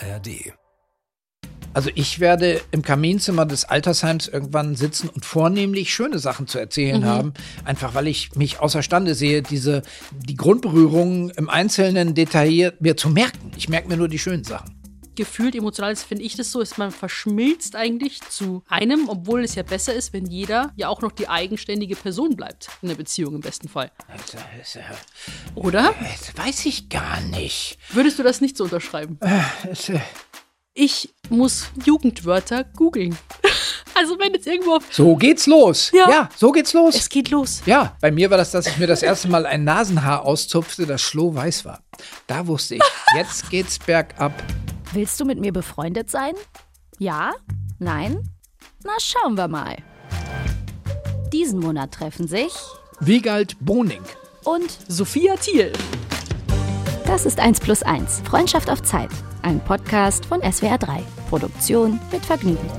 [0.00, 0.52] ARD.
[1.72, 7.00] Also ich werde im Kaminzimmer des Altersheims irgendwann sitzen und vornehmlich schöne Sachen zu erzählen
[7.00, 7.04] Mhm.
[7.06, 7.34] haben,
[7.64, 9.82] einfach weil ich mich außerstande sehe, diese
[10.12, 13.50] die Grundberührungen im Einzelnen detailliert mir zu merken.
[13.56, 14.83] Ich merke mir nur die schönen Sachen.
[15.14, 19.54] Gefühlt emotional ist, finde ich das so, ist man verschmilzt eigentlich zu einem, obwohl es
[19.54, 23.34] ja besser ist, wenn jeder ja auch noch die eigenständige Person bleibt in der Beziehung
[23.36, 23.90] im besten Fall.
[24.08, 24.84] Das, das,
[25.54, 25.94] Oder?
[26.00, 27.78] das weiß ich gar nicht.
[27.90, 29.18] Würdest du das nicht so unterschreiben?
[29.20, 29.98] Äh,
[30.76, 33.16] Ich muss Jugendwörter googeln.
[33.96, 34.82] Also wenn jetzt irgendwo auf.
[34.90, 35.92] so geht's los.
[35.94, 36.28] Ja.
[36.36, 36.96] so geht's los.
[36.96, 37.62] Es geht los.
[37.64, 41.00] Ja, bei mir war das, dass ich mir das erste Mal ein Nasenhaar auszupfte, das
[41.00, 41.80] schlohweiß war.
[42.26, 42.82] Da wusste ich,
[43.16, 44.32] jetzt geht's bergab.
[44.94, 46.34] Willst du mit mir befreundet sein?
[47.00, 47.32] Ja?
[47.80, 48.30] Nein?
[48.84, 49.76] Na, schauen wir mal.
[51.32, 52.52] Diesen Monat treffen sich
[53.00, 54.04] Wiegald Boning.
[54.44, 55.72] und Sophia Thiel.
[57.06, 59.10] das ist 1 plus 1, Freundschaft auf Zeit.
[59.42, 61.02] Ein Podcast von SWR 3.
[61.28, 62.70] Produktion mit Vergnügen.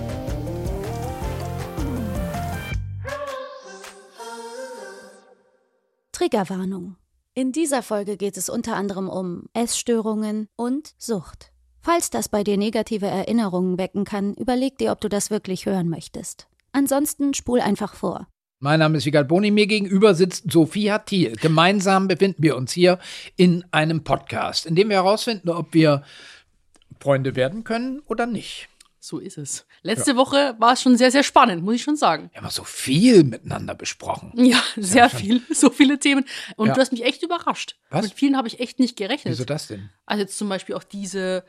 [6.13, 6.95] Triggerwarnung.
[7.33, 11.52] In dieser Folge geht es unter anderem um Essstörungen und Sucht.
[11.86, 15.88] Falls das bei dir negative Erinnerungen wecken kann, überleg dir, ob du das wirklich hören
[15.88, 16.47] möchtest.
[16.72, 18.28] Ansonsten spul einfach vor.
[18.58, 21.36] Mein Name ist Wiegald Boni, mir gegenüber sitzt Sophia Thiel.
[21.36, 22.97] Gemeinsam befinden wir uns hier
[23.36, 26.02] in einem Podcast, in dem wir herausfinden, ob wir
[27.00, 28.67] Freunde werden können oder nicht.
[29.00, 29.67] So ist es.
[29.83, 32.31] Letzte Woche war es schon sehr, sehr spannend, muss ich schon sagen.
[32.33, 34.31] Wir haben so viel miteinander besprochen.
[34.36, 36.25] Ja, sehr viel, so viele Themen.
[36.56, 36.73] Und Ja.
[36.73, 37.75] du hast mich echt überrascht.
[37.91, 38.06] Was?
[38.06, 39.31] Mit vielen habe ich echt nicht gerechnet.
[39.31, 39.91] Wieso das denn?
[40.08, 41.44] Also jetzt zum Beispiel auch diese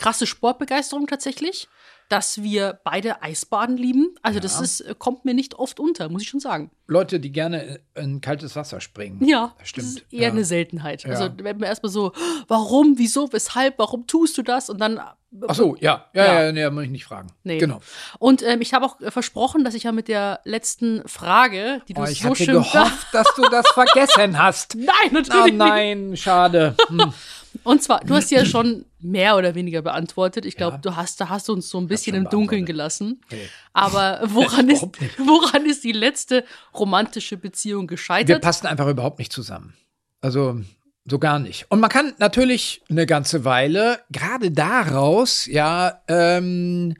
[0.00, 1.68] krasse Sportbegeisterung tatsächlich,
[2.08, 4.16] dass wir beide Eisbaden lieben.
[4.22, 6.70] Also das ist, äh, kommt mir nicht oft unter, muss ich schon sagen.
[6.88, 9.22] Leute, die gerne in kaltes Wasser springen.
[9.24, 9.86] Ja, das stimmt.
[9.86, 10.28] ist eher ja.
[10.30, 11.04] eine Seltenheit.
[11.04, 11.10] Ja.
[11.10, 12.12] Also wenn wir erstmal so,
[12.48, 14.70] warum, wieso, weshalb, warum tust du das?
[14.70, 14.98] Und dann.
[15.46, 16.42] Ach so, ja, ja, Ja.
[16.44, 17.28] ja, nee, muss ich nicht fragen.
[17.44, 17.58] Nee.
[17.58, 17.78] Genau.
[18.18, 21.94] Und ähm, ich habe auch äh, versprochen, dass ich ja mit der letzten Frage, die
[21.94, 24.74] du Oh, so ich hatte schön gehofft, dass du das vergessen hast.
[24.74, 25.56] Nein, Oh natürlich nicht.
[25.58, 26.74] nein, schade.
[26.88, 27.12] Hm.
[27.64, 30.46] Und zwar, du hast ja schon mehr oder weniger beantwortet.
[30.46, 30.80] Ich glaube, Ja.
[30.82, 33.20] du hast, da hast du uns so ein bisschen im Dunkeln gelassen.
[33.30, 33.38] Nee.
[33.72, 34.82] Aber woran ist,
[35.18, 36.44] woran ist die letzte
[36.74, 38.42] romantische Beziehung Wir gescheitert?
[38.42, 39.74] passen einfach überhaupt nicht zusammen.
[40.20, 40.60] Also
[41.06, 41.66] so gar nicht.
[41.70, 46.94] Und man kann natürlich eine ganze Weile gerade daraus ja ähm,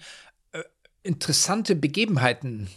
[0.53, 0.62] äh,
[1.03, 2.69] interessante Begebenheiten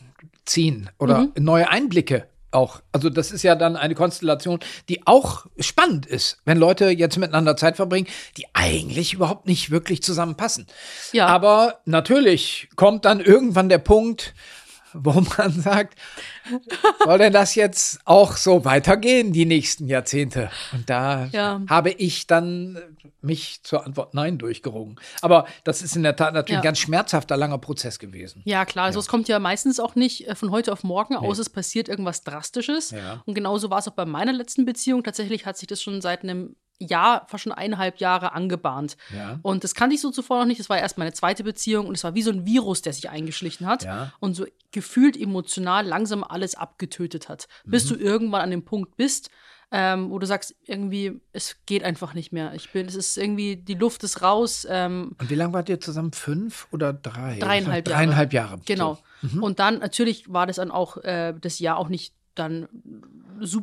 [0.45, 2.81] ziehen oder neue Einblicke auch.
[2.91, 4.59] Also das ist ja dann eine Konstellation,
[4.89, 10.03] die auch spannend ist, wenn Leute jetzt miteinander Zeit verbringen, die eigentlich überhaupt nicht wirklich
[10.03, 10.67] zusammenpassen.
[11.11, 11.27] Ja.
[11.27, 14.33] Aber natürlich kommt dann irgendwann der Punkt,
[14.93, 15.97] wo man sagt,
[17.03, 20.49] soll denn das jetzt auch so weitergehen, die nächsten Jahrzehnte?
[20.71, 21.61] Und da Ja.
[21.69, 22.77] habe ich dann
[23.21, 24.99] mich zur Antwort Nein durchgerungen.
[25.21, 26.59] Aber das ist in der Tat natürlich Ja.
[26.59, 28.41] ein ganz schmerzhafter, langer Prozess gewesen.
[28.45, 28.85] Ja, klar.
[28.85, 31.87] Also es kommt ja meistens auch nicht äh, von heute auf morgen, außer es passiert
[31.89, 32.91] irgendwas Drastisches.
[32.91, 33.21] Ja.
[33.25, 35.03] Und genauso war es auch bei meiner letzten Beziehung.
[35.03, 38.97] Tatsächlich hat sich das schon seit einem Jahr, fast schon eineinhalb Jahre angebahnt.
[39.15, 39.39] Ja.
[39.41, 40.59] Und das kannte ich so zuvor noch nicht.
[40.59, 43.09] Das war erst meine zweite Beziehung und es war wie so ein Virus, der sich
[43.09, 44.11] eingeschlichen hat Ja.
[44.19, 47.47] und so gefühlt emotional langsam alles abgetötet hat.
[47.65, 47.89] Bis Mhm.
[47.89, 49.29] du irgendwann an dem Punkt bist,
[49.75, 52.53] ähm, wo du sagst, irgendwie, es geht einfach nicht mehr.
[52.53, 54.67] Ich bin, es ist irgendwie, die Luft ist raus.
[54.69, 56.11] Ähm, Und wie lange wart ihr zusammen?
[56.11, 57.39] Fünf oder drei?
[57.39, 57.99] Dreieinhalb Jahre.
[58.05, 58.59] Dreieinhalb Jahre.
[58.65, 58.99] Genau.
[59.21, 59.41] Mhm.
[59.41, 62.67] Und dann natürlich war das dann auch äh, das Jahr auch nicht dann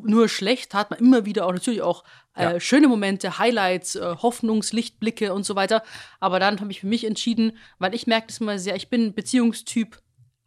[0.04, 2.04] nur schlecht, hat man immer wieder auch natürlich auch
[2.36, 2.60] äh, Ja.
[2.60, 5.82] schöne Momente, Highlights, äh, Hoffnungslichtblicke und so weiter.
[6.20, 9.14] Aber dann habe ich für mich entschieden, weil ich merke das immer sehr, ich bin
[9.14, 9.98] Beziehungstyp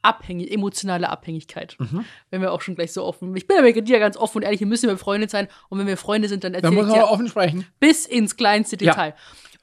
[0.02, 1.78] abhängig, emotionale Abhängigkeit.
[1.80, 2.04] Mhm.
[2.30, 4.44] Wenn wir auch schon gleich so offen, ich bin ja mit dir ganz offen und
[4.44, 6.88] ehrlich, wir müssen ja befreundet sein und wenn wir Freunde sind, dann Da erzähle muss
[6.88, 7.66] ich man offen sprechen.
[7.80, 9.14] bis ins kleinste Ja.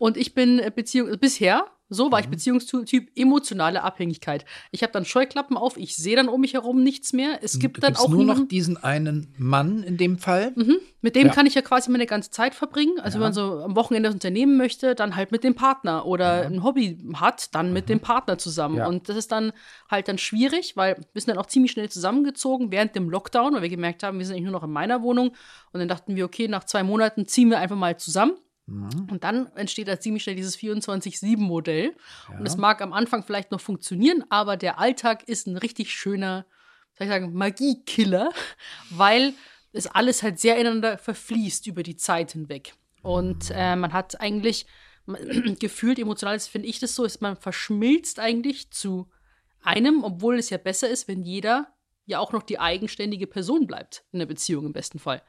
[0.00, 2.30] Und ich bin äh, Beziehung bisher, so war ich Mhm.
[2.30, 4.44] Beziehungstyp emotionale Abhängigkeit.
[4.70, 7.40] Ich habe dann Scheuklappen auf, ich sehe dann um mich herum nichts mehr.
[7.42, 10.54] Es gibt Da dann gibt's auch nur noch diesen einen Mann in dem Fall.
[11.02, 11.32] mit dem Ja.
[11.34, 12.98] kann ich ja quasi meine ganze Zeit verbringen.
[13.00, 13.20] Also Ja.
[13.20, 16.62] wenn man so am Wochenende was unternehmen möchte, dann halt mit dem Partner oder ein
[16.62, 18.76] Hobby hat, dann mit dem Partner zusammen.
[18.78, 18.86] Ja.
[18.86, 19.52] Und das ist dann
[19.90, 23.62] halt dann schwierig, weil wir sind dann auch ziemlich schnell zusammengezogen während dem Lockdown, weil
[23.62, 25.30] wir gemerkt haben, wir sind eigentlich nur noch in meiner Wohnung.
[25.72, 28.34] Und dann dachten wir, okay, nach zwei Monaten ziehen wir einfach mal zusammen.
[29.10, 31.94] Und dann entsteht da ziemlich schnell dieses 24-7-Modell.
[32.38, 36.46] Und es mag am Anfang vielleicht noch funktionieren, aber der Alltag ist ein richtig schöner,
[36.96, 38.30] soll ich sagen, Magiekiller,
[38.90, 39.34] weil
[39.72, 42.74] es alles halt sehr ineinander verfließt über die Zeit hinweg.
[43.02, 44.66] Und äh, man hat eigentlich
[45.58, 49.10] gefühlt emotional, das finde ich das so, ist man verschmilzt eigentlich zu
[49.62, 51.74] einem, obwohl es ja besser ist, wenn jeder
[52.06, 55.22] ja auch noch die eigenständige Person bleibt in der Beziehung im besten Fall.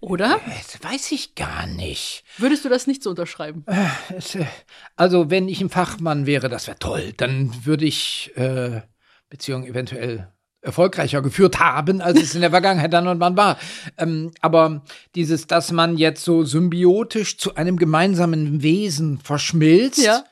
[0.00, 0.40] Oder?
[0.46, 2.24] Das weiß ich gar nicht.
[2.36, 3.64] Würdest du das nicht so unterschreiben?
[4.16, 4.44] Es, äh,
[4.96, 7.12] Also, wenn ich ein Fachmann wäre, das wäre toll.
[7.16, 8.82] Dann würde ich äh,
[9.28, 10.28] Beziehungen eventuell
[10.60, 13.58] erfolgreicher geführt haben, als es in der Vergangenheit dann und wann war.
[13.96, 14.82] Ähm, aber
[15.14, 20.24] dieses, dass man jetzt so symbiotisch zu einem gemeinsamen Wesen verschmilzt, Ja.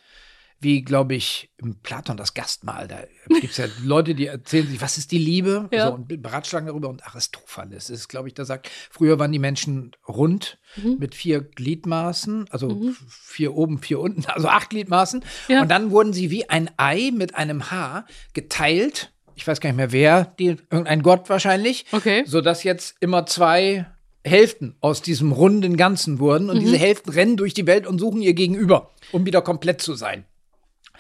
[0.58, 3.00] Wie, glaube ich, im Platon das Gastmahl, da
[3.40, 5.68] gibt es ja Leute, die erzählen sich, was ist die Liebe?
[5.72, 5.88] Ja.
[5.88, 6.88] So, und beratschlagen darüber.
[6.88, 10.96] Und Aristophanes ist, glaube ich, der sagt, früher waren die Menschen rund Mhm.
[10.98, 15.24] mit vier Gliedmaßen, also vier oben, vier unten, also acht Gliedmaßen.
[15.48, 15.62] Ja.
[15.62, 18.04] Und dann wurden sie wie ein Ei mit einem Haar
[18.34, 19.12] geteilt.
[19.36, 21.86] Ich weiß gar nicht mehr wer, die, irgendein Gott wahrscheinlich.
[21.92, 22.24] Okay.
[22.26, 23.86] Sodass jetzt immer zwei
[24.24, 26.50] Hälften aus diesem runden Ganzen wurden.
[26.50, 26.60] Und Mhm.
[26.60, 30.24] diese Hälften rennen durch die Welt und suchen ihr Gegenüber, um wieder komplett zu sein.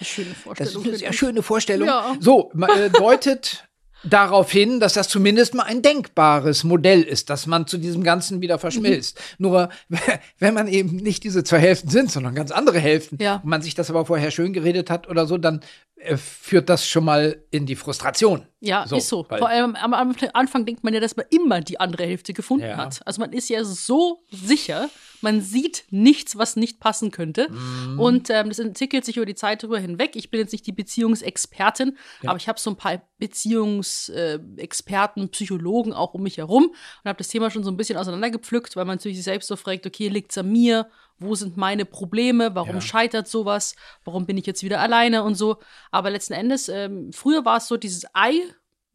[0.02, 0.82] Schöne Das Vorstellung.
[0.82, 1.88] ist eine sehr schöne Vorstellung.
[1.88, 2.16] Ja.
[2.20, 3.64] So, äh, deutet
[4.04, 8.40] darauf hin, dass das zumindest mal ein denkbares Modell ist, dass man zu diesem Ganzen
[8.40, 9.18] wieder verschmilzt.
[9.38, 9.46] Mhm.
[9.48, 9.68] Nur,
[10.38, 13.36] wenn man eben nicht diese zwei Hälften sind, sondern ganz andere Hälften, Ja.
[13.36, 15.60] und man sich das aber vorher schön geredet hat oder so, dann
[15.96, 18.46] äh, führt das schon mal in die Frustration.
[18.60, 19.24] Ja, ist so.
[19.24, 22.66] Vor allem am, am Anfang denkt man ja, dass man immer die andere Hälfte gefunden
[22.66, 22.76] Ja.
[22.76, 23.00] hat.
[23.06, 24.88] Also man ist ja so sicher,
[25.26, 27.48] man sieht nichts, was nicht passen könnte.
[27.50, 27.98] Mhm.
[27.98, 30.14] Und ähm, das entwickelt sich über die Zeit drüber hinweg.
[30.14, 36.14] Ich bin jetzt nicht die Beziehungsexpertin, aber ich habe so ein paar Beziehungsexperten, Psychologen auch
[36.14, 39.16] um mich herum und habe das Thema schon so ein bisschen auseinandergepflückt, weil man natürlich
[39.16, 40.88] sich selbst so fragt, okay, liegt's an mir?
[41.18, 42.54] Wo sind meine Probleme?
[42.54, 42.80] Warum Ja.
[42.80, 43.74] scheitert sowas?
[44.04, 45.56] Warum bin ich jetzt wieder alleine und so?
[45.90, 48.38] Aber letzten Endes, ähm, früher war es so dieses Ei,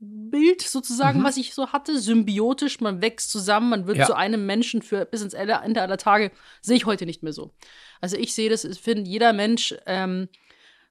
[0.04, 1.24] Bild sozusagen, Mhm.
[1.24, 4.06] was ich so hatte, symbiotisch, man wächst zusammen, man wird Ja.
[4.08, 6.32] zu einem Menschen für bis ins Ende aller Tage,
[6.62, 7.54] sehe ich heute nicht mehr so.
[8.02, 10.28] Also ich sehe das, ich finde, jeder Mensch ähm,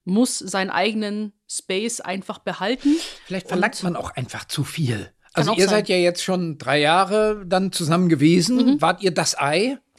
[0.04, 2.94] muss seinen eigenen Space einfach behalten.
[3.26, 5.12] Vielleicht verlangt man auch einfach zu viel.
[5.32, 5.68] Also ihr sein.
[5.70, 8.80] seid ja jetzt schon drei Jahre dann zusammen gewesen.
[8.80, 9.78] Wart ihr das Ei?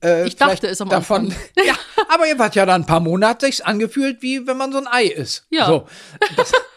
[0.00, 0.26] Äh, Mhm.
[0.26, 1.24] Ich dachte es am davon.
[1.30, 1.42] Anfang.
[1.64, 1.74] ja,
[2.12, 4.86] aber ihr wart ja dann ein paar Monate sich's angefühlt, wie wenn man so ein
[4.86, 5.46] Ei ist.
[5.48, 5.64] Ja.
[5.66, 5.86] So.
[6.36, 6.52] Das,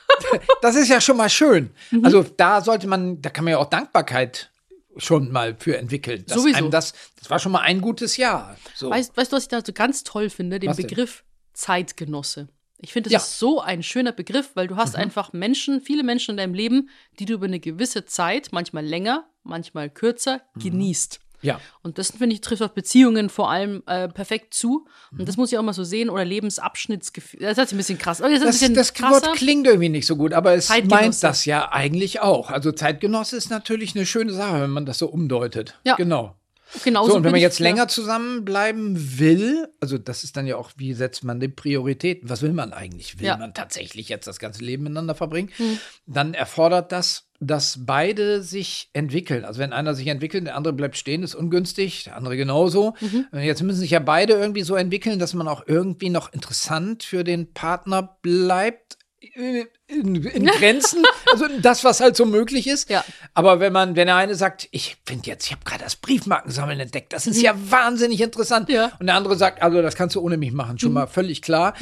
[0.62, 1.72] das ist ja schon mal schön.
[1.92, 2.06] Mhm.
[2.06, 4.52] Also da sollte man, da kann man ja auch Dankbarkeit
[4.98, 6.24] schon mal für entwickeln.
[6.28, 6.70] Dass Sowieso.
[6.70, 8.58] Das, das war schon mal ein gutes Jahr.
[8.74, 8.90] So.
[8.90, 10.60] Weißt, weißt du, was ich da so ganz toll finde?
[10.60, 10.88] Den Was denn?
[10.88, 12.48] Begriff Zeitgenosse.
[12.80, 13.20] Ich finde, das Ja.
[13.20, 13.24] Mhm.
[13.24, 16.90] ist so ein schöner Begriff, weil du hast einfach Menschen, viele Menschen in deinem Leben,
[17.20, 20.60] die du über eine gewisse Zeit, manchmal länger, manchmal kürzer, Mhm.
[20.62, 21.20] genießt.
[21.42, 21.60] Ja.
[21.84, 24.88] Und das, finde ich, trifft auf Beziehungen vor allem äh, perfekt zu.
[25.12, 25.26] Und Mhm.
[25.26, 26.10] das muss ich auch mal so sehen.
[26.10, 27.40] Oder Lebensabschnittsgefühl.
[27.42, 28.20] Das ist ein bisschen krass.
[28.20, 28.94] Das, Das, bisschen das.
[29.02, 32.50] Wort klingt irgendwie nicht so gut, aber es meint das ja eigentlich auch.
[32.52, 35.80] Also Zeitgenosse ist natürlich eine schöne Sache, wenn man das so umdeutet.
[35.86, 35.96] Ja.
[35.96, 36.36] Genau.
[36.84, 40.72] Genauso So, und wenn man jetzt länger zusammenbleiben will, also das ist dann ja auch,
[40.76, 42.30] wie setzt man die Prioritäten?
[42.30, 43.20] Was will man eigentlich?
[43.20, 43.38] Will Ja.
[43.38, 45.50] man tatsächlich jetzt das ganze Leben miteinander verbringen?
[45.58, 45.80] Hm.
[46.06, 49.46] Dann erfordert das, dass beide sich entwickeln.
[49.46, 52.96] Also wenn einer sich entwickelt, der andere bleibt stehen, ist ungünstig, der andere genauso.
[53.00, 53.28] Mhm.
[53.32, 57.04] Und Jetzt müssen sich ja beide irgendwie so entwickeln, dass man auch irgendwie noch interessant
[57.04, 58.98] für den Partner bleibt.
[59.90, 61.02] In, in Grenzen,
[61.32, 62.90] also das, was halt so möglich ist.
[62.90, 63.06] Ja.
[63.34, 66.78] Aber wenn man, wenn der eine sagt, ich finde jetzt, ich habe gerade das Briefmarkensammeln
[66.82, 68.68] entdeckt, das ist ja wahnsinnig interessant.
[68.68, 68.76] Mhm.
[68.76, 68.88] Ja.
[68.88, 68.94] Mhm.
[69.00, 71.74] Und der andere sagt, also das kannst du ohne mich machen, schon mal völlig klar.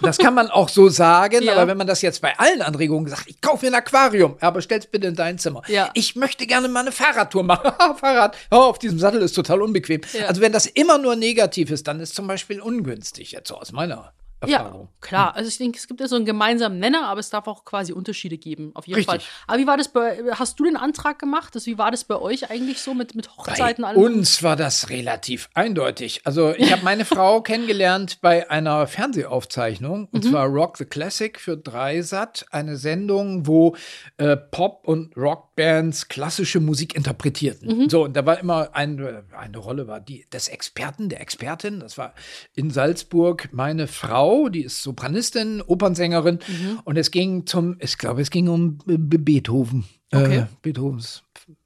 [0.00, 1.52] Das kann man auch so sagen, Ja.
[1.52, 4.62] aber wenn man das jetzt bei allen Anregungen sagt, ich kaufe mir ein Aquarium, aber
[4.62, 5.62] stell's bitte in dein Zimmer.
[5.68, 5.90] Ja.
[5.92, 7.72] Ich möchte gerne mal eine Fahrradtour machen.
[7.98, 10.00] Fahrrad, oh, auf diesem Sattel ist total unbequem.
[10.14, 10.28] Ja.
[10.28, 13.72] Also wenn das immer nur negativ ist, dann ist zum Beispiel ungünstig, jetzt so aus
[13.72, 14.88] meiner Erfahrung.
[14.90, 15.34] Ja, klar.
[15.36, 17.92] Also ich denke, es gibt ja so einen gemeinsamen Nenner, aber es darf auch quasi
[17.92, 19.22] Unterschiede geben, auf jeden Richtig.
[19.22, 19.30] Fall.
[19.46, 21.54] Aber wie war das bei, hast du den Antrag gemacht?
[21.54, 23.82] Das, wie war das bei euch eigentlich so mit, mit Hochzeiten?
[23.82, 24.02] Bei allem?
[24.02, 26.22] uns war das relativ eindeutig.
[26.24, 31.56] Also ich habe meine Frau kennengelernt bei einer Fernsehaufzeichnung und zwar Rock the Classic für
[31.56, 33.76] Dreisat, eine Sendung, wo
[34.16, 37.88] äh, Pop- und Rockbands klassische Musik interpretierten.
[37.90, 41.80] So und da war immer eine, eine Rolle war die des Experten, der Expertin.
[41.80, 42.14] Das war
[42.54, 46.38] in Salzburg meine Frau, die ist Sopranistin, Opernsängerin
[46.84, 50.38] und es ging zum, ich glaube, es ging um äh, Beethoven, Okay.
[50.38, 51.22] äh, Beethovens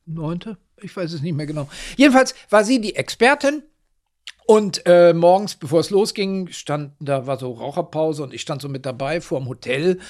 [0.07, 1.69] neunte, ich weiß es nicht mehr genau.
[1.97, 3.63] Jedenfalls war sie die Expertin.
[4.47, 8.69] Und äh, morgens, bevor es losging, stand, da war so Raucherpause und ich stand so
[8.69, 10.01] mit dabei vor dem Hotel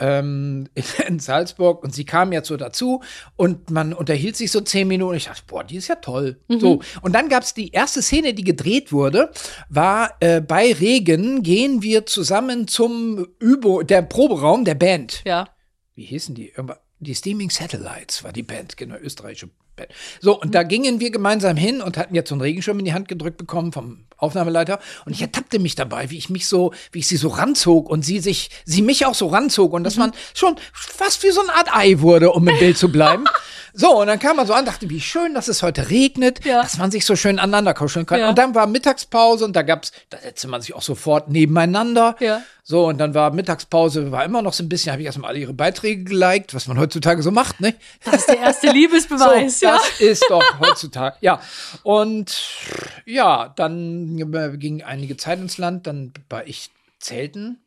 [0.00, 3.02] ähm, in, in Salzburg und sie kam jetzt so dazu
[3.36, 5.14] und man unterhielt sich so zehn Minuten.
[5.16, 6.40] Ich dachte, boah, die ist ja toll.
[6.48, 6.80] So.
[7.02, 9.30] Und dann gab es die erste Szene, die gedreht wurde,
[9.68, 15.48] war äh, bei Regen gehen wir zusammen zum Übo, der Proberaum der Band Ja.
[15.94, 16.52] wie hießen die?
[16.98, 19.90] Die Steaming Satellites war die Band, genau, österreichische Band.
[20.20, 22.92] So, und da gingen wir gemeinsam hin und hatten jetzt so einen Regenschirm in die
[22.92, 24.78] Hand gedrückt bekommen vom Aufnahmeleiter.
[25.06, 28.04] Und ich ertappte mich dabei, wie ich mich so, wie ich sie so ranzog und
[28.04, 30.00] sie sich, sie mich auch so ranzog und dass Mhm.
[30.02, 33.24] man schon fast wie so eine Art Ei wurde, um im Bild zu bleiben.
[33.74, 36.62] So, und dann kam man so an, dachte, wie schön, dass es heute regnet, Ja.
[36.62, 38.18] dass man sich so schön aneinander kuscheln kann.
[38.18, 38.28] Ja.
[38.30, 42.16] Und dann war Mittagspause und da gab's, da setzte man sich auch sofort nebeneinander.
[42.18, 42.40] Ja.
[42.64, 45.38] So, und dann war Mittagspause, war immer noch so ein bisschen, habe ich erstmal alle
[45.38, 47.74] ihre Beiträge geliked, was man heutzutage so macht, ne?
[48.04, 49.76] Das ist der erste Liebesbeweis, so, ja.
[49.76, 51.16] Das ist doch heutzutage.
[51.20, 51.40] Ja.
[51.84, 52.36] Und
[53.06, 57.58] ja, dann ging einige Zeit ins Land, dann war ich zelten.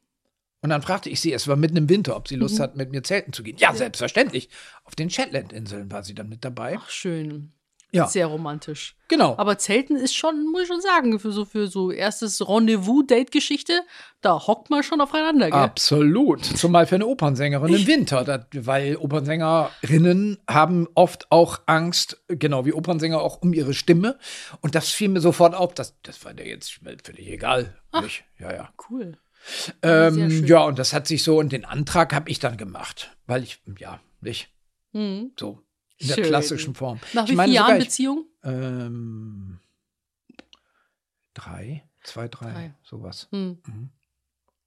[0.62, 2.64] Und dann fragte ich sie, es war mitten im Winter, ob sie Lust Mhm.
[2.64, 3.58] hat, mit mir zelten zu gehen.
[3.58, 4.50] Ja, selbstverständlich.
[4.84, 6.78] Auf den Shetland-Inseln war sie dann mit dabei.
[6.80, 7.52] Ach, schön.
[7.94, 8.08] Ja.
[8.08, 8.96] Sehr romantisch.
[9.10, 9.36] Genau.
[9.38, 13.82] Aber Zelten ist schon, muss ich schon sagen, für so, für so erstes Rendezvous-Date-Geschichte,
[14.22, 15.60] da hockt man schon aufeinander, gell?
[15.60, 16.46] Absolut.
[16.46, 22.72] Zumal für eine Opernsängerin im Winter, das, weil Opernsängerinnen haben oft auch Angst, genau wie
[22.72, 24.18] Opernsänger auch um ihre Stimme.
[24.62, 25.74] Und das fiel mir sofort auf.
[25.74, 27.76] Das, das war dir jetzt völlig egal.
[28.02, 28.24] Nicht?
[28.40, 28.70] Ja, ja.
[28.90, 29.18] Cool.
[29.82, 33.18] Ähm, ja, und das hat sich so, und den Antrag habe ich dann gemacht.
[33.28, 34.50] Weil ich, ja, nicht
[34.94, 35.32] Mhm.
[35.40, 35.60] so
[36.02, 36.24] in der Schön.
[36.26, 37.00] klassischen Form.
[37.14, 38.26] Nach wie vielen Jahren Beziehung?
[38.44, 39.60] Ähm,
[41.34, 42.76] drei, zwei, drei, Drei.
[42.84, 43.28] sowas.
[43.32, 43.60] Hm.
[43.68, 43.90] Mhm.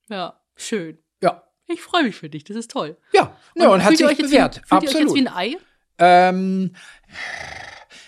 [0.09, 0.99] Ja, schön.
[1.23, 2.97] Ja, Ich freue mich für dich, das ist toll.
[3.13, 4.57] ja, ja und, hat sich euch jetzt bewährt.
[4.57, 5.09] Wie, fühlt ihr euch Absolut.
[5.09, 5.57] jetzt wie ein Ei?
[5.99, 6.75] Ähm,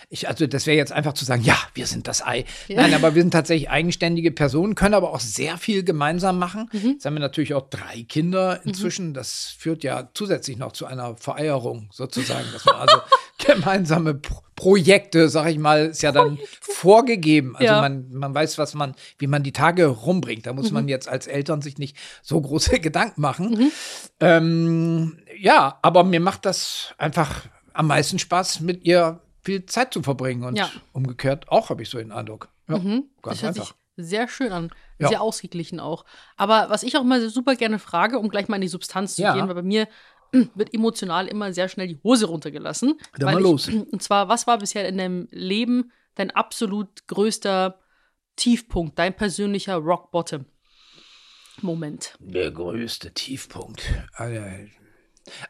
[0.09, 2.45] ich, also das wäre jetzt einfach zu sagen, ja, wir sind das Ei.
[2.69, 2.81] Ja.
[2.81, 6.69] Nein, aber wir sind tatsächlich eigenständige Personen, können aber auch sehr viel gemeinsam machen.
[6.71, 6.91] Mhm.
[6.91, 9.13] Jetzt haben wir natürlich auch drei Kinder inzwischen.
[9.13, 12.97] Das führt ja zusätzlich noch zu einer Vereierung sozusagen, dass man also
[13.45, 17.55] gemeinsame Pro Projekte, sag ich mal, ist ja dann vorgegeben.
[17.55, 17.79] Also Ja.
[17.81, 20.47] man, man weiß, was man, wie man die Tage rumbringt.
[20.47, 20.73] Da muss Mhm.
[20.73, 23.49] man jetzt als Eltern sich nicht so große Gedanken machen.
[23.51, 23.71] Mhm.
[24.19, 30.03] Ähm, ja, aber mir macht das einfach am meisten Spaß, mit ihr viel Zeit zu
[30.03, 30.43] verbringen.
[30.43, 30.69] Und Ja.
[30.93, 32.49] umgekehrt auch, habe ich so den Eindruck.
[32.67, 33.09] Ja, Mhm.
[33.21, 33.65] ganz Das hört einfach.
[33.67, 33.75] sich
[34.09, 34.69] sehr schön an.
[34.99, 35.07] Ja.
[35.07, 36.05] Sehr ausgeglichen auch.
[36.35, 39.21] Aber was ich auch mal super gerne frage, um gleich mal in die Substanz zu
[39.23, 39.33] Ja.
[39.33, 39.87] gehen, weil bei mir
[40.55, 42.99] wird emotional immer sehr schnell die Hose runtergelassen.
[43.17, 43.67] Dann mal ich, los.
[43.91, 47.79] Und zwar, was war bisher in deinem Leben dein absolut größter
[48.35, 50.45] Tiefpunkt, dein persönlicher Rock Bottom
[51.61, 52.15] Moment?
[52.19, 53.81] Der größte Tiefpunkt.
[54.13, 54.41] Also,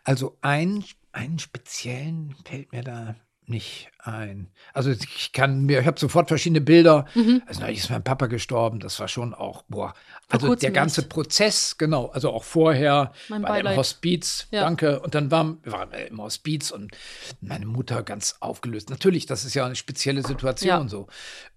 [0.03, 3.15] Also ein, einen speziellen fällt mir da
[3.49, 4.49] nicht ein.
[4.73, 7.05] Also ich kann mir, ich habe sofort verschiedene Bilder.
[7.45, 9.93] Also neulich ist mein Papa gestorben, das war schon auch, boah.
[10.29, 11.09] Also der ganze erst.
[11.09, 13.77] Prozess, genau, also auch vorher Mein war im.
[13.77, 14.61] Hospiz, Ja.
[14.61, 14.99] danke.
[14.99, 16.91] Und dann war, war er im Hospiz und
[17.39, 18.89] meine Mutter ganz aufgelöst.
[18.89, 20.87] Natürlich, das ist ja eine spezielle Situation Ja.
[20.89, 21.07] so.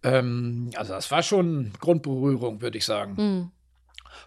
[0.04, 3.16] Ähm, also das war schon Grundberührung, würde ich sagen.
[3.16, 3.50] Hm,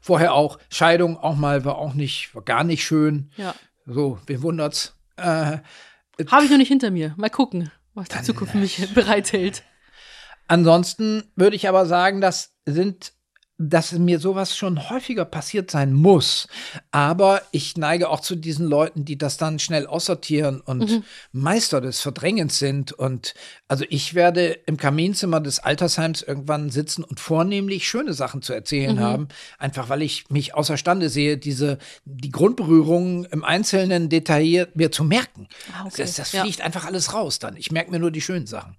[0.01, 3.31] Vorher auch Scheidung, auch mal war auch nicht, war gar nicht schön.
[3.37, 3.55] ja.
[3.85, 4.95] So, wen wundert's?
[5.17, 5.57] Äh,
[6.27, 7.13] Habe ich noch nicht hinter mir.
[7.17, 9.63] Mal gucken, was die Zukunft mich bereithält.
[10.47, 13.13] ansonsten würde ich aber sagen, das sind,
[13.59, 16.47] dass mir sowas schon häufiger passiert sein muss.
[16.91, 21.03] Aber ich neige auch zu diesen Leuten, die das dann schnell aussortieren und Mhm.
[21.31, 22.91] Meister des Verdrängens sind.
[22.93, 23.35] Und
[23.67, 28.95] also ich werde im Kaminzimmer des Altersheims irgendwann sitzen und vornehmlich schöne Sachen zu erzählen
[28.95, 29.01] Mhm.
[29.01, 29.27] haben.
[29.59, 35.47] Einfach weil ich mich außerstande sehe, diese, die Grundberührungen im Einzelnen detailliert mir zu merken.
[35.73, 35.93] Ah, okay.
[35.97, 36.41] Das, das Ja.
[36.41, 37.55] fliegt einfach alles raus dann.
[37.55, 38.77] Ich merke mir nur die schönen Sachen.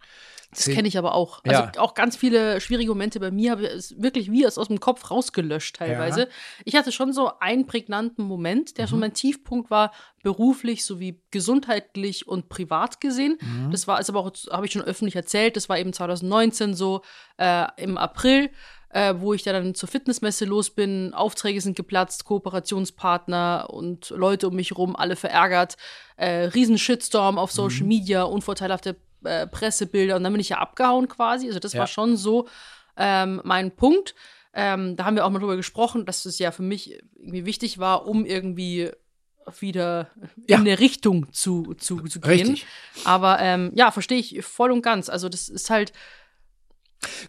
[0.56, 1.42] Das kenne ich aber auch.
[1.44, 1.72] Also Ja.
[1.78, 5.10] auch ganz viele schwierige Momente bei mir habe ich es wirklich wie aus dem Kopf
[5.10, 6.20] rausgelöscht teilweise.
[6.22, 6.26] Ja.
[6.64, 8.88] Ich hatte schon so einen prägnanten Moment, der Mhm.
[8.90, 9.92] schon mein Tiefpunkt war,
[10.22, 13.38] beruflich sowie gesundheitlich und privat gesehen.
[13.40, 13.70] Mhm.
[13.70, 17.02] Das war, ist aber auch, habe ich schon öffentlich erzählt, das war eben 2019 so
[17.38, 18.50] äh, im April.
[18.96, 24.48] Äh, wo ich da dann zur Fitnessmesse los bin, Aufträge sind geplatzt, Kooperationspartner und Leute
[24.48, 25.76] um mich rum, alle verärgert,
[26.16, 27.88] äh, riesen Shitstorm auf Social Mhm.
[27.88, 31.46] Media, unvorteilhafte äh, Pressebilder und dann bin ich ja abgehauen quasi.
[31.46, 31.80] Also das Ja.
[31.80, 32.48] war schon so
[32.96, 34.14] ähm, mein Punkt.
[34.52, 37.78] Ähm, da haben wir auch mal drüber gesprochen, dass es ja für mich irgendwie wichtig
[37.78, 38.90] war, um irgendwie
[39.58, 40.10] wieder
[40.48, 40.56] Ja.
[40.56, 42.30] in eine Richtung zu, zu, zu gehen.
[42.30, 42.66] Richtig.
[43.04, 45.08] Aber ähm, ja, verstehe ich voll und ganz.
[45.08, 45.92] Also das ist halt,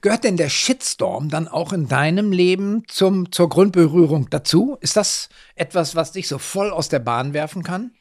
[0.02, 4.78] Gehört denn der Shitstorm dann auch in deinem Leben zum, zur Grundberührung dazu?
[4.80, 7.92] Ist das etwas, was dich so voll aus der Bahn werfen kann?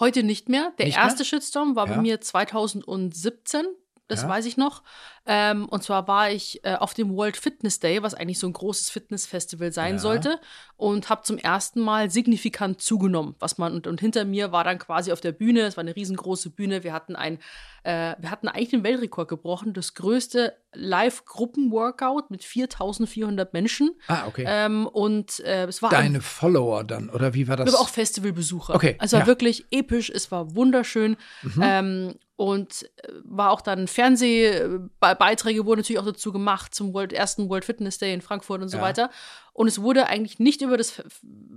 [0.00, 0.72] Heute nicht mehr.
[0.78, 1.04] Der Nicht mehr?
[1.04, 1.94] erste Shitstorm war Ja.
[1.96, 3.66] bei mir 2017.
[4.10, 4.28] Das Ja.
[4.28, 4.82] weiß ich noch.
[5.26, 8.52] Ähm, und zwar war ich äh, auf dem World Fitness Day, was eigentlich so ein
[8.52, 9.98] großes Fitnessfestival sein Ja.
[10.00, 10.40] sollte,
[10.76, 13.34] und habe zum ersten Mal signifikant zugenommen.
[13.38, 15.60] Was man und, und hinter mir war dann quasi auf der Bühne.
[15.62, 16.82] Es war eine riesengroße Bühne.
[16.84, 17.38] Wir hatten ein,
[17.84, 23.90] äh, wir hatten eigentlich den Weltrekord gebrochen, das größte Live-Gruppen-Workout mit 4.400 Menschen.
[24.08, 24.44] Ah, okay.
[24.46, 27.72] Ähm, und äh, es war ein Deine Follower dann, oder wie war das?
[27.72, 28.74] aber auch Festivalbesucher.
[28.74, 29.24] Okay, Also war ja.
[29.24, 29.28] Mhm.
[29.28, 31.16] wirklich episch, es war wunderschön.
[31.60, 37.50] Ähm, und äh, war auch dann Fernsehbeiträge wurden natürlich auch dazu gemacht zum World, ersten
[37.50, 38.82] World Fitness Day in Frankfurt und so Ja.
[38.82, 39.10] weiter.
[39.52, 41.04] Und es wurde eigentlich nicht über das Fe-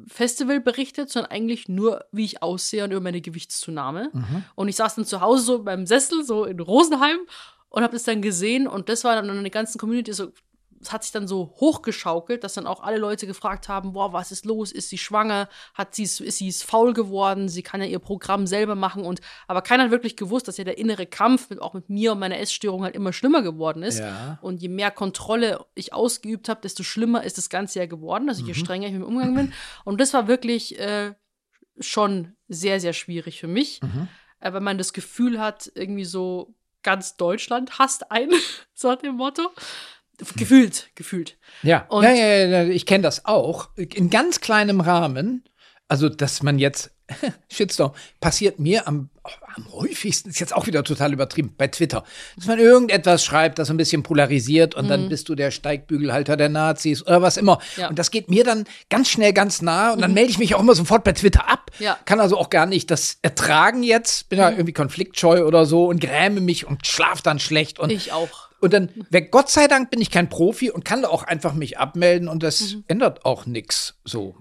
[0.08, 4.10] Festival berichtet, sondern eigentlich nur, wie ich aussehe und über meine Gewichtszunahme.
[4.12, 4.44] Mhm.
[4.56, 7.20] Und ich saß dann zu Hause so beim Sessel, so in Rosenheim,
[7.70, 8.68] und habe das dann gesehen.
[8.68, 10.32] Und das war dann eine ganze Community so.
[10.84, 14.32] Es hat sich dann so hochgeschaukelt, dass dann auch alle Leute gefragt haben: Boah, was
[14.32, 14.72] ist los?
[14.72, 15.50] Ist sie schwanger?
[15.74, 17.50] Hat sie, ist sie faul geworden?
[17.50, 19.06] Sie kann ja ihr Programm selber machen.
[19.06, 22.12] Und aber keiner hat wirklich gewusst, dass ja der innere Kampf mit, auch mit mir
[22.12, 24.00] und meiner Essstörung halt immer schlimmer geworden ist.
[24.00, 24.38] Ja.
[24.42, 28.30] Und je mehr Kontrolle ich ausgeübt habe, desto schlimmer ist das Ganze ja geworden.
[28.30, 28.58] Also je Mhm.
[28.58, 29.54] strenger ich mit dem Umgang bin.
[29.86, 31.14] Und das war wirklich äh,
[31.80, 34.08] schon sehr, sehr schwierig für mich, Mhm.
[34.40, 38.32] weil man das Gefühl hat, irgendwie so ganz Deutschland hasst einen,
[38.74, 39.50] so hat dem Motto.
[40.36, 41.38] Gefühlt, gefühlt.
[41.62, 43.70] Ja, Und- ja, ja, ja, ich kenne das auch.
[43.76, 45.44] In ganz kleinem Rahmen.
[45.90, 46.92] Also, dass man jetzt,
[47.52, 49.10] Shitstorm, passiert mir am,
[49.56, 52.04] am häufigsten, ist jetzt auch wieder total übertrieben, bei Twitter.
[52.36, 56.36] Dass man irgendetwas schreibt, das so ein bisschen polarisiert und dann bist du der Steigbügelhalter
[56.38, 57.60] der Nazis oder was immer.
[57.78, 57.90] Ja.
[57.90, 60.62] Und das geht mir dann ganz schnell ganz nah und dann melde ich mich auch
[60.62, 61.70] immer sofort bei Twitter ab.
[61.80, 61.98] Ja.
[62.06, 64.30] Kann also auch gar nicht das ertragen jetzt.
[64.30, 68.14] Bin ja irgendwie konfliktscheu oder so und gräme mich und schlaf dann schlecht und Ich
[68.14, 68.43] auch.
[68.64, 71.54] Und dann, wer, Gott sei Dank bin ich kein Profi und kann da auch einfach
[71.54, 74.00] mich abmelden und das ändert auch nichts.
[74.06, 74.38] So.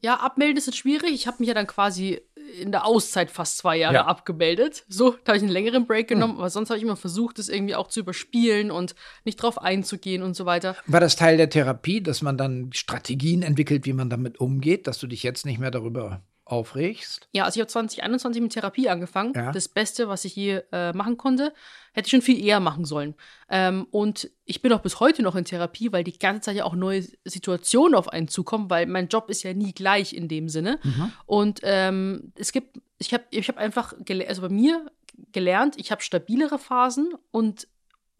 [0.00, 1.10] Ja, abmelden ist jetzt schwierig.
[1.12, 2.20] Ich habe mich ja dann quasi
[2.60, 4.02] in der Auszeit fast zwei Jahre Ja.
[4.02, 4.08] Hm.
[4.08, 4.84] abgemeldet.
[4.88, 7.48] So, da habe ich einen längeren Break genommen, aber sonst habe ich immer versucht, das
[7.48, 10.76] irgendwie auch zu überspielen und nicht drauf einzugehen und so weiter.
[10.86, 14.98] War das Teil der Therapie, dass man dann Strategien entwickelt, wie man damit umgeht, dass
[14.98, 17.28] du dich jetzt nicht mehr darüber aufregst?
[17.32, 19.32] Ja, also ich habe 2021 mit Therapie angefangen.
[19.34, 19.52] Ja.
[19.52, 21.52] Das Beste, was ich je äh, machen konnte.
[21.92, 23.14] Hätte ich schon viel eher machen sollen.
[23.48, 26.64] Ähm, und ich bin auch bis heute noch in Therapie, weil die ganze Zeit ja
[26.64, 30.48] auch neue Situationen auf einen zukommen, weil mein Job ist ja nie gleich in dem
[30.48, 30.78] Sinne.
[31.26, 33.94] Und ähm, es gibt, ich habe ich hab einfach,
[34.26, 34.90] also bei mir
[35.32, 37.68] gelernt, ich habe stabilere Phasen und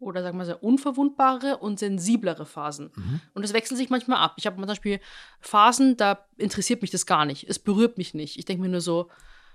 [0.00, 2.90] oder sagen wir mal unverwundbare und sensiblere Phasen.
[3.34, 4.34] Und es wechselt sich manchmal ab.
[4.36, 5.00] Ich habe zum Beispiel
[5.40, 7.48] Phasen, da interessiert mich das gar nicht.
[7.48, 8.38] Es berührt mich nicht.
[8.38, 9.08] Ich denke mir nur so,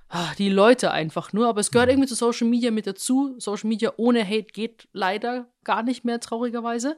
[0.10, 1.48] ah, die Leute einfach nur.
[1.48, 3.36] Aber es gehört irgendwie zu Social Media mit dazu.
[3.40, 6.98] Social Media ohne Hate geht leider gar nicht mehr, traurigerweise.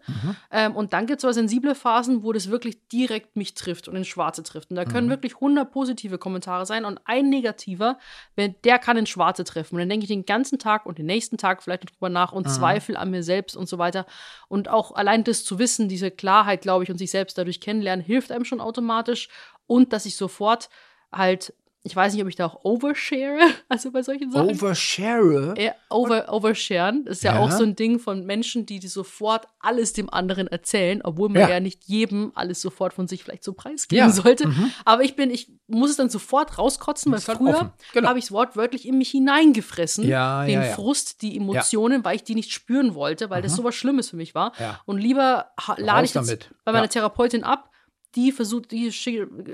[0.52, 3.96] Ähm, und dann gibt es aber sensible Phasen, wo das wirklich direkt mich trifft und
[3.96, 4.70] ins Schwarze trifft.
[4.72, 8.00] Und da können wirklich 100 positive Kommentare sein und ein negativer,
[8.36, 9.76] wenn, der kann ins Schwarze treffen.
[9.76, 12.32] Und dann denke ich den ganzen Tag und den nächsten Tag vielleicht noch drüber nach
[12.32, 14.06] und Zweifel an mir selbst und so weiter.
[14.48, 18.04] Und auch allein das zu wissen, diese Klarheit, glaube ich, und sich selbst dadurch kennenlernen,
[18.04, 19.30] hilft einem schon automatisch.
[19.68, 20.70] Und dass ich sofort
[21.12, 21.54] halt,
[21.88, 23.38] ich weiß nicht, ob ich da auch overshare,
[23.70, 24.50] also bei solchen Sachen.
[24.50, 25.54] Overshare?
[25.58, 27.06] Ja, over, oversharen.
[27.06, 27.40] Das ist ja, Ja.
[27.42, 31.42] auch so ein Ding von Menschen, die, die sofort alles dem anderen erzählen, obwohl man
[31.44, 31.50] Ja.
[31.50, 34.12] ja, nicht jedem alles sofort von sich vielleicht so preisgeben Ja.
[34.12, 34.52] sollte.
[34.84, 37.74] Aber ich bin, ich muss es dann sofort rauskotzen, weil halt früher.
[37.94, 38.10] Genau.
[38.10, 40.08] habe ich es wortwörtlich in mich hineingefressen.
[40.08, 40.64] Ja, den.
[40.64, 44.16] Frust, die Emotionen, weil ich die nicht spüren wollte, weil das so was Schlimmes für
[44.18, 44.54] mich war.
[44.86, 46.50] Und lieber lade ich das damit.
[46.64, 46.90] bei meiner.
[46.90, 47.70] Therapeutin ab,
[48.16, 48.92] die versucht, die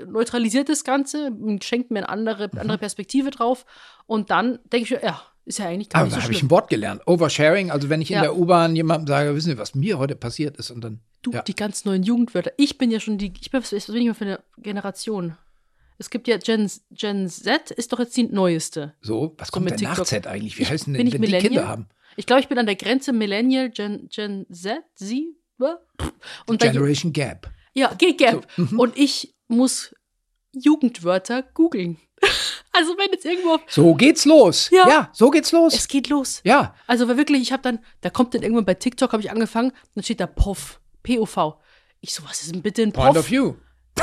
[0.06, 2.58] neutralisiert das Ganze und schenkt mir eine andere, Mhm.
[2.60, 3.64] andere Perspektive drauf.
[4.06, 6.32] Und dann denke ich, mir, ja, ist ja eigentlich gar Aber nicht da so habe
[6.34, 7.02] ich ein Wort gelernt.
[7.06, 8.22] Oversharing, also wenn ich in Ja.
[8.22, 11.00] der U-Bahn jemandem sage, wissen Sie, was mir heute passiert ist und dann.
[11.22, 11.42] Du, ja.
[11.42, 12.52] die ganz neuen Jugendwörter.
[12.56, 15.36] Ich bin ja schon die, ich bin, was bin ich mal für eine Generation?
[15.98, 18.94] Es gibt ja Gen, Gen Z, ist doch jetzt die neueste.
[19.00, 20.02] So, was So kommt mit denn nach.
[20.04, 20.58] Z eigentlich?
[20.58, 21.38] Wie Ich- heißen denn, wenn die?
[21.38, 21.86] Kinder haben?
[22.16, 25.36] Ich glaube, ich bin an der Grenze Millennial, Gen, Gen Z, sie,
[26.46, 27.50] und bei, Generation Gap.
[27.74, 28.46] Ja, G Gap.
[28.56, 28.80] So, mhm.
[28.80, 29.94] Und ich muss
[30.52, 31.98] Jugendwörter googeln.
[32.72, 34.70] also wenn jetzt irgendwo, So geht's los.
[34.70, 34.88] Ja.
[34.88, 35.74] ja so geht's los.
[35.74, 36.40] es geht los.
[36.44, 36.74] ja.
[36.86, 40.04] Also wirklich, ich habe dann, da kommt dann irgendwann bei TikTok, habe ich angefangen, dann
[40.04, 41.60] steht da POV, P-O-V.
[42.00, 43.18] Ich so, was ist denn bitte ein Point POV?
[43.18, 43.54] of View.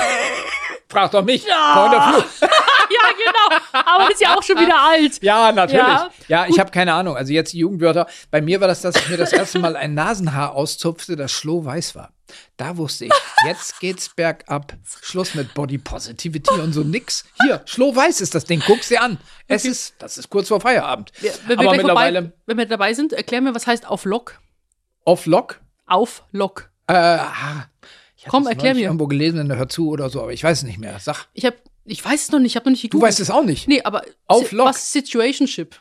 [0.90, 1.44] Frag doch mich.
[1.46, 2.24] Point of View.
[2.42, 3.82] ja, genau.
[3.86, 5.22] Aber ist ja auch schon wieder alt.
[5.22, 5.84] Ja, natürlich.
[5.84, 7.16] Ja, Ja, ich habe keine Ahnung.
[7.16, 8.08] Also jetzt Jugendwörter.
[8.32, 11.94] Bei mir war das, dass ich mir das erste Mal ein Nasenhaar auszupfte, das schlohweiß
[11.96, 12.12] war.
[12.58, 13.12] Da wusste ich,
[13.46, 14.74] jetzt geht's bergab.
[15.02, 17.26] Schluss mit Body Positivity und so nix.
[17.44, 18.62] Hier, schlohweiß ist das Ding.
[18.66, 19.18] Guck's dir an.
[19.48, 21.12] Es ist, das ist kurz vor Feierabend.
[21.20, 24.06] Wenn wir, Aber gleich mittlerweile vorbei, wenn wir dabei sind, erklär mir, was heißt auf
[24.06, 24.40] Lock?
[25.06, 25.60] off Lock.
[25.88, 26.70] Auf Lock.
[26.88, 27.66] Äh, ah,
[28.16, 28.84] ich Komm, erklär mir.
[28.84, 31.00] irgendwo gelesen in der Hör zu oder so, aber ich weiß es nicht mehr.
[31.00, 33.08] Sag, Ich habe, ich weiß es noch nicht, ich habe noch nicht du gegoogelt.
[33.10, 33.68] weißt es auch nicht.
[33.68, 34.68] Nee, aber Auf Lock.
[34.68, 35.80] was Situationship?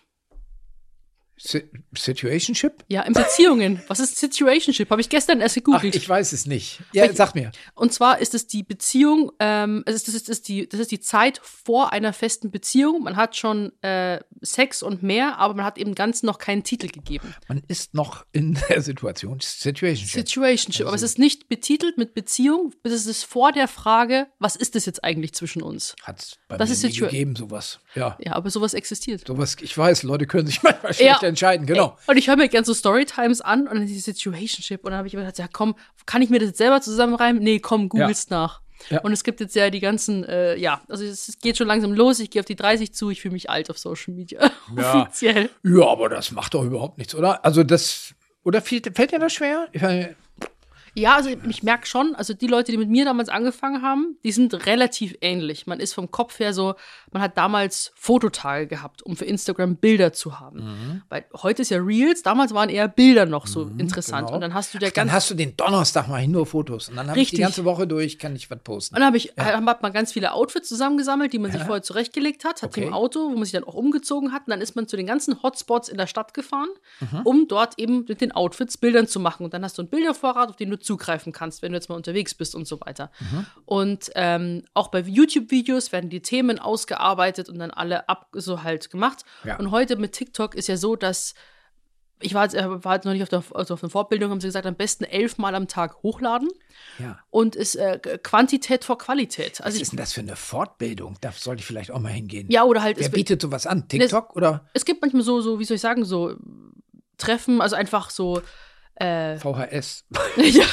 [1.40, 1.62] Si
[1.96, 2.85] Situationship?
[2.88, 3.83] Ja, in Beziehungen.
[3.88, 4.90] was ist Situationship?
[4.90, 5.94] Habe ich gestern erst Ach, gegoogelt.
[5.94, 6.81] ich weiß es nicht.
[6.92, 7.53] Ja, Ich- sag mir.
[7.74, 10.81] Und zwar ist es die Beziehung, ähm, es ist, das, ist, das, ist die, das
[10.81, 13.03] ist die Zeit vor einer festen Beziehung.
[13.03, 16.88] Man hat schon äh, Sex und mehr, aber man hat eben ganz noch keinen Titel
[16.88, 17.35] gegeben.
[17.48, 19.40] Man ist noch in der Situation.
[19.40, 20.09] Situationship.
[20.27, 20.87] Situationship.
[20.87, 24.87] Aber es ist nicht betitelt mit Beziehung, es ist vor der Frage, was ist das
[24.87, 25.94] jetzt eigentlich zwischen uns?
[26.03, 27.81] Hat es bei Das mir ist nie gegeben, sowas.
[27.94, 28.16] Ja.
[28.20, 29.27] Ja, aber sowas existiert.
[29.27, 31.97] Sowas, ich weiß, Leute können sich manchmal schlecht Ja, entscheiden, genau.
[32.07, 34.85] Ey, Und ich höre mir gerne so Storytimes an und dann die Situationship.
[34.85, 35.75] Und dann habe ich immer gedacht, ja komm,
[36.07, 37.43] kann ich mir das jetzt selber zusammenreimen?
[37.43, 38.61] Nee, komm, googelst nach.
[38.91, 39.01] Ja.
[39.01, 41.93] Und es gibt jetzt ja die ganzen, äh, ja, also es, es geht schon langsam
[41.93, 42.21] los.
[42.21, 44.51] Ich gehe auf die 30 zu, ich fühle mich alt auf Social Media.
[44.77, 45.03] Ja.
[45.03, 45.51] Offiziell.
[45.64, 47.45] Ja, aber das macht doch überhaupt nichts, oder?
[47.45, 48.14] Also das,
[48.45, 49.67] oder fällt, fällt dir das schwer?
[49.73, 50.14] Ich meine,
[50.94, 54.33] Ja, also ich merke schon, also die Leute, die mit mir damals angefangen haben, die
[54.33, 55.66] sind relativ ähnlich.
[55.66, 56.74] Man ist vom Kopf her so,
[57.12, 60.59] man hat damals Fototage gehabt, um für Instagram Bilder zu haben.
[60.61, 61.03] Mhm.
[61.09, 64.27] Weil heute ist ja Reels, damals waren eher Bilder noch so interessant.
[64.27, 64.35] genau.
[64.37, 66.96] Und dann hast du der dann ganze hast du den Donnerstag mal nur Fotos und
[66.96, 68.94] dann habe ich die ganze Woche durch, kann ich was posten.
[68.94, 72.44] Und dann habe ich, hat man ganz viele Outfits zusammengesammelt, die man sich vorher zurechtgelegt
[72.44, 72.85] hat, hat Okay.
[72.87, 74.42] im Auto, wo man sich dann auch umgezogen hat.
[74.46, 76.68] Und dann ist man zu den ganzen Hotspots in der Stadt gefahren,
[77.01, 77.20] Mhm.
[77.24, 79.44] um dort eben mit den Outfits Bildern zu machen.
[79.44, 81.97] Und dann hast du einen Bildervorrat, auf den du zugreifen kannst, wenn du jetzt mal
[81.97, 83.11] unterwegs bist und so weiter.
[83.21, 83.47] Mhm.
[83.64, 88.91] Und ähm, auch bei YouTube-Videos werden die Themen ausgearbeitet und dann alle ab so halt
[88.91, 89.25] gemacht.
[89.45, 89.59] Ja.
[89.59, 91.35] Und heute mit TikTok ist ja so, dass
[92.21, 94.41] ich war jetzt, äh, war jetzt noch nicht auf der, also auf der Fortbildung, haben
[94.41, 96.49] sie gesagt, am besten elfmal am Tag hochladen
[96.99, 97.19] ja.
[97.31, 99.61] und ist äh, Quantität vor Qualität.
[99.61, 101.17] Was Also ist ich, denn das für eine Fortbildung?
[101.21, 102.49] Da sollte ich vielleicht auch mal hingehen.
[102.51, 103.88] ja, oder halt, Wer es, bietet sowas an?
[103.88, 106.35] TikTok oder es gibt manchmal so, so, wie soll ich sagen, so
[107.19, 108.43] Treffen, also einfach so,
[109.01, 110.05] äh, VHS?
[110.37, 110.65] ja.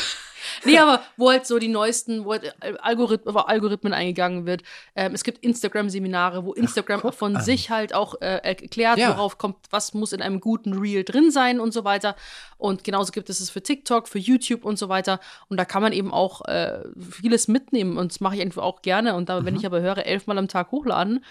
[0.64, 4.62] Nee, aber wo halt so die neuesten, wo halt Algorithmen, auf Algorithmen eingegangen wird.
[4.96, 7.44] Ähm, es gibt Instagram-Seminare, wo Instagram guck von an.
[7.44, 9.10] sich halt auch äh, erklärt, Ja.
[9.10, 12.16] worauf kommt, was muss in einem guten Reel drin sein und so weiter.
[12.58, 15.20] Und genauso gibt es es für TikTok, für YouTube und so weiter.
[15.50, 16.80] Und da kann man eben auch äh,
[17.12, 17.98] vieles mitnehmen.
[17.98, 19.16] Und das mache ich einfach auch gerne.
[19.16, 19.46] Und da, Mhm.
[19.46, 21.24] wenn ich aber höre, elfmal am Tag hochladen,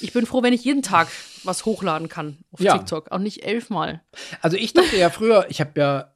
[0.00, 1.08] ich bin froh, wenn ich jeden Tag
[1.44, 2.78] was hochladen kann auf Ja.
[2.78, 3.10] TikTok.
[3.12, 4.00] Auch nicht elfmal.
[4.40, 6.13] Also ich dachte ja früher, ich habe ja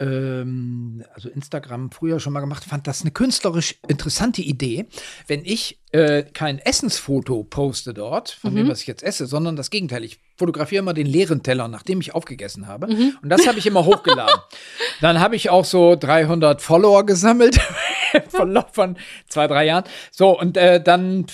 [0.00, 4.86] ähm, also Instagram früher schon mal gemacht, fand das eine künstlerisch interessante Idee,
[5.26, 8.56] wenn ich äh, kein Essensfoto poste dort, von Mhm.
[8.56, 10.04] dem, was ich jetzt esse, sondern das Gegenteil.
[10.04, 12.86] Ich fotografiere immer den leeren Teller, nachdem ich aufgegessen habe.
[12.88, 13.16] Mhm.
[13.22, 14.38] Und das habe ich immer hochgeladen.
[15.00, 17.58] Dann habe ich auch so 300 Follower gesammelt
[18.28, 18.96] von, von
[19.28, 19.84] zwei, drei Jahren.
[20.10, 21.26] So, und äh, dann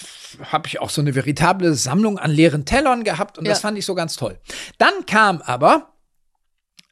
[0.52, 3.68] habe ich auch so eine veritable Sammlung an leeren Tellern gehabt und das Ja.
[3.68, 4.38] fand ich so ganz toll.
[4.78, 5.93] Dann kam aber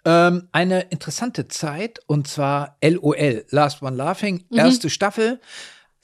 [0.04, 5.40] ähm, eine interessante Zeit und zwar LOL, Last One Laughing, erste Staffel.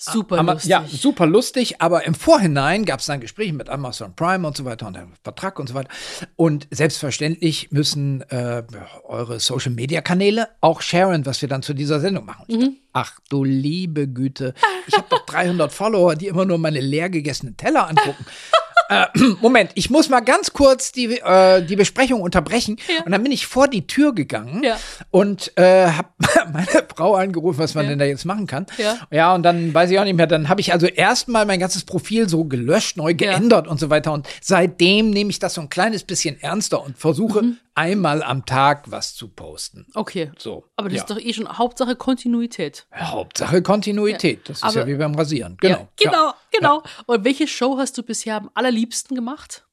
[0.01, 0.71] Super Aber, lustig.
[0.71, 4.65] Ja, super lustig, aber im Vorhinein gab es dann Gespräche mit Amazon Prime und so
[4.65, 5.89] weiter und der Vertrag und so weiter.
[6.37, 8.63] Und selbstverständlich müssen äh,
[9.03, 12.45] eure Social Media Kanäle auch sharen, was wir dann zu dieser Sendung machen.
[12.49, 14.55] Dachte, Ach du liebe Güte,
[14.87, 18.25] ich habe doch 300 Follower, die immer nur meine leer gegessenen Teller angucken.
[18.89, 19.07] Äh,
[19.41, 22.77] Moment, ich muss mal ganz kurz die, äh, die Besprechung unterbrechen.
[22.89, 23.05] Ja.
[23.05, 24.77] Und dann bin ich vor die Tür gegangen Ja.
[25.11, 26.09] und äh, habe
[26.53, 27.91] meine Frau angerufen, was man Ja.
[27.91, 28.67] denn da jetzt machen kann.
[28.79, 28.97] Ja.
[29.11, 30.27] ja, und dann weiß ich auch nicht mehr.
[30.27, 34.13] Dann habe ich also erstmal mein ganzes Profil so gelöscht, neu geändert und so weiter.
[34.13, 37.59] Und seitdem nehme ich das so ein kleines bisschen ernster und versuche Mhm.
[37.75, 39.87] einmal am Tag was zu posten.
[39.95, 40.31] Okay.
[40.39, 40.65] So.
[40.77, 42.87] Aber das ist doch eh schon Hauptsache Kontinuität.
[42.95, 44.49] Hauptsache Kontinuität.
[44.49, 45.57] Das ist Aber- ja wie beim Rasieren.
[45.61, 45.89] Genau.
[46.01, 46.11] Ja,
[46.59, 46.91] genau, genau.
[47.07, 49.67] Und welche Show hast du bisher am allerliebsten gemacht?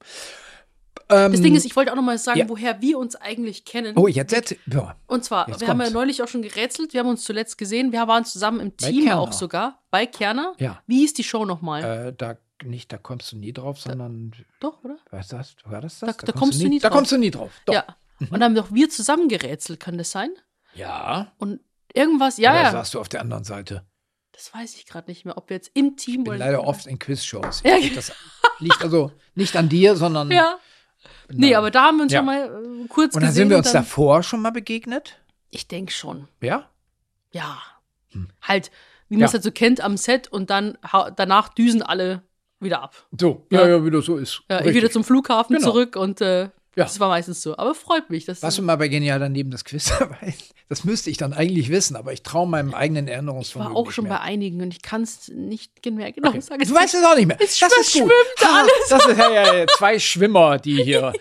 [0.00, 0.06] Ja.
[1.08, 2.48] Das Ähm, Ding ist, ich wollte auch noch mal sagen, ja.
[2.48, 3.96] woher wir uns eigentlich kennen.
[3.96, 4.58] Oh, jetzt erzähl.
[4.66, 4.96] Ja.
[5.06, 5.94] Und zwar, jetzt wir haben ja kommt's.
[5.94, 6.92] neulich auch schon gerätselt.
[6.94, 7.92] Wir haben uns zuletzt gesehen.
[7.92, 9.20] Wir waren zusammen im Bei Team Kerner.
[9.20, 9.82] auch sogar.
[9.92, 10.54] Bei Kerner.
[10.58, 10.82] Ja.
[10.88, 12.08] Wie hieß die Show nochmal?
[12.08, 14.96] Äh, da nicht, da kommst du nie drauf, sondern Doch, oder?
[15.10, 15.54] was das?
[15.64, 16.16] War das das?
[16.16, 16.96] Da- da kommst du nie Da drauf.
[16.96, 17.52] kommst du nie drauf.
[17.66, 17.74] Doch.
[17.74, 17.84] Ja.
[18.18, 20.30] Und dann haben doch wir zusammen gerätselt, kann das sein?
[20.74, 21.32] Ja.
[21.38, 21.60] Und
[21.92, 22.70] irgendwas, ja, Oder ja.
[22.72, 23.84] saßt du auf der anderen Seite?
[24.36, 26.38] Das weiß ich gerade nicht mehr, ob wir jetzt im Team Ich bin oder.
[26.38, 27.62] leider oft in Quizshows.
[27.64, 27.76] Ja.
[27.94, 28.12] Das
[28.58, 30.30] liegt also nicht an dir, sondern.
[30.30, 30.58] Ja.
[31.32, 32.18] Nee, aber da haben wir uns Ja.
[32.18, 32.44] schon mal
[32.84, 33.34] äh, kurz Und dann gesehen.
[33.34, 35.18] sind wir uns davor schon mal begegnet.
[35.50, 36.28] Ich denke schon.
[36.42, 36.68] Ja?
[37.32, 37.58] Ja.
[38.42, 38.70] Halt,
[39.08, 39.32] wie man es Hm.
[39.32, 39.32] Ja.
[39.32, 40.76] halt so kennt am Set und dann
[41.16, 42.22] danach düsen alle
[42.60, 43.06] wieder ab.
[43.18, 43.46] So.
[43.50, 43.62] Ja.
[43.62, 44.42] Ja, ja, wie das so ist.
[44.50, 44.82] Ja, ich Richtig.
[44.82, 45.68] wieder zum Flughafen Genau.
[45.70, 46.84] zurück und äh, Ja.
[46.84, 47.56] das war meistens so.
[47.56, 48.26] Aber freut mich.
[48.26, 50.34] Das Warst du mal bei Genial daneben das Quiz dabei?
[50.68, 53.90] Das müsste ich dann eigentlich wissen, aber ich traue meinem eigenen ich Erinnerungsvermögen war auch
[53.92, 54.14] schon mehr.
[54.14, 56.40] bei einigen und ich kann es nicht mehr genau Okay.
[56.40, 56.62] sagen.
[56.66, 57.38] Du weißt es auch nicht mehr.
[57.40, 58.10] Es das ist gut.
[58.12, 61.12] verschwimmt Ha, Das ist ja, ja, ja zwei Schwimmer, die hier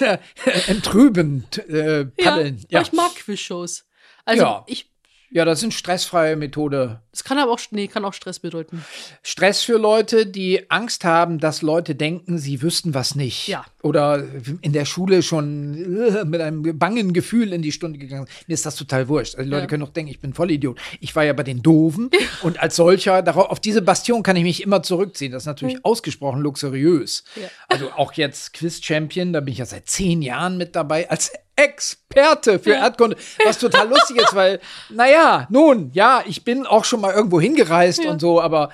[0.68, 2.56] entrübend äh, ja, paddeln.
[2.64, 2.80] aber Ja.
[2.82, 3.84] ich mag Quizshows.
[4.24, 4.64] Also Ja.
[4.66, 4.90] ich,
[5.32, 7.00] ja, das sind stressfreie Methode.
[7.10, 8.84] es kann aber auch, nee, kann auch Stress bedeuten.
[9.22, 13.48] Stress für Leute, die Angst haben, dass Leute denken, sie wüssten was nicht.
[13.48, 13.64] Ja.
[13.82, 14.24] Oder
[14.60, 15.74] in der Schule schon
[16.06, 18.48] äh, mit einem bangen Gefühl in die Stunde gegangen sind.
[18.48, 19.34] Mir ist das total wurscht.
[19.34, 19.66] Also die Leute Ja.
[19.68, 20.78] können doch denken, ich bin Vollidiot.
[21.00, 22.10] Ich war ja bei den Doofen
[22.42, 25.32] und als solcher, darauf, auf diese Bastion kann ich mich immer zurückziehen.
[25.32, 27.24] Das ist natürlich ausgesprochen luxuriös.
[27.40, 27.48] Ja.
[27.68, 32.58] Also auch jetzt Quiz-Champion, da bin ich ja seit zehn Jahren mit dabei als Experte
[32.58, 37.12] für Erdkunde, was total lustig ist, weil, naja, nun, ja, ich bin auch schon mal
[37.14, 38.10] irgendwo hingereist Ja.
[38.10, 38.70] und so, aber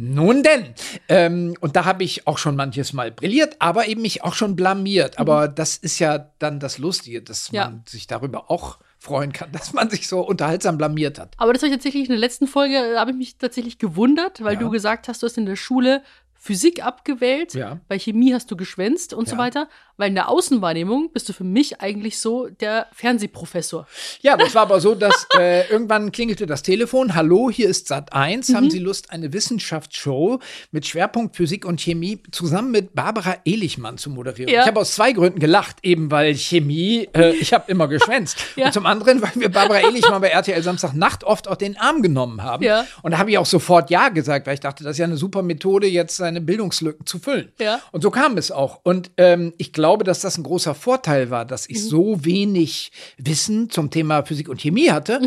[0.00, 0.74] Nun denn,
[1.08, 4.54] ähm, und da habe ich auch schon manches Mal brilliert, aber eben mich auch schon
[4.54, 5.18] blamiert.
[5.18, 7.64] Aber das ist ja dann das Lustige, dass Ja.
[7.64, 11.34] man sich darüber auch freuen kann, dass man sich so unterhaltsam blamiert hat.
[11.36, 14.40] Aber das habe ich tatsächlich in der letzten Folge, da habe ich mich tatsächlich gewundert,
[14.44, 14.60] weil Ja.
[14.60, 16.04] du gesagt hast, du hast in der Schule
[16.48, 17.78] Physik abgewählt, Ja.
[17.88, 19.42] bei Chemie hast du geschwänzt und so Ja.
[19.42, 23.86] weiter, weil in der Außenwahrnehmung bist du für mich eigentlich so der Fernsehprofessor.
[24.22, 27.14] Ja, das war aber so, dass äh, irgendwann klingelte das Telefon.
[27.14, 28.54] Hallo, hier ist Sat 1.
[28.54, 30.38] Haben Sie Lust, eine Wissenschaftsshow
[30.70, 34.50] mit Schwerpunkt Physik und Chemie zusammen mit Barbara Ehlichmann zu moderieren?
[34.50, 34.62] Ja.
[34.62, 35.76] Ich habe aus zwei Gründen gelacht.
[35.82, 38.38] Eben weil Chemie, äh, ich habe immer geschwänzt.
[38.56, 42.42] Und zum anderen, weil wir Barbara Ehlichmann bei RTL Samstagnacht oft auch den Arm genommen
[42.42, 42.64] haben.
[43.02, 45.18] Und da habe ich auch sofort Ja gesagt, weil ich dachte, das ist ja eine
[45.18, 47.52] super Methode, jetzt seine Bildungslücken zu füllen.
[47.58, 47.80] Ja.
[47.92, 48.80] Und so kam es auch.
[48.82, 53.70] Und ähm, ich glaube, dass das ein großer Vorteil war, dass ich so wenig Wissen
[53.70, 55.20] zum Thema Physik und Chemie hatte,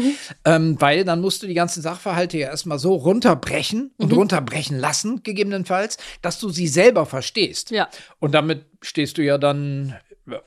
[0.46, 5.24] ähm, weil dann musst du die ganzen Sachverhalte ja erstmal so runterbrechen und runterbrechen lassen,
[5.24, 7.72] gegebenenfalls, dass du sie selber verstehst.
[7.72, 7.90] Ja.
[8.20, 9.96] Und damit stehst du ja dann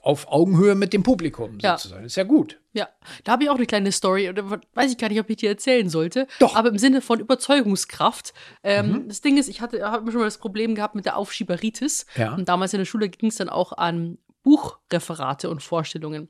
[0.03, 1.77] auf Augenhöhe mit dem Publikum Ja.
[1.77, 2.05] sozusagen.
[2.05, 2.61] Ist ja gut.
[2.73, 2.89] Ja,
[3.25, 4.33] da habe ich auch eine kleine Story,
[4.75, 6.27] weiß ich gar nicht, ob ich die erzählen sollte.
[6.39, 6.55] Doch.
[6.57, 8.33] Aber im Sinne von Überzeugungskraft.
[8.63, 12.07] Ähm, Das Ding ist, ich hatte, habe schon mal das Problem gehabt mit der Aufschieberitis.
[12.17, 12.35] Ja.
[12.35, 16.29] Und damals in der Schule ging es dann auch an Buchreferate und Vorstellungen.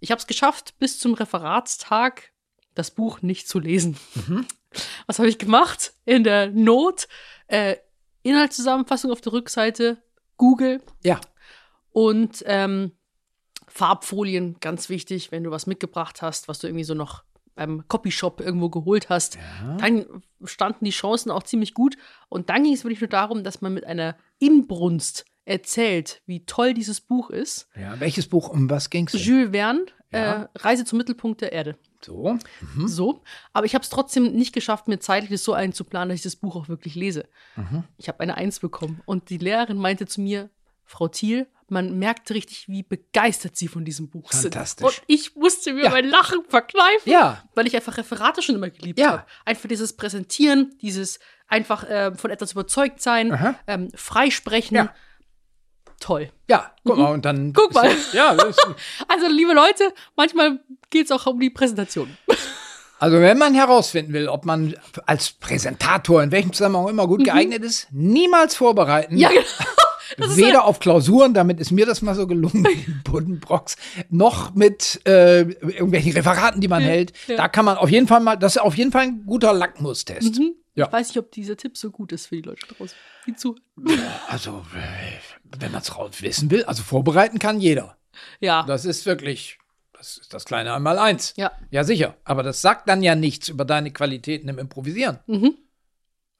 [0.00, 2.30] Ich habe es geschafft, bis zum Referatstag
[2.74, 3.96] das Buch nicht zu lesen.
[5.06, 5.92] Was habe ich gemacht?
[6.04, 7.08] In der Not
[7.48, 7.76] äh,
[8.22, 9.98] Inhaltszusammenfassung auf der Rückseite,
[10.36, 11.20] Google, Ja.
[11.98, 12.92] Und ähm,
[13.66, 18.40] Farbfolien, ganz wichtig, wenn du was mitgebracht hast, was du irgendwie so noch beim Copyshop
[18.40, 19.36] irgendwo geholt hast.
[19.78, 20.06] Dann
[20.44, 21.96] standen die Chancen auch ziemlich gut.
[22.28, 26.72] Und dann ging es wirklich nur darum, dass man mit einer Inbrunst erzählt, wie toll
[26.72, 27.68] dieses Buch ist.
[27.76, 27.98] ja.
[27.98, 29.12] Welches Buch, um was ging's?
[29.12, 29.20] denn?
[29.20, 30.42] Jules Verne, Ja.
[30.44, 31.76] äh, Reise zum Mittelpunkt der Erde.
[32.04, 32.38] So.
[32.86, 33.22] So.
[33.52, 36.36] Aber ich habe es trotzdem nicht geschafft, mir zeitlich das so einzuplanen, dass ich das
[36.36, 37.28] Buch auch wirklich lese.
[37.56, 37.82] Mhm.
[37.96, 39.00] Ich habe eine Eins bekommen.
[39.04, 40.48] Und die Lehrerin meinte zu mir,
[40.84, 44.86] Frau Thiel, man merkt richtig, wie begeistert sie von diesem Buch Fantastisch.
[44.88, 44.98] sind.
[44.98, 45.90] Und ich musste mir Ja.
[45.90, 47.42] mein Lachen verkneifen, Ja.
[47.54, 49.10] weil ich einfach Referate schon immer geliebt Ja.
[49.10, 49.24] habe.
[49.44, 54.76] Einfach dieses Präsentieren, dieses einfach äh, von etwas überzeugt sein, ähm, freisprechen.
[54.76, 54.94] Ja.
[56.00, 56.30] Toll.
[56.48, 57.48] Ja, guck mal, und dann.
[57.48, 57.52] Mhm.
[57.54, 57.90] Guck mal.
[58.12, 58.30] Ja,
[59.08, 62.16] Also, liebe Leute, manchmal geht es auch um die Präsentation.
[63.00, 64.74] Also wenn man herausfinden will, ob man
[65.06, 69.14] als Präsentator in welchem Zusammenhang auch immer gut geeignet ist, niemals vorbereiten.
[69.14, 69.20] Mhm.
[69.20, 69.42] Ja, genau.
[70.16, 73.76] Das Weder auf Klausuren, damit ist mir das mal so gelungen in Buddenbrocks,
[74.08, 77.12] noch mit äh, irgendwelchen Referaten, die man hält.
[77.26, 77.36] ja.
[77.36, 80.40] Da kann man auf jeden Fall mal, das ist auf jeden Fall ein guter Lackmustest.
[80.74, 80.86] Ja.
[80.86, 82.96] Ich weiß nicht, ob dieser Tipp so gut ist für die Leute draußen.
[83.26, 83.56] Die zu.
[84.28, 87.96] Also, äh, wenn man es raus wissen will, also vorbereiten kann jeder.
[88.40, 88.62] Ja.
[88.62, 89.58] Das ist wirklich,
[89.92, 91.34] das ist das kleine einmal eins.
[91.36, 91.50] Ja.
[91.70, 92.14] Ja, sicher.
[92.24, 95.18] Aber das sagt dann ja nichts über deine Qualitäten im Improvisieren.
[95.26, 95.56] Mhm.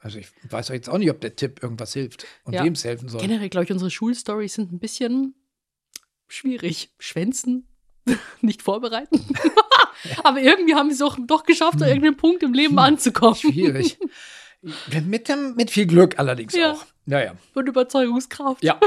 [0.00, 2.64] Also ich weiß auch jetzt auch nicht, ob der Tipp irgendwas hilft und Ja.
[2.64, 3.20] wem es helfen soll.
[3.20, 5.34] Generell, glaube ich, unsere Schulstories sind ein bisschen
[6.28, 6.90] schwierig.
[6.98, 7.66] Schwänzen,
[8.40, 9.24] nicht vorbereiten.
[10.22, 13.34] Aber irgendwie haben sie es auch doch geschafft, an irgendeinem Punkt im Leben anzukommen.
[13.34, 13.98] Schwierig.
[15.04, 16.72] mit, dem, mit viel Glück allerdings Ja.
[16.72, 16.84] auch.
[17.06, 17.34] Ja, ja.
[17.54, 18.62] Und Überzeugungskraft.
[18.62, 18.78] Ja.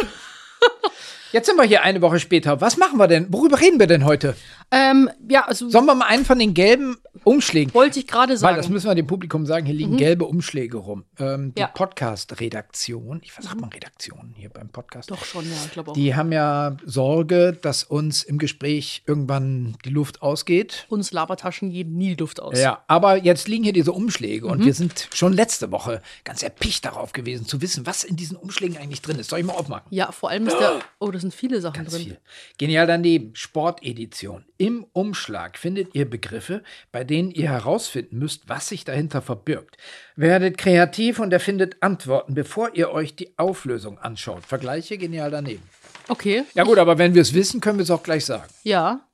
[1.32, 2.60] Jetzt sind wir hier eine Woche später.
[2.60, 3.28] Was machen wir denn?
[3.32, 4.36] Worüber reden wir denn heute?
[4.70, 7.74] Ähm, ja, also Sollen wir mal einen von den gelben Umschlägen?
[7.74, 8.58] wollte ich gerade Weil, sagen.
[8.58, 11.06] das müssen wir dem Publikum sagen, hier liegen gelbe Umschläge rum.
[11.20, 11.68] Ähm, die Ja.
[11.68, 15.12] Podcast-Redaktion, ich sagt man Redaktion hier beim Podcast.
[15.12, 15.94] Doch schon, ja, ich glaube auch.
[15.94, 20.86] Die haben ja Sorge, dass uns im Gespräch irgendwann die Luft ausgeht.
[20.90, 22.60] Uns Labertaschen gehen nie Luft aus.
[22.60, 24.52] Ja, aber jetzt liegen hier diese Umschläge Mhm.
[24.52, 28.38] und wir sind schon letzte Woche ganz erpicht darauf gewesen, zu wissen, was in diesen
[28.38, 29.30] Umschlägen eigentlich drin ist.
[29.30, 29.84] Soll ich mal aufmachen?
[29.90, 30.80] Ja, vor allem ist der.
[31.00, 32.04] Oh, da sind viele Sachen Ganz drin.
[32.04, 32.18] viel.
[32.58, 34.44] Genial daneben, Sportedition.
[34.58, 39.78] Im Umschlag findet ihr Begriffe, bei denen ihr herausfinden müsst, was sich dahinter verbirgt.
[40.16, 44.46] Werdet kreativ und erfindet Antworten, bevor ihr euch die Auflösung anschaut.
[44.46, 45.64] Vergleiche genial daneben.
[46.08, 46.44] Okay.
[46.56, 48.52] Ja gut, aber wenn wir es wissen, können wir es auch gleich sagen.
[48.64, 49.08] Ja.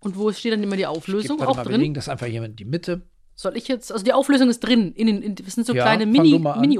[0.00, 1.38] Und wo steht dann immer die Auflösung?
[1.40, 1.80] Warte Auch mal, wir drin?
[1.80, 3.02] legen das einfach hier in die Mitte.
[3.34, 3.90] Soll ich jetzt.
[3.90, 4.92] Also die Auflösung ist drin.
[4.94, 6.78] In in, das sind so Ja, kleine fang Mini-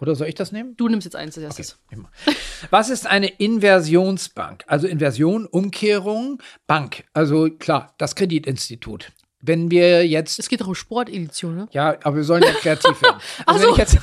[0.00, 0.76] Oder soll ich das nehmen?
[0.76, 1.78] du nimmst jetzt eins als erstes.
[1.90, 2.10] Immer.
[2.70, 4.64] Was ist eine Inversionsbank?
[4.66, 7.04] Also Inversion, Umkehrung, Bank.
[7.12, 9.12] Also klar, das Kreditinstitut.
[9.40, 11.68] Wenn wir jetzt Es geht doch um Sportedition, ne?
[11.70, 13.20] Ja, aber wir sollen ja kreativ werden.
[13.46, 13.98] Also wenn ich jetzt,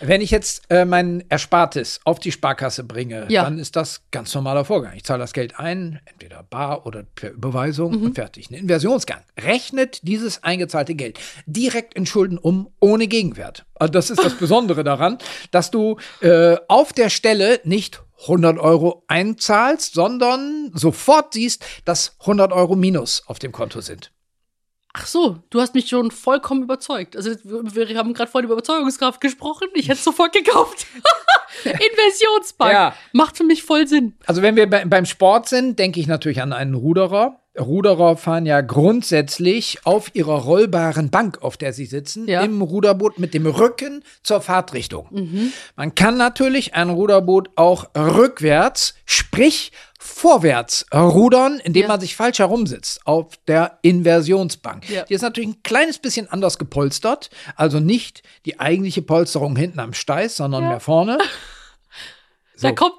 [0.00, 3.44] wenn ich jetzt äh, mein Erspartes auf die Sparkasse bringe, Ja.
[3.44, 4.94] dann ist das ganz normaler Vorgang.
[4.96, 8.02] Ich zahle das Geld ein, entweder bar oder per Überweisung Mhm.
[8.06, 8.50] und fertig.
[8.50, 13.64] Ein Inversionsgang rechnet dieses eingezahlte Geld direkt in Schulden um, ohne Gegenwert.
[13.74, 15.18] Also das ist das Besondere daran,
[15.50, 22.52] dass du äh, auf der Stelle nicht 100 Euro einzahlst, sondern sofort siehst, dass 100
[22.52, 24.12] Euro minus auf dem Konto sind.
[24.96, 27.16] Ach so, du hast mich schon vollkommen überzeugt.
[27.16, 29.66] Also wir haben gerade vorhin über Überzeugungskraft gesprochen.
[29.74, 30.86] Ich hätte es sofort gekauft.
[31.64, 32.72] Inversionsbank.
[32.72, 32.94] Ja.
[33.12, 34.14] Macht für mich voll Sinn.
[34.24, 37.40] Also wenn wir bei, beim Sport sind, denke ich natürlich an einen Ruderer.
[37.58, 42.42] Ruderer fahren ja grundsätzlich auf ihrer rollbaren Bank, auf der sie sitzen, Ja.
[42.42, 45.52] im Ruderboot mit dem Rücken zur Fahrtrichtung.
[45.76, 51.88] Man kann natürlich ein Ruderboot auch rückwärts, sprich vorwärts rudern, indem Ja.
[51.88, 54.90] man sich falsch herumsitzt auf der Inversionsbank.
[54.90, 55.04] Ja.
[55.04, 59.94] Die ist natürlich ein kleines bisschen anders gepolstert, also nicht die eigentliche Polsterung hinten am
[59.94, 61.18] Steiß, sondern mehr vorne.
[62.60, 62.74] Da So.
[62.76, 62.94] kommt,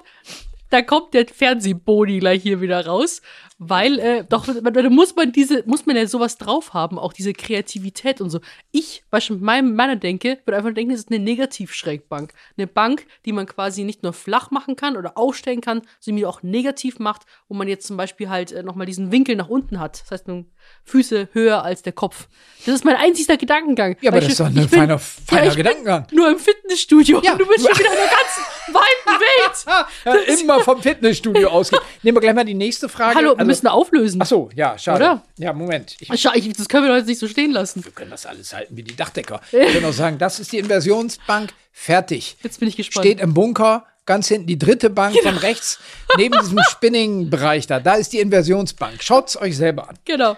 [0.70, 3.22] da kommt der Fernsehboni gleich hier wieder raus.
[3.58, 7.32] Weil, äh, doch, da muss man diese, muss man ja sowas drauf haben, auch diese
[7.32, 8.40] Kreativität und so.
[8.70, 12.34] Ich, beispielsweise mit meinem, meiner Denke, würde einfach denken, das ist eine Negativschrägbank.
[12.58, 16.26] Eine Bank, die man quasi nicht nur flach machen kann oder aufstellen kann, sondern die
[16.26, 19.80] auch negativ macht, wo man jetzt zum Beispiel halt äh, nochmal diesen Winkel nach unten
[19.80, 20.02] hat.
[20.02, 20.50] Das heißt, nun
[20.84, 22.28] Füße höher als der Kopf.
[22.66, 23.96] Das ist mein einzigster Gedankengang.
[24.02, 26.06] Ja, aber das ich- ist doch ein ich feiner, feiner ich bin Gedankengang.
[26.12, 27.22] Nur im Fitnessstudio.
[27.22, 27.32] Ja.
[27.32, 30.26] Und du bist schon wieder in der ganzen weiten Welt.
[30.28, 31.80] Ja, immer vom Fitnessstudio ausgehen.
[32.02, 33.16] Nehmen wir gleich mal die nächste Frage.
[33.16, 34.20] Hallo, Also- müssen auflösen.
[34.22, 35.04] Ach so, ja, schade.
[35.04, 35.22] Oder?
[35.38, 35.96] Ja, Moment.
[36.00, 37.84] Ich, ich, das können wir jetzt nicht so stehen lassen.
[37.84, 39.40] wir können das alles halten wie die Dachdecker.
[39.50, 42.36] Wir können auch sagen, das ist die Inversionsbank, fertig.
[42.42, 43.04] Jetzt bin ich gespannt.
[43.06, 45.30] Steht im Bunker, ganz hinten die dritte Bank Genau.
[45.30, 45.78] von rechts,
[46.16, 47.80] neben diesem Spinning-Bereich da.
[47.80, 49.02] Da ist die Inversionsbank.
[49.02, 49.98] Schaut's euch selber an.
[50.04, 50.36] Genau.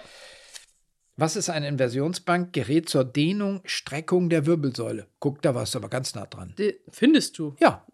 [1.17, 2.53] Was ist eine Inversionsbank?
[2.53, 5.05] Gerät zur Dehnung, Streckung der Wirbelsäule.
[5.19, 6.55] Guck, da warst du aber ganz nah dran.
[6.91, 7.55] Findest du?
[7.59, 7.85] Ja.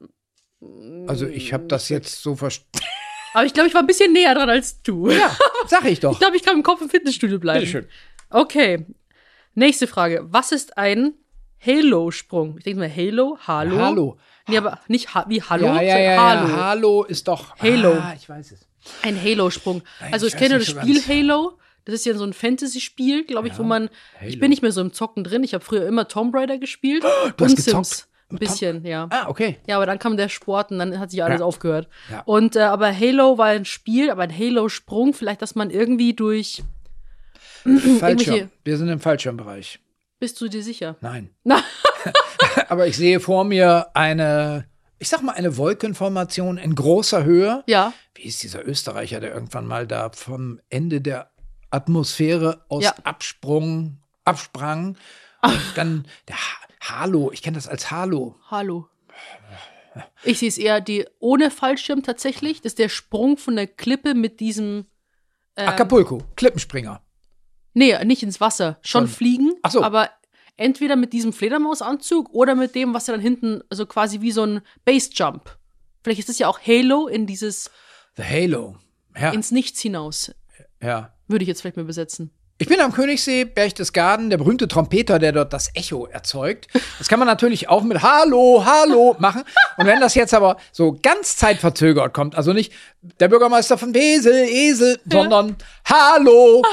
[1.08, 2.85] Also ich habe das jetzt so verstanden.
[3.36, 5.10] Aber ich glaube, ich war ein bisschen näher dran als du.
[5.10, 5.36] Ja,
[5.68, 6.14] sag ich doch.
[6.14, 7.60] Ich glaube, ich kann im Kopf im Fitnessstudio bleiben.
[7.60, 7.86] Bitteschön.
[8.30, 8.86] Okay.
[9.56, 10.26] Nächste Frage.
[10.30, 11.16] Was ist ein
[11.66, 12.58] Halo-Sprung?
[12.60, 13.78] Ich denke mal Halo, Hallo.
[13.78, 14.18] Hallo.
[14.48, 16.48] Nee, aber nicht ha wie Hallo, Ja, ja, ja, Halo.
[16.48, 16.56] ja.
[16.56, 17.58] Halo ist doch.
[17.60, 17.92] Halo.
[17.94, 18.68] Ah, ich weiß es.
[19.02, 19.82] Ein Halo-Sprung.
[20.12, 21.10] Also ich ich kenne das Spiel ganz.
[21.10, 21.58] Halo.
[21.84, 23.90] Das ist ja so ein Fantasy-Spiel, glaube ich, wo man.
[24.22, 24.40] Ich Halo.
[24.40, 25.44] bin nicht mehr so im Zocken drin.
[25.44, 27.04] Ich habe früher immer Tomb Raider gespielt.
[27.38, 28.08] du und hast gezockt?
[28.32, 29.08] Ein bisschen, ja.
[29.12, 29.58] Ah, okay.
[29.68, 31.46] Ja, aber dann kam der Sport und dann hat sich alles Ja.
[31.46, 31.88] aufgehört.
[32.12, 32.22] Ja.
[32.26, 36.64] Und äh, aber Halo war ein Spiel, aber ein Halo-Sprung, vielleicht, dass man irgendwie durch.
[38.00, 38.50] Fallschirm.
[38.64, 39.80] Wir sind im Fallschirmbereich.
[40.20, 40.96] Bist du dir sicher?
[41.02, 41.30] Nein.
[42.70, 44.66] Aber ich sehe vor mir eine,
[45.00, 47.64] ich sag mal, eine Wolkenformation in großer Höhe.
[47.68, 47.94] ja.
[48.18, 51.32] Wie ist dieser Österreicher, der irgendwann mal da vom Ende der
[51.70, 52.96] Atmosphäre aus Ja.
[53.04, 54.96] Absprung, absprang?
[55.42, 56.36] Und dann der
[56.90, 58.36] Halo, ich kenne das als Halo.
[58.50, 58.88] Hallo.
[60.24, 62.62] Ich sehe es eher die ohne Fallschirm tatsächlich.
[62.62, 64.86] Das ist der Sprung von der Klippe mit diesem.
[65.56, 67.02] Ähm, Acapulco, Klippenspringer.
[67.74, 68.78] Nee, nicht ins Wasser.
[68.82, 69.16] Schon Schon.
[69.16, 69.54] fliegen.
[69.64, 69.84] Ach so.
[69.84, 70.10] Aber
[70.58, 74.44] entweder mit diesem Fledermausanzug oder mit dem, was er dann hinten, also quasi wie so
[74.44, 75.58] ein Base-Jump.
[76.04, 77.72] Vielleicht ist es ja auch Halo in dieses,
[78.16, 78.78] The Halo.
[79.18, 80.34] Ja, ins Nichts hinaus.
[80.82, 81.14] ja.
[81.28, 82.32] Würde ich jetzt vielleicht mal übersetzen.
[82.58, 86.68] Ich bin am Königssee, Berchtesgaden, der berühmte Trompeter, der dort das Echo erzeugt.
[87.00, 89.44] Das kann man natürlich auch mit Hallo, Hallo machen.
[89.78, 92.72] Und wenn das jetzt aber so ganz zeitverzögert kommt, also nicht
[93.20, 95.58] der Bürgermeister von Wesel, Esel, sondern
[95.90, 96.64] Hallo,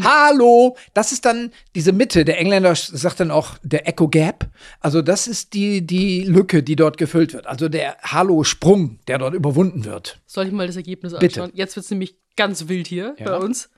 [0.00, 2.24] Hallo, das ist dann diese Mitte.
[2.24, 4.46] Der Engländer sagt dann auch der Echo Gap.
[4.78, 7.46] Also das ist die, die Lücke, die dort gefüllt wird.
[7.48, 10.20] Also der Hallo-Sprung, der dort überwunden wird.
[10.26, 11.42] Soll ich mal das Ergebnis Bitte.
[11.42, 11.56] anschauen?
[11.56, 13.24] Jetzt wird es nämlich ganz wild hier Ja.
[13.24, 13.70] bei uns.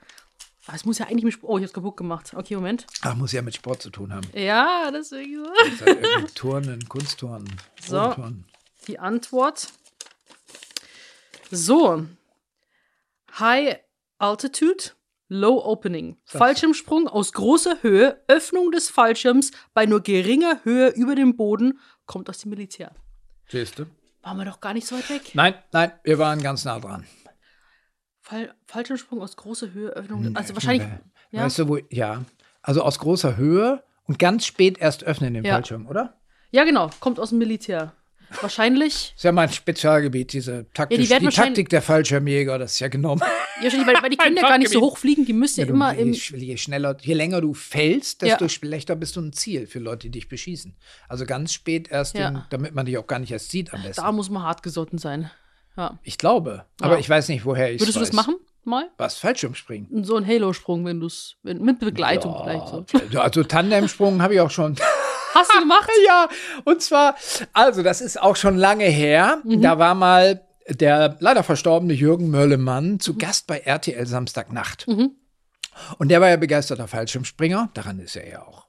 [0.70, 2.32] Ah, Es muss ja eigentlich mit Sp Oh, ich hab's kaputt gemacht.
[2.34, 2.86] Okay, Moment.
[3.00, 4.26] Ach, muss ja mit Sport zu tun haben.
[4.34, 5.50] Ja, deswegen so.
[5.64, 7.48] Das ist halt irgendwie Turnen, Kunstturnen,
[7.80, 8.14] So.
[8.86, 9.68] Die Antwort.
[11.50, 12.06] So.
[13.38, 13.78] High
[14.18, 14.90] Altitude,
[15.28, 16.18] Low Opening.
[16.26, 22.28] Fallschirmsprung aus großer Höhe, Öffnung des Fallschirms bei nur geringer Höhe über dem Boden, kommt
[22.28, 22.92] aus dem Militär.
[23.48, 23.86] Siehst du?
[24.22, 25.30] Waren wir doch gar nicht so weit weg.
[25.34, 27.06] Nein, nein, wir waren ganz nah dran.
[28.28, 30.36] Fall, Fallschirmsprung aus großer Höhe, Öffnung.
[30.36, 30.86] Also wahrscheinlich.
[31.30, 31.44] Ja.
[31.44, 32.24] Weißt du, wo, ja.
[32.62, 35.54] Also aus großer Höhe und ganz spät erst öffnen den Ja.
[35.54, 36.14] Fallschirm, oder?
[36.50, 37.92] Ja, genau, kommt aus dem Militär.
[38.42, 39.14] Wahrscheinlich.
[39.16, 42.88] ist ja mein Spezialgebiet, diese Taktik, Ja, die die Taktik der Fallschirmjäger, das ist ja
[42.88, 43.22] genommen.
[43.62, 45.72] Ja, weil, weil die können ja gar nicht so hoch fliegen, die müssen ja, du,
[45.72, 46.12] immer je, im.
[46.12, 48.48] sch- je schneller, je länger du fällst, desto Ja.
[48.50, 50.76] schlechter bist du ein Ziel für Leute, die dich beschießen.
[51.08, 52.30] Also ganz spät erst, Ja.
[52.30, 54.02] den, damit man dich auch gar nicht erst sieht am besten.
[54.02, 55.30] Da muss man hartgesotten sein.
[55.78, 55.98] Ja.
[56.02, 56.98] Ich glaube, aber Ja.
[57.00, 58.34] ich weiß nicht, woher ich Würdest du das machen?
[58.64, 58.90] Mal?
[58.98, 60.04] Was, Fallschirmspringen?
[60.04, 61.36] So ein Halo-Sprung, wenn du es.
[61.42, 62.84] Mit Begleitung vielleicht so.
[63.10, 64.76] Ja, Also Tandemsprung habe ich auch schon.
[65.34, 65.88] Hast du gemacht?
[66.06, 66.28] Ja,
[66.64, 67.14] und zwar,
[67.52, 69.40] also das ist auch schon lange her.
[69.44, 69.62] Mhm.
[69.62, 74.86] Da war mal der leider verstorbene Jürgen Möllemann zu Gast bei RTL Samstagnacht.
[74.88, 75.12] Mhm.
[75.98, 77.70] Und der war ja begeisterter Fallschirmspringer.
[77.72, 78.66] Daran ist er ja auch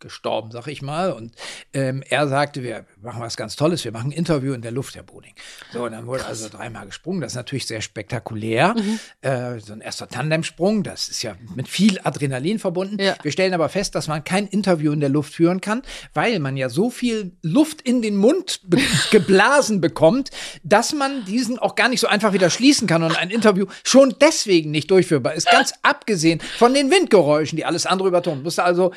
[0.00, 1.12] gestorben, sag ich mal.
[1.12, 1.32] Und
[1.72, 4.94] ähm, er sagte, wir machen was ganz Tolles, wir machen ein Interview in der Luft,
[4.94, 5.34] Herr Boding.
[5.72, 6.42] So, und dann wurde Krass.
[6.42, 7.20] also dreimal gesprungen.
[7.20, 8.74] Das ist natürlich sehr spektakulär.
[8.74, 9.00] Mhm.
[9.22, 13.00] Äh, so ein erster Tandemsprung, das ist ja mit viel Adrenalin verbunden.
[13.00, 13.16] Ja.
[13.22, 15.82] Wir stellen aber fest, dass man kein Interview in der Luft führen kann,
[16.14, 18.78] weil man ja so viel Luft in den Mund be
[19.10, 20.30] geblasen bekommt,
[20.62, 24.14] dass man diesen auch gar nicht so einfach wieder schließen kann und ein Interview schon
[24.20, 25.50] deswegen nicht durchführbar ist.
[25.50, 28.42] Ganz abgesehen von den Windgeräuschen, die alles andere übertun.
[28.42, 28.92] Musste also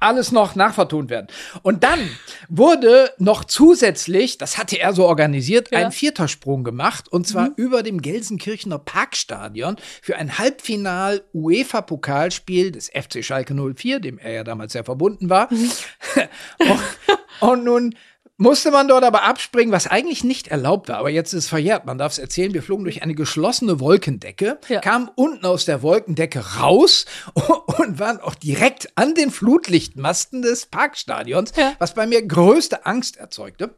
[0.00, 1.28] alles noch nachvertont werden.
[1.62, 2.00] Und dann
[2.48, 5.78] wurde noch zusätzlich, das hatte er so organisiert, ja.
[5.78, 7.54] ein vierter Sprung gemacht und zwar mhm.
[7.56, 14.44] über dem Gelsenkirchener Parkstadion für ein Halbfinal UEFA-Pokalspiel des FC Schalke 04, dem er ja
[14.44, 15.52] damals sehr verbunden war.
[15.52, 15.70] Mhm.
[16.58, 17.94] und, und nun
[18.40, 20.96] musste man dort aber abspringen, was eigentlich nicht erlaubt war.
[20.98, 21.84] Aber jetzt ist es verjährt.
[21.84, 22.54] Man darf es erzählen.
[22.54, 24.80] Wir flogen durch eine geschlossene Wolkendecke, ja.
[24.80, 27.04] kamen unten aus der Wolkendecke raus
[27.78, 31.74] und waren auch direkt an den Flutlichtmasten des Parkstadions, ja.
[31.78, 33.74] was bei mir größte Angst erzeugte.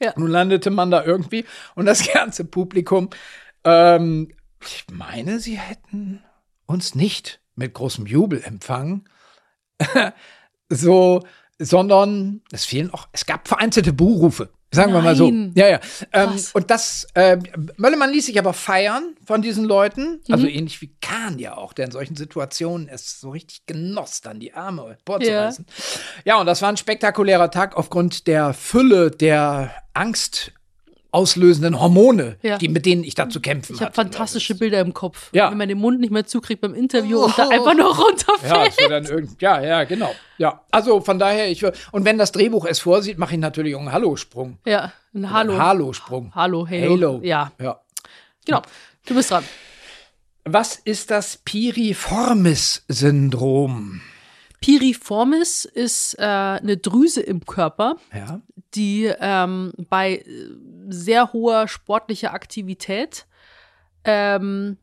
[0.00, 0.12] Ja.
[0.16, 3.08] Nun landete man da irgendwie und das ganze Publikum,
[3.64, 4.28] ähm,
[4.60, 6.22] ich meine, sie hätten
[6.66, 9.08] uns nicht mit großem Jubel empfangen.
[10.68, 11.22] so,
[11.64, 14.50] sondern es fehlen auch, es gab vereinzelte Buhrufe.
[14.74, 15.02] Sagen Nein.
[15.02, 15.30] wir mal so.
[15.54, 15.80] Ja, ja.
[16.12, 17.38] Ähm, und das, äh,
[17.76, 20.20] Möllemann ließ sich aber feiern von diesen Leuten.
[20.28, 20.52] Also mhm.
[20.52, 24.52] ähnlich wie Kahn ja auch, der in solchen Situationen es so richtig genoss, dann die
[24.52, 25.66] Arme vorzureißen.
[26.24, 26.34] Ja.
[26.34, 30.52] ja, und das war ein spektakulärer Tag aufgrund der Fülle der Angst
[31.14, 32.58] auslösenden Hormone, ja.
[32.58, 35.30] die, mit denen ich da zu kämpfen Ich habe fantastische Bilder im Kopf.
[35.32, 35.48] Ja.
[35.50, 37.26] Wenn man den Mund nicht mehr zukriegt beim Interview oh.
[37.26, 38.80] und da einfach nur runterfällt.
[38.80, 40.12] Ja, dann irgend, ja, ja, genau.
[40.38, 43.92] Ja, also von daher, ich und wenn das Drehbuch es vorsieht, mache ich natürlich einen
[43.92, 44.58] Hallo-Sprung.
[44.66, 45.56] Ja, ein Hallo.
[45.56, 46.32] Hallo-Sprung.
[46.34, 46.90] Hallo, Halo.
[46.90, 47.20] Halo.
[47.22, 47.52] Ja.
[47.60, 47.78] ja.
[48.44, 48.62] Genau.
[49.06, 49.44] Du bist dran.
[50.44, 54.00] Was ist das Piriformis-Syndrom?
[54.60, 58.40] Piriformis ist äh, eine Drüse im Körper, ja.
[58.74, 60.24] die ähm, bei
[60.88, 63.26] sehr hoher sportlicher Aktivität
[64.04, 64.76] ähm,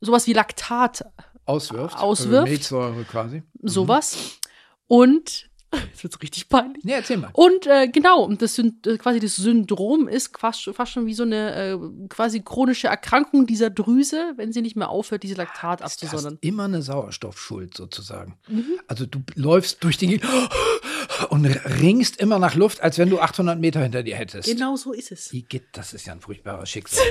[0.00, 1.04] sowas wie Laktat
[1.44, 1.98] auswirft.
[1.98, 2.34] auswirft.
[2.34, 3.42] Also Milchsäure quasi.
[3.60, 3.68] Mhm.
[3.68, 4.38] Sowas.
[4.86, 5.50] Und
[5.90, 6.84] Jetzt wird richtig peinlich.
[6.84, 7.30] Nee, erzähl mal.
[7.32, 11.14] Und äh, genau, und das sind äh, quasi das Syndrom ist fast, fast schon wie
[11.14, 11.78] so eine äh,
[12.08, 16.36] quasi chronische Erkrankung dieser Drüse, wenn sie nicht mehr aufhört, diese Laktat ah, abzusondern.
[16.42, 18.36] immer eine Sauerstoffschuld sozusagen.
[18.48, 18.80] Mhm.
[18.86, 20.20] Also du läufst durch die
[21.28, 24.48] und ringst immer nach Luft, als wenn du 800 Meter hinter dir hättest.
[24.48, 25.34] Genau so ist es.
[25.72, 27.04] Das ist ja ein furchtbarer Schicksal.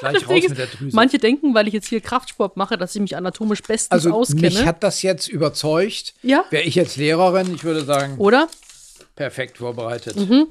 [0.00, 0.96] Gleich raus mit der Drüse.
[0.96, 4.42] Manche denken, weil ich jetzt hier Kraftsport mache, dass ich mich anatomisch bestens also auskenne.
[4.42, 6.14] Mich hat das jetzt überzeugt.
[6.22, 6.44] Ja.
[6.50, 8.48] Wäre ich jetzt Lehrerin, ich würde sagen, oder?
[9.16, 10.16] Perfekt vorbereitet.
[10.16, 10.46] Mhm.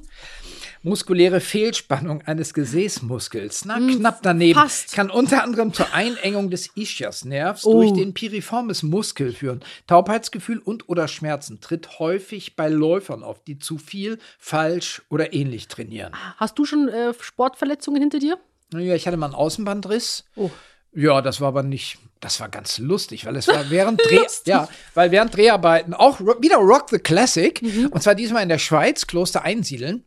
[0.87, 4.93] Muskuläre Fehlspannung eines Gesäßmuskels, na, mhm, knapp daneben, fast.
[4.93, 7.73] kann unter anderem zur Einengung des Ischiasnervs oh.
[7.73, 9.59] durch den piriformis Muskel führen.
[9.87, 15.67] Taubheitsgefühl und oder Schmerzen tritt häufig bei Läufern auf, die zu viel, falsch oder ähnlich
[15.67, 16.13] trainieren.
[16.37, 18.37] Hast du schon äh, Sportverletzungen hinter dir?
[18.73, 20.25] Ja, ich hatte mal einen Außenbandriss.
[20.35, 20.49] Oh.
[20.93, 24.67] Ja, das war aber nicht das war ganz lustig, weil es war während Dreh, ja,
[24.93, 27.87] weil während Dreharbeiten auch wieder Rock the Classic mhm.
[27.87, 30.03] und zwar diesmal in der Schweiz Kloster Einsiedeln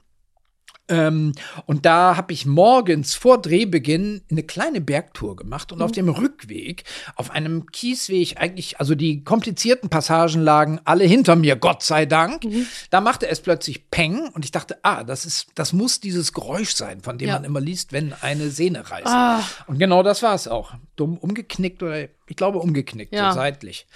[0.91, 1.33] ähm,
[1.67, 5.85] und da habe ich morgens vor Drehbeginn eine kleine Bergtour gemacht und mhm.
[5.85, 6.85] auf dem Rückweg
[7.17, 12.45] auf einem Kiesweg eigentlich, also die komplizierten Passagen lagen alle hinter mir, Gott sei Dank.
[12.45, 12.67] Mhm.
[12.91, 16.75] Da machte es plötzlich Peng und ich dachte, ah, das ist, das muss dieses Geräusch
[16.75, 17.35] sein, von dem ja.
[17.35, 19.07] man immer liest, wenn eine Sehne reißt.
[19.07, 19.41] Ah.
[19.67, 20.75] Und genau das war es auch.
[21.01, 23.33] Dumm umgeknickt oder ich glaube umgeknickt, ja.
[23.33, 23.87] so seitlich.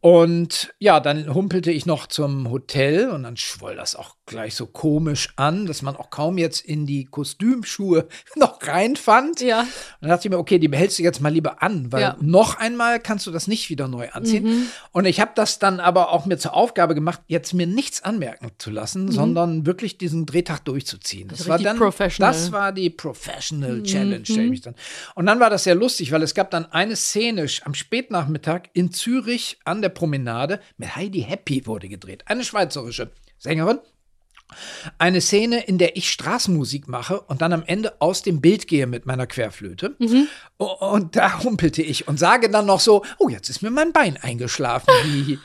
[0.00, 4.66] Und ja, dann humpelte ich noch zum Hotel und dann schwoll das auch gleich so
[4.66, 8.06] komisch an, dass man auch kaum jetzt in die Kostümschuhe
[8.36, 9.40] noch reinfand.
[9.40, 9.62] Ja.
[9.62, 9.68] Und
[10.02, 12.16] dann dachte ich mir, okay, die behältst du jetzt mal lieber an, weil ja.
[12.20, 14.44] noch einmal kannst du das nicht wieder neu anziehen.
[14.44, 14.66] Mhm.
[14.92, 18.50] Und ich habe das dann aber auch mir zur Aufgabe gemacht, jetzt mir nichts anmerken
[18.58, 19.12] zu lassen, mhm.
[19.12, 21.28] sondern wirklich diesen Drehtag durchzuziehen.
[21.28, 21.80] Das, das war dann,
[22.18, 23.84] das war die Professional mhm.
[23.84, 24.74] Challenge, stelle ich mich dann.
[25.14, 28.92] Und dann war das sehr lustig, weil es gab dann eine Szene am Spätnachmittag in
[28.92, 32.24] Zürich an der Promenade mit Heidi Happy wurde gedreht.
[32.26, 33.78] Eine schweizerische Sängerin.
[34.96, 38.86] Eine Szene, in der ich Straßenmusik mache und dann am Ende aus dem Bild gehe
[38.86, 39.94] mit meiner Querflöte.
[39.98, 40.28] Mhm.
[40.56, 44.16] Und da humpelte ich und sage dann noch so: Oh, jetzt ist mir mein Bein
[44.16, 44.88] eingeschlafen.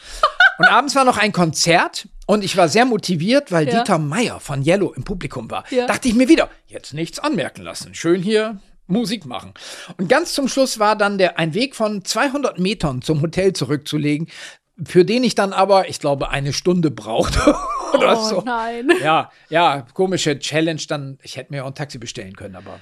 [0.58, 3.80] und abends war noch ein Konzert und ich war sehr motiviert, weil ja.
[3.80, 5.66] Dieter Meier von Yellow im Publikum war.
[5.70, 5.86] Ja.
[5.86, 7.94] Dachte ich mir wieder: Jetzt nichts anmerken lassen.
[7.94, 9.54] Schön hier Musik machen.
[9.98, 14.28] Und ganz zum Schluss war dann der, ein Weg von 200 Metern zum Hotel zurückzulegen,
[14.84, 17.56] für den ich dann aber, ich glaube, eine Stunde brauchte.
[17.94, 18.42] oder oh, so.
[18.46, 18.90] nein.
[19.02, 21.20] Ja, ja, komische Challenge dann.
[21.22, 22.80] Ich hätte mir auch ein Taxi bestellen können, aber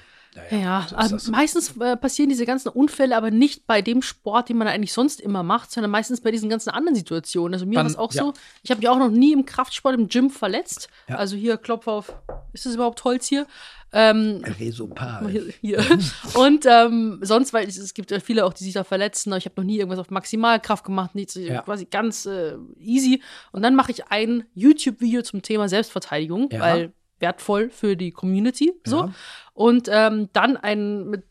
[0.50, 4.66] Ja, so meistens äh, passieren diese ganzen Unfälle aber nicht bei dem Sport, den man
[4.66, 7.54] eigentlich sonst immer macht, sondern meistens bei diesen ganzen anderen Situationen.
[7.54, 8.22] Also mir war es auch ja.
[8.22, 10.88] so, ich habe mich auch noch nie im Kraftsport im Gym verletzt.
[11.08, 11.16] Ja.
[11.16, 12.16] Also hier Klopf auf,
[12.52, 13.46] ist das überhaupt Holz hier?
[13.94, 15.28] Ähm, Resopal.
[15.28, 15.84] hier, hier.
[16.34, 19.38] Und ähm, sonst, weil es, es gibt ja viele auch, die sich da verletzen, aber
[19.38, 21.60] ich habe noch nie irgendwas auf Maximalkraft gemacht, nichts, Ja.
[21.60, 23.22] quasi ganz äh, easy.
[23.52, 28.72] Und dann mache ich ein YouTube-Video zum Thema Selbstverteidigung, weil wertvoll für die Community.
[28.84, 28.96] So.
[28.96, 29.12] Ja.
[29.54, 31.24] Und ähm, dann ein mit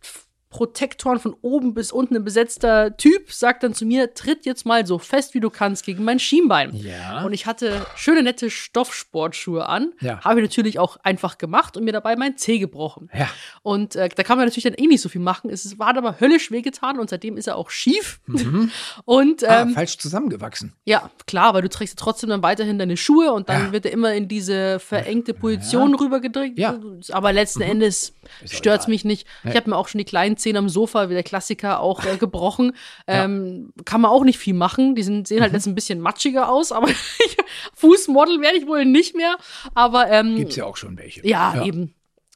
[0.51, 4.85] Protektoren von oben bis unten ein besetzter Typ sagt dann zu mir, tritt jetzt mal
[4.85, 6.75] so fest wie du kannst gegen mein Schienbein.
[6.75, 7.23] Ja.
[7.23, 9.93] Und ich hatte schöne, nette Stoffsportschuhe an.
[10.01, 10.21] Ja.
[10.23, 13.09] Habe ich natürlich auch einfach gemacht und mir dabei mein Zeh gebrochen.
[13.17, 13.29] Ja.
[13.63, 15.49] Und äh, da kann man natürlich dann eh nicht so viel machen.
[15.49, 18.19] Es war aber höllisch wehgetan und seitdem ist er auch schief.
[19.05, 20.73] Und Ah, ähm, falsch zusammengewachsen.
[20.85, 23.71] ja, klar, weil du trägst ja trotzdem dann weiterhin deine Schuhe und dann Ja.
[23.71, 26.57] wird er immer in diese verengte Position rübergedrückt.
[26.59, 26.79] Ja.
[27.11, 28.91] Aber letzten Endes Ist auch stört's egal.
[28.93, 29.27] mich nicht.
[29.43, 32.17] Ich habe mir auch schon die kleinen Zähne am Sofa, wie der Klassiker, auch äh,
[32.17, 32.73] gebrochen.
[33.07, 34.95] Ähm, kann man auch nicht viel machen.
[34.95, 36.87] Die sind, sehen halt jetzt ein bisschen matschiger aus, aber
[37.73, 39.37] Fußmodel werde ich wohl nicht mehr.
[39.73, 41.25] Aber ähm, Gibt's ja auch schon welche.
[41.27, 41.93] ja, eben.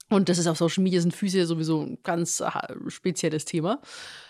[0.09, 2.49] Und das ist auf Social Media sind Füße sowieso ein ganz äh,
[2.87, 3.79] spezielles Thema.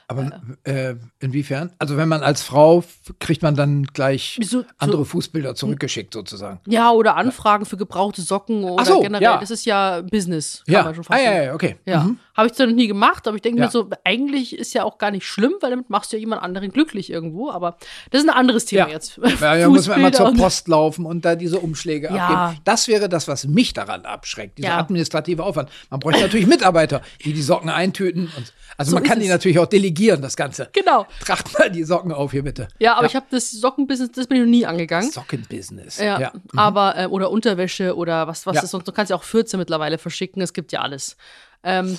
[0.07, 0.31] Aber
[0.65, 1.71] äh, inwiefern?
[1.79, 2.83] Also wenn man als Frau
[3.19, 6.59] kriegt man dann gleich So- so- andere Fußbilder zurückgeschickt sozusagen.
[6.67, 9.23] Ja, oder Anfragen für gebrauchte Socken oder so, generell.
[9.23, 9.37] ja.
[9.39, 10.83] Das ist ja Business, kann Ja.
[10.83, 11.45] man schon Ah, fast ja, sagen.
[11.45, 11.75] ja, okay.
[11.85, 12.19] Ja, Mhm.
[12.37, 13.65] habe ich zwar noch nie gemacht, aber ich denke Ja.
[13.65, 16.43] mir so, eigentlich ist ja auch gar nicht schlimm, weil damit machst du ja jemand
[16.43, 17.49] anderen glücklich irgendwo.
[17.49, 17.77] Aber
[18.11, 18.93] das ist ein anderes Thema Ja.
[18.93, 19.19] jetzt.
[19.41, 22.27] Ja, da muss man immer zur Post laufen und da diese Umschläge Ja.
[22.27, 22.61] abgeben.
[22.63, 24.77] Das wäre das, was mich daran abschreckt, dieser Ja.
[24.77, 25.69] administrative Aufwand.
[25.89, 28.25] Man bräuchte natürlich Mitarbeiter, die die Socken eintüten.
[28.37, 30.69] Und, also So man kann die natürlich auch delegieren, das Ganze.
[30.73, 31.07] Genau.
[31.25, 32.67] Tracht mal die Socken auf hier bitte.
[32.79, 35.09] Ja, aber ich habe das Sockenbusiness, das bin ich noch nie angegangen.
[35.11, 35.97] Sockenbusiness.
[35.99, 36.31] Ja, ja.
[36.55, 38.61] aber äh, oder Unterwäsche oder was was Ja.
[38.63, 38.87] ist sonst.
[38.87, 40.41] Du kannst ja auch 14 mittlerweile verschicken.
[40.41, 41.17] Es gibt ja alles.
[41.63, 41.97] Ähm,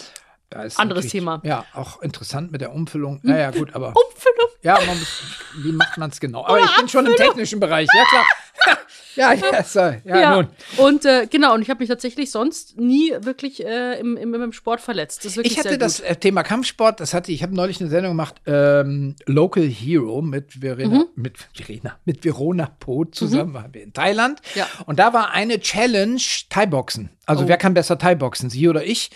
[0.76, 1.40] Anderes Thema.
[1.44, 3.20] Ja, auch interessant mit der Umfüllung.
[3.22, 3.88] Naja, gut, aber.
[3.88, 4.49] Umfüllung.
[4.62, 5.22] Ja, muss,
[5.62, 6.44] wie macht man es genau?
[6.44, 8.24] Aber ich bin schon im technischen Bereich, ja klar.
[9.16, 9.64] ja, ja,
[10.05, 10.49] ja, Ja, nun.
[10.78, 14.53] und äh, genau, und ich habe mich tatsächlich sonst nie wirklich äh, im, im, im
[14.53, 15.24] Sport verletzt.
[15.24, 19.14] Ich hatte das äh, Thema Kampfsport, das hatte ich, habe neulich eine Sendung gemacht, ähm,
[19.26, 21.05] Local Hero mit Verena, Mhm.
[21.16, 24.40] mit Verena, mit Verona Pot zusammen, waren wir in Thailand.
[24.55, 24.66] Ja.
[24.86, 27.11] Und da war eine Challenge Thai-Boxen.
[27.26, 27.44] Also Oh.
[27.44, 27.49] Mhm.
[27.49, 29.11] wer kann besser Thai-Boxen, sie oder ich?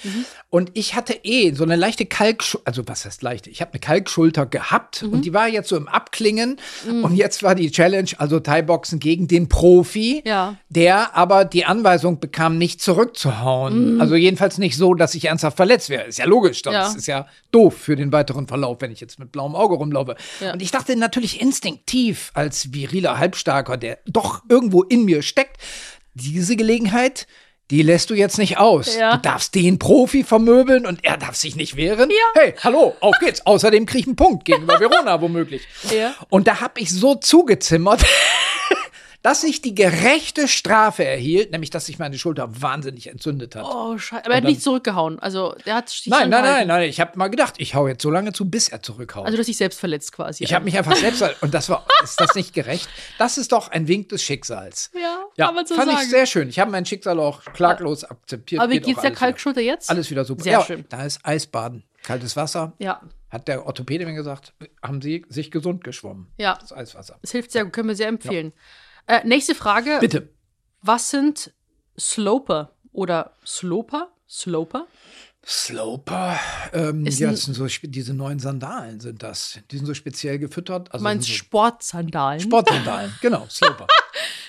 [0.51, 3.51] Und ich hatte eh so eine leichte Kalkschulter, also was heißt leichte?
[3.51, 5.13] Ich habe eine Kalkschulter gehabt Mhm.
[5.13, 6.57] und die war jetzt so im Abklingen.
[7.03, 10.57] Und jetzt war die Challenge, also Thai-Boxen gegen den Profi, Ja.
[10.69, 14.01] der aber die Anweisung bekam, nicht zurückzuhauen.
[14.01, 16.05] Also jedenfalls nicht so, dass ich ernsthaft verletzt wäre.
[16.07, 16.79] Ist ja logisch, das Mhm.
[16.79, 16.93] Ja.
[16.97, 20.17] ist ja doof für den weiteren Verlauf, wenn ich jetzt mit blauem Auge rumlaufe.
[20.41, 20.53] Ja.
[20.53, 25.59] Und ich dachte natürlich instinktiv als viriler Halbstarker, der doch irgendwo in mir steckt,
[26.15, 27.27] diese Gelegenheit,
[27.71, 28.97] die lässt du jetzt nicht aus.
[28.97, 29.17] Ja.
[29.17, 32.11] Du darfst den Profi vermöbeln und er darf sich nicht wehren.
[32.11, 32.41] Ja.
[32.41, 33.47] Hey, hallo, auf geht's.
[33.47, 35.63] Außerdem krieg ich einen Punkt gegenüber Verona womöglich.
[35.95, 36.15] Ja.
[36.29, 38.05] Und da habe ich so zugezimmert,
[39.23, 43.65] dass ich die gerechte Strafe erhielt, nämlich dass sich meine Schulter wahnsinnig entzündet hat.
[43.67, 44.25] Oh, scheiße.
[44.25, 45.19] Aber er hat nicht zurückgehauen.
[45.19, 46.89] Also, der hat sich nein, nein, nein, nein.
[46.89, 49.27] Ich habe mal gedacht, ich hau jetzt so lange zu, bis er zurückhaut.
[49.27, 50.43] Also, du hast dich selbst verletzt quasi.
[50.45, 52.89] ich habe mich einfach selbst und das war ist das nicht gerecht?
[53.19, 54.91] Das ist doch ein Wink des Schicksals.
[54.95, 56.03] Ja, Ja, kann man so fand sagen.
[56.03, 56.49] ich sehr schön.
[56.49, 58.61] Ich habe mein Schicksal auch klaglos akzeptiert.
[58.63, 59.27] Aber wie Geht geht's der alles wieder.
[59.27, 59.91] Kalkschulter jetzt?
[59.91, 60.43] Alles wieder super.
[60.45, 60.85] Sehr ja, schön.
[60.89, 62.73] Da ist Eisbaden, kaltes Wasser.
[62.79, 66.29] Ja, Hat der Orthopäde mir gesagt, haben Sie sich gesund geschwommen?
[66.39, 66.57] Ja.
[66.61, 67.19] Das Eiswasser.
[67.23, 67.67] es hilft sehr.
[67.67, 68.53] Können wir sehr empfehlen.
[69.11, 69.99] Äh, nächste Frage.
[70.01, 70.29] Bitte.
[70.83, 71.53] Was sind
[71.99, 74.13] Sloper oder Sloper?
[74.29, 74.87] Sloper?
[75.45, 76.39] Sloper,
[76.73, 79.59] ähm, Ist ja, das sind so diese neuen Sandalen sind das.
[79.73, 80.93] Die sind so speziell gefüttert.
[80.93, 82.39] Also Du meinst so Sportsandalen?
[82.41, 83.89] Sportsandalen, genau, Sloper.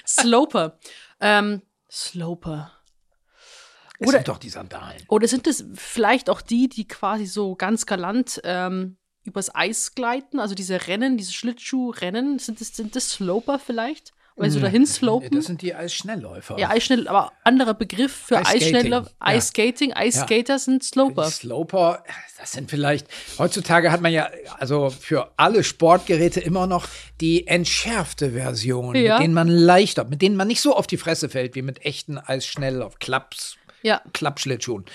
[0.05, 0.77] Sloper.
[1.19, 2.71] ähm, Sloper.
[3.97, 5.01] Es Oder- sind doch die Sandalen.
[5.07, 10.39] Oder sind es vielleicht auch die, die quasi so ganz galant ähm, übers Eis gleiten?
[10.39, 14.13] Also diese Rennen, diese Schlittschuhrennen, sind das, sind das Sloper vielleicht?
[14.41, 15.29] Wenn sie so dahin slopen?
[15.31, 16.57] Das sind die Eisschnellläufer.
[16.59, 19.09] Ja, Eisschnell, aber anderer Begriff für Eisskating, Eisschnellläufer.
[19.09, 19.15] ja.
[19.27, 21.25] Eisskating, Eisskater sind Die Sloper.
[21.25, 22.03] Sloper,
[22.39, 24.29] das sind vielleicht, heutzutage hat man ja,
[24.59, 26.87] also für alle Sportgeräte immer noch
[27.19, 29.15] die entschärfte Version, Ja.
[29.15, 31.85] mit denen man leichter, mit denen man nicht so auf die Fresse fällt, wie mit
[31.85, 34.01] echten Eisschnell auf Klapps, Ja.
[34.13, 34.85] Klappschlittschuhen.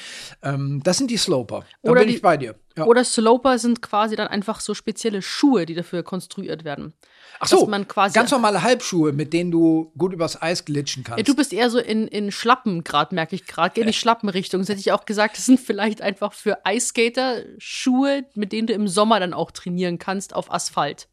[0.42, 1.64] Ähm, das sind die Sloper.
[1.82, 2.54] Da Oder bin die- ich bei dir.
[2.76, 2.84] Ja.
[2.84, 6.92] Oder Sloper sind quasi dann einfach so spezielle Schuhe, die dafür konstruiert werden.
[7.40, 11.02] Ach so, dass man quasi- ganz normale Halbschuhe, mit denen du gut übers Eis glitschen
[11.02, 11.18] kannst.
[11.18, 13.72] Ja, du bist eher so in, in Schlappen gerade, merke ich gerade.
[13.74, 14.60] Geh in die Schlappenrichtung.
[14.60, 18.74] Das hätte ich auch gesagt, das sind vielleicht einfach für Eisskater Schuhe, mit denen du
[18.74, 21.08] im Sommer dann auch trainieren kannst auf Asphalt.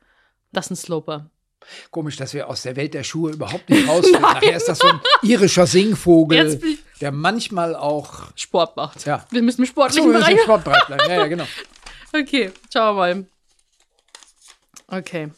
[0.51, 1.30] Das sind Sloper.
[1.91, 4.21] Komisch, dass wir aus der Welt der Schuhe überhaupt nicht rausfinden.
[4.21, 8.31] Nachher ist das so ein irischer Singvogel, Jetzt bin ich- der manchmal auch.
[8.35, 9.05] Sport macht.
[9.05, 9.25] Ja.
[9.29, 10.43] Wir müssen im sportlichen wir müssen im Bereich.
[10.45, 11.03] Sportbereich bleiben.
[11.09, 11.45] Ja, ja, genau.
[12.15, 13.25] Okay, schauen wir mal.
[14.99, 15.31] Okay.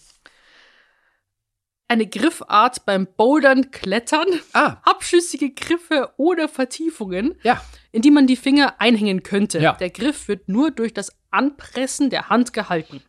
[1.87, 7.61] Eine Griffart beim Bouldern, Klettern, Ah, abschüssige Griffe oder Vertiefungen, ja.
[7.93, 9.59] in die man die Finger einhängen könnte.
[9.59, 9.71] Ja.
[9.73, 13.01] Der Griff wird nur durch das Anpressen der Hand gehalten.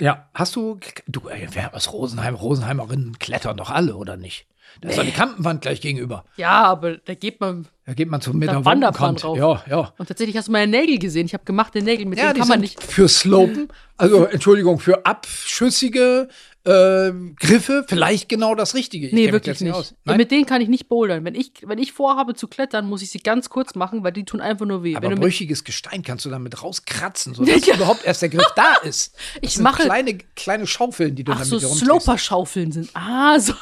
[0.00, 4.46] Ja, hast du, du, ey, wer aus Rosenheim, Rosenheimerinnen klettern doch alle, oder nicht?
[4.80, 6.24] Da ist doch die Kampenwand gleich gegenüber.
[6.36, 7.66] Ja, aber da geht man.
[7.86, 9.22] Da geht man so mit der Wundenkant.
[9.22, 9.36] drauf.
[9.36, 9.92] Ja, ja.
[9.98, 11.26] Und tatsächlich hast du meine Nägel gesehen.
[11.26, 12.80] Ich habe gemachte Nägel, mit Ja, denen die kann man nicht.
[12.82, 16.28] für Slopen, also Entschuldigung, für abschüssige
[16.64, 17.10] äh,
[17.40, 19.06] Griffe vielleicht genau das Richtige.
[19.08, 19.72] Ich Nee, wirklich nicht.
[19.72, 19.94] aus.
[20.06, 21.24] Ja, mit denen kann ich nicht bouldern.
[21.24, 24.24] Wenn ich, wenn ich vorhabe zu klettern, muss ich sie ganz kurz machen, weil die
[24.24, 24.94] tun einfach nur weh.
[24.94, 29.14] Aber wenn brüchiges Gestein kannst du damit rauskratzen, sodass überhaupt erst der Griff da ist.
[29.40, 31.74] Das Ich mache- kleine, kleine Schaufeln, die du ach damit so.
[31.74, 32.90] Sloper-Schaufeln sind.
[32.94, 33.54] Ah, so.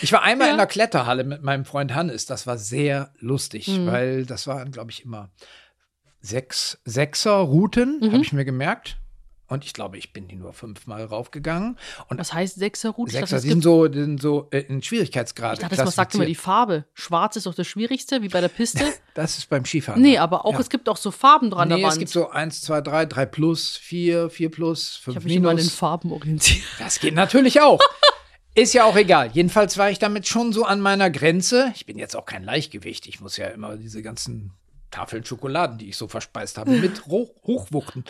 [0.00, 0.52] Ich war einmal Ja.
[0.52, 2.26] in der Kletterhalle mit meinem Freund Hannes.
[2.26, 3.86] Das war sehr lustig, Mhm.
[3.86, 5.30] weil das waren, glaube ich, immer
[6.20, 8.12] sechs Sechser-Routen, Mhm.
[8.12, 8.96] habe ich mir gemerkt.
[9.48, 11.76] Und ich glaube, ich bin die nur fünfmal raufgegangen.
[12.08, 13.10] Und Was heißt Sechser-Route?
[13.12, 15.54] Ich Sechser, die sind so, sind so äh, in Schwierigkeitsgrad.
[15.54, 16.86] ich dachte, das sagt immer die Farbe.
[16.94, 18.82] Schwarz ist doch das Schwierigste, wie bei der Piste.
[19.14, 20.00] Das ist beim Skifahren.
[20.00, 20.60] nee, aber auch Ja.
[20.60, 23.76] es gibt auch so Farben dran Nee, es gibt so 1, 2, 3, 3 plus,
[23.76, 25.74] 4, 4 plus, ich 5 habe mich immer an den minus.
[25.78, 26.64] Farben orientiert.
[26.78, 27.78] Das geht natürlich auch.
[28.54, 29.30] Ist ja auch egal.
[29.32, 31.72] Jedenfalls war ich damit schon so an meiner Grenze.
[31.74, 33.06] Ich bin jetzt auch kein Leichtgewicht.
[33.06, 34.52] Ich muss ja immer diese ganzen
[34.90, 38.04] Tafeln Schokoladen, die ich so verspeist habe, mit hoch, hochwuchten.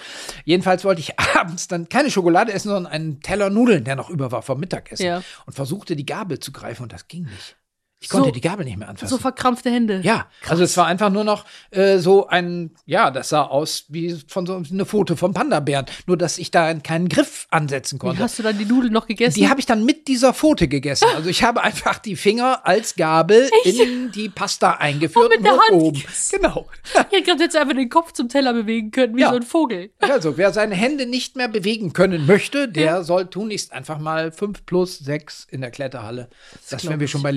[0.45, 4.33] Jedenfalls wollte ich abends dann keine Schokolade essen, sondern einen Teller Nudeln, der noch über
[4.33, 5.07] war vom Mittagessen.
[5.07, 5.23] Ja.
[5.47, 7.57] Und versuchte die Gabel zu greifen und das ging nicht.
[8.03, 9.09] Ich So- konnte die Gabel nicht mehr anfassen.
[9.09, 10.01] So verkrampfte Hände.
[10.03, 14.21] Ja, also es war einfach nur noch äh, so ein, ja, das sah aus wie
[14.27, 18.21] von so eine Foto vom Panda-Bären, nur dass ich da keinen Griff ansetzen Wie konnte.
[18.23, 19.39] hast du dann die Nudeln noch gegessen?
[19.39, 21.07] Die habe ich dann mit dieser Pfote gegessen.
[21.15, 25.53] Also ich habe einfach die Finger als Gabel in die Pasta eingeführt Und mit der
[25.53, 26.39] Hand gegessen.
[26.41, 26.67] Genau.
[27.13, 29.31] Ich hätte jetzt einfach den Kopf zum Teller bewegen können, wie Ja.
[29.31, 29.91] so ein Vogel.
[30.01, 34.67] Also wer seine Hände nicht mehr bewegen können möchte, der soll tunlichst einfach mal 5
[34.67, 36.29] plus 6 in der Kletterhalle.
[36.69, 37.31] Das, glaub wenn wir schon bei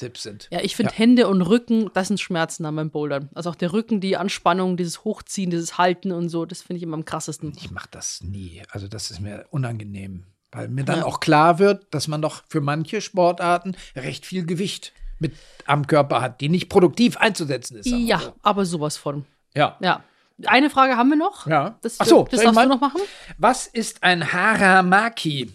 [0.00, 0.48] Lebenshilfetipps sind.
[0.50, 3.28] Ja, ich finde Hände und Rücken, das sind Schmerzen an beim Bouldern.
[3.34, 6.82] Also auch der Rücken, die Anspannung, dieses Hochziehen, dieses Halten und so, das finde ich
[6.82, 7.52] immer am krassesten.
[7.56, 8.62] Ich mache das nie.
[8.70, 10.24] Also das ist mir unangenehm.
[10.52, 11.04] Weil mir dann Ja.
[11.04, 15.34] auch klar wird, dass man doch für manche Sportarten recht viel Gewicht mit
[15.66, 17.86] am Körper hat, die nicht produktiv einzusetzen ist.
[17.86, 18.32] wir Ja, so.
[18.42, 19.26] aber sowas von.
[19.54, 19.76] Ja.
[19.80, 20.02] Ja.
[20.46, 21.46] Eine Frage haben wir noch.
[21.46, 21.78] Ja.
[21.82, 23.00] Das, Ach so, das darfst du noch machen.
[23.36, 25.52] Was ist ein Haramaki?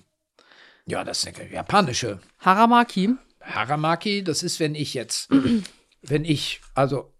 [0.85, 2.19] Ja, das ist eine japanische.
[2.39, 3.15] Haramaki.
[3.45, 5.29] Haramaki, das ist, wenn ich jetzt,
[6.01, 7.11] wenn ich, also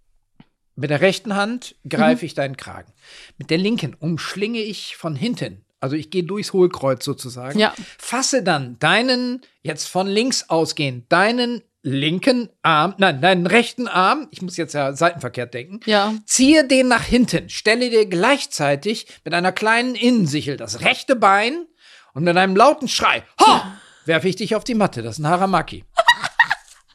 [0.76, 2.26] mit der rechten Hand greife Mhm.
[2.26, 2.92] ich deinen Kragen.
[3.38, 5.64] Mit der linken umschlinge ich von hinten.
[5.80, 7.60] Also ich gehe durchs Hohlkreuz sozusagen.
[7.60, 7.74] Ja.
[7.98, 14.42] Fasse dann deinen, jetzt von links ausgehend, deinen linken Arm, nein, deinen rechten Arm, ich
[14.42, 16.16] muss jetzt ja seitenverkehrt denken, Ja.
[16.26, 21.68] Ziehe den nach hinten, stelle dir gleichzeitig mit einer kleinen Innensichel das rechte Bein
[22.14, 23.62] und mit einem lauten Schrei, ho,
[24.06, 25.04] werfe ich dich auf die Matte.
[25.04, 25.84] Das ist ein Haramaki.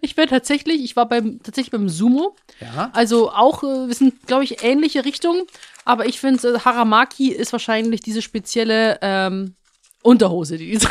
[0.00, 2.36] Ich bin tatsächlich, ich war beim, tatsächlich beim Sumo.
[2.60, 2.90] Ja.
[2.92, 5.42] Also auch, äh, wir sind, glaube ich, ähnliche Richtungen.
[5.84, 9.54] Aber ich finde, äh, Haramaki ist wahrscheinlich diese spezielle ähm,
[10.02, 10.86] Unterhose, die die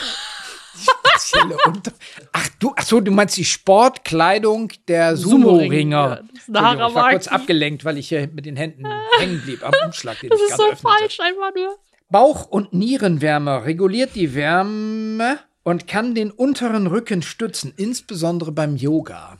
[0.77, 1.91] Spezielle Unter
[2.33, 5.97] ach, du, ach so, du meinst die Sportkleidung der Sumo-Ring, Sumo-Ringer.
[5.97, 8.85] ja, das ist eine Entschuldigung, ich war kurz abgelenkt, weil ich hier mit den Händen
[9.19, 11.77] hängen blieb am Umschlag, den Das ich ist gerade so falsch, einfach nur.
[12.09, 19.37] Bauch- und Nierenwärme reguliert die Wärme und kann den unteren Rücken stützen, insbesondere beim Yoga.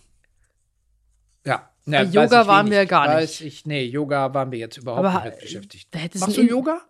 [1.46, 1.70] Ja.
[1.86, 2.80] Na, Bei Yoga ich waren wenig.
[2.80, 5.88] wir gar Weiß ich, nee, Yoga waren wir jetzt überhaupt Aber, nicht mit beschäftigt.
[6.20, 6.82] Machst du Yoga?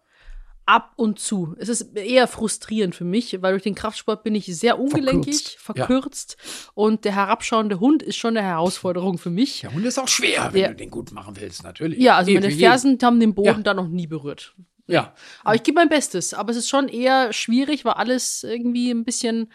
[0.66, 1.56] Ab und zu.
[1.60, 5.78] Es ist eher frustrierend für mich, weil durch den Kraftsport bin ich sehr ungelenkig, Verkürzt,
[5.78, 5.86] ja.
[5.86, 6.38] verkürzt.
[6.74, 9.62] Und der herabschauende Hund ist schon eine Herausforderung für mich.
[9.62, 10.68] Der Hund ist auch schwer, wenn Ja.
[10.70, 12.00] du den gut machen willst, natürlich.
[12.00, 12.60] Ja, also Eh, meine jeden.
[12.60, 13.62] Fersen haben den Boden Ja.
[13.62, 14.56] da noch nie berührt.
[14.88, 15.14] Ja.
[15.44, 16.34] Aber ich gebe mein Bestes.
[16.34, 19.52] Aber es ist schon eher schwierig, weil alles irgendwie ein bisschen.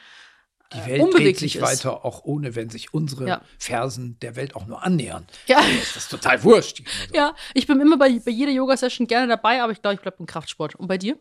[0.74, 1.62] Die Welt dreht unbeweglich sich ist.
[1.62, 3.42] weiter, auch ohne, wenn sich unsere Ja.
[3.58, 5.26] Fersen der Welt auch nur annähern.
[5.46, 6.82] Ja, Das ist total wurscht.
[7.12, 7.34] ja.
[7.52, 10.26] Ich bin immer bei, bei jeder Yoga-Session gerne dabei, aber ich glaube, ich bleibe im
[10.26, 10.74] Kraftsport.
[10.76, 11.18] Und bei dir?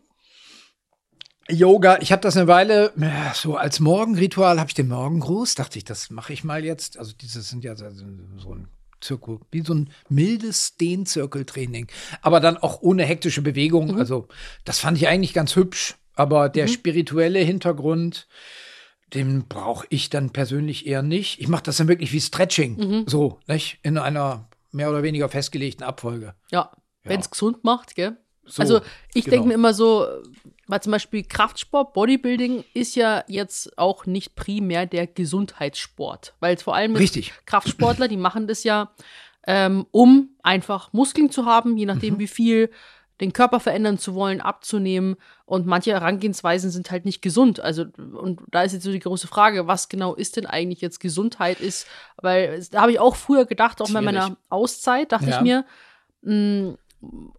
[1.50, 5.76] Yoga, ich habe das eine Weile äh, so als Morgenritual, habe ich den Morgengruß, dachte
[5.76, 6.98] ich, das mache ich mal jetzt.
[6.98, 7.84] Also diese sind ja so,
[8.38, 8.68] so ein
[9.02, 11.88] Zirkel, wie so ein mildes Dehnzirkeltraining,
[12.22, 13.98] aber dann auch ohne hektische Bewegung.
[13.98, 14.28] Also
[14.64, 18.28] das fand ich eigentlich ganz hübsch, aber der spirituelle Hintergrund,
[19.14, 21.40] den brauche ich dann persönlich eher nicht.
[21.40, 23.78] Ich mache das dann wirklich wie Stretching, so, nicht?
[23.82, 26.34] In einer mehr oder weniger festgelegten Abfolge.
[26.50, 26.72] Ja.
[27.04, 28.16] Wenn es gesund macht, gell?
[28.44, 28.80] So, also
[29.14, 29.36] ich genau.
[29.36, 30.06] denke mir immer so,
[30.66, 36.34] weil zum Beispiel Kraftsport, Bodybuilding ist ja jetzt auch nicht primär der Gesundheitssport.
[36.40, 36.94] Weil vor allem.
[37.46, 38.92] Kraftsportler, die machen das ja,
[39.46, 42.70] ähm, um einfach Muskeln zu haben, je nachdem wie viel,
[43.20, 45.16] den Körper verändern zu wollen, abzunehmen.
[45.44, 47.60] Und manche Herangehensweisen sind halt nicht gesund.
[47.60, 50.98] Also, und da ist jetzt so die große Frage, was genau ist denn eigentlich jetzt
[50.98, 51.86] Gesundheit ist?
[52.16, 55.36] Weil da habe ich auch früher gedacht, auch bei meiner Auszeit, dachte Ja.
[55.36, 55.64] ich mir,
[56.22, 56.76] mh,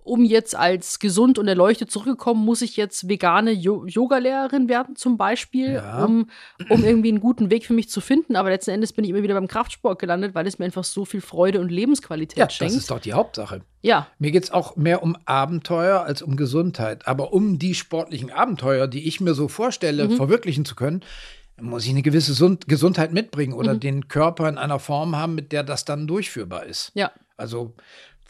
[0.04, 5.16] um jetzt als gesund und erleuchtet zurückgekommen, muss ich jetzt vegane Jo- Yoga-Lehrerin werden, zum
[5.18, 6.04] Beispiel, Ja.
[6.04, 6.30] um,
[6.70, 8.36] um irgendwie einen guten Weg für mich zu finden.
[8.36, 11.06] Aber letzten Endes bin ich immer wieder beim Kraftsport gelandet, weil es mir einfach so
[11.06, 12.74] viel Freude und Lebensqualität Ja, das schenkt.
[12.76, 13.62] ist doch die Hauptsache.
[13.82, 17.08] ja, Mir geht es auch mehr um Abenteuer als um Gesundheit.
[17.08, 20.18] Aber um die sportlichen Abenteuer, die ich mir so vorstelle, Mhm.
[20.18, 21.02] verwirklichen zu können,
[21.62, 23.60] muss ich eine gewisse Sund Gesundheit mitbringen Mhm.
[23.60, 26.92] oder den Körper in einer Form haben, mit der das dann durchführbar ist.
[26.96, 27.12] ja.
[27.36, 27.74] Also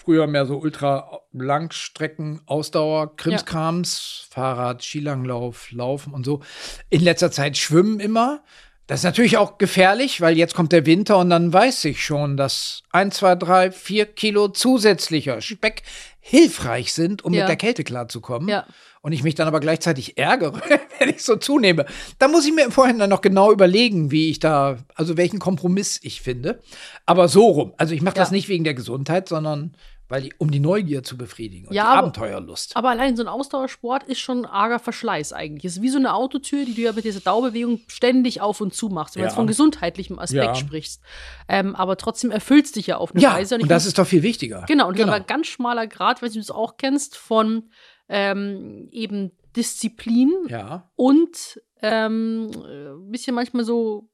[0.04, 6.42] früher mehr so ultra Langstrecken, Ausdauer, Krimskrams, Fahrrad, Skilanglauf, Laufen und so.
[6.90, 8.44] In letzter Zeit Schwimmen immer.
[8.86, 12.36] Das ist natürlich auch gefährlich, weil jetzt kommt der Winter und dann weiß ich schon,
[12.36, 15.84] dass ein, zwei, drei, vier Kilo zusätzlicher Speck
[16.20, 17.42] hilfreich sind, um Ja.
[17.44, 18.50] mit der Kälte klarzukommen.
[18.50, 18.66] Ja.
[19.02, 20.62] Und ich mich dann aber gleichzeitig ärgere,
[21.00, 21.86] wenn ich so zunehme.
[22.20, 26.00] Da muss ich mir im Vorhinein noch genau überlegen, wie ich da, also welchen Kompromiss
[26.04, 26.60] ich finde.
[27.06, 27.74] Aber so rum.
[27.78, 28.36] Also ich mache das Ja.
[28.36, 29.76] nicht wegen der Gesundheit, sondern
[30.10, 32.76] weil die, um die Neugier zu befriedigen und Ja, die aber- Abenteuerlust.
[32.76, 35.66] Aber allein so ein Ausdauersport ist schon arger Verschleiß eigentlich.
[35.66, 38.74] Es ist wie so eine Autotür, die du ja mit dieser Dauerbewegung ständig auf und
[38.74, 39.30] zu machst, wenn du Ja.
[39.30, 40.56] jetzt von gesundheitlichem Aspekt Ja.
[40.56, 41.02] sprichst.
[41.48, 43.56] Ähm, aber trotzdem erfüllst dich ja auf eine ja, Weise.
[43.56, 44.66] und, ich das muss- ist doch viel wichtiger.
[44.68, 47.70] Genau, und das ist aber ein ganz schmaler Grad, weil du das auch kennst, von
[48.10, 54.10] ähm, eben Disziplin Ja, und ähm, ein bisschen manchmal so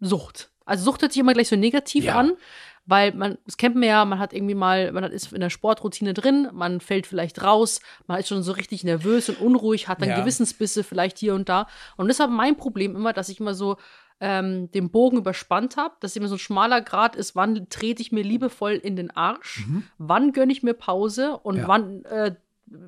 [0.00, 0.50] Sucht.
[0.64, 2.16] Also Sucht hört sich immer gleich so negativ Ja.
[2.16, 2.32] an,
[2.86, 6.12] weil man, das kennt man ja, man hat irgendwie mal, man ist in der Sportroutine
[6.14, 10.08] drin, man fällt vielleicht raus, man ist schon so richtig nervös und unruhig, hat dann
[10.10, 10.20] Ja.
[10.20, 11.66] Gewissensbisse vielleicht hier und da.
[11.96, 13.76] Und deshalb mein Problem immer, dass ich immer so
[14.20, 18.12] ähm, den Bogen überspannt habe, dass immer so ein schmaler Grad ist, wann trete ich
[18.12, 19.64] mir liebevoll in den Arsch,
[19.98, 21.60] wann gönne ich mir Pause und Mhm.
[21.60, 21.68] Ja.
[21.68, 22.34] wann äh,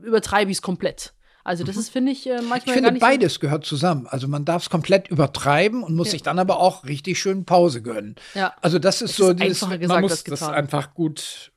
[0.02, 1.12] übertreibe ich es komplett.
[1.46, 4.06] Also das ist, finde ich, äh, manchmal ich finde, nicht so- beides gehört zusammen.
[4.08, 6.12] Also man darf es komplett übertreiben und muss Ja.
[6.12, 8.16] sich dann aber auch richtig schön Pause gönnen.
[8.34, 8.54] Ja.
[8.62, 10.54] Also das ist Es so ist dieses, einfacher man gesagt muss das getan.
[10.54, 11.52] einfach gut,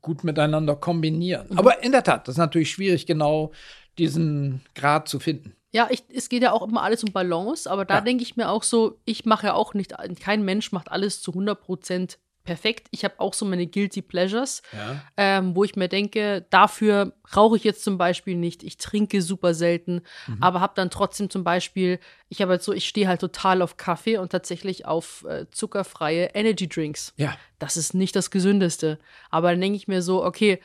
[0.00, 1.46] gut miteinander kombinieren.
[1.50, 1.58] Mhm.
[1.58, 3.52] Aber in der Tat, das ist natürlich schwierig, genau
[3.98, 5.54] diesen Grad zu finden.
[5.72, 8.00] Ja, ich, es geht ja auch immer alles um Balance, aber da Ja.
[8.00, 11.32] denke ich mir auch so, ich mache ja auch nicht, kein Mensch macht alles zu
[11.32, 12.88] 100% perfekt.
[12.90, 15.02] Ich habe auch so meine Guilty Pleasures, Ja.
[15.16, 19.54] ähm, wo ich mir denke, dafür rauche ich jetzt zum Beispiel nicht, ich trinke super
[19.54, 20.42] selten, Mhm.
[20.42, 23.76] aber habe dann trotzdem zum Beispiel, ich habe halt so, ich stehe halt total auf
[23.76, 27.14] Kaffee und tatsächlich auf äh, zuckerfreie Energy Drinks.
[27.16, 27.34] Ja.
[27.58, 28.98] Das ist nicht das Gesündeste.
[29.30, 30.60] Aber dann denke ich mir so, okay,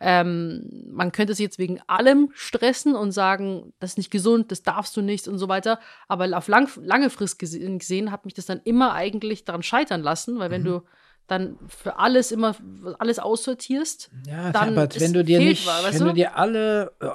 [0.00, 4.62] ähm, man könnte sich jetzt wegen allem stressen und sagen, das ist nicht gesund, das
[4.62, 5.78] darfst du nicht und so weiter.
[6.08, 10.02] Aber auf lang, lange Frist gese- gesehen hat mich das dann immer eigentlich daran scheitern
[10.02, 10.66] lassen, weil wenn Mhm.
[10.66, 10.82] du
[11.26, 12.54] dann für alles immer
[12.98, 16.92] alles aussortierst, Ja, dann aber ist- wenn du dir nicht, weißt wenn du dir alle
[17.00, 17.06] äh,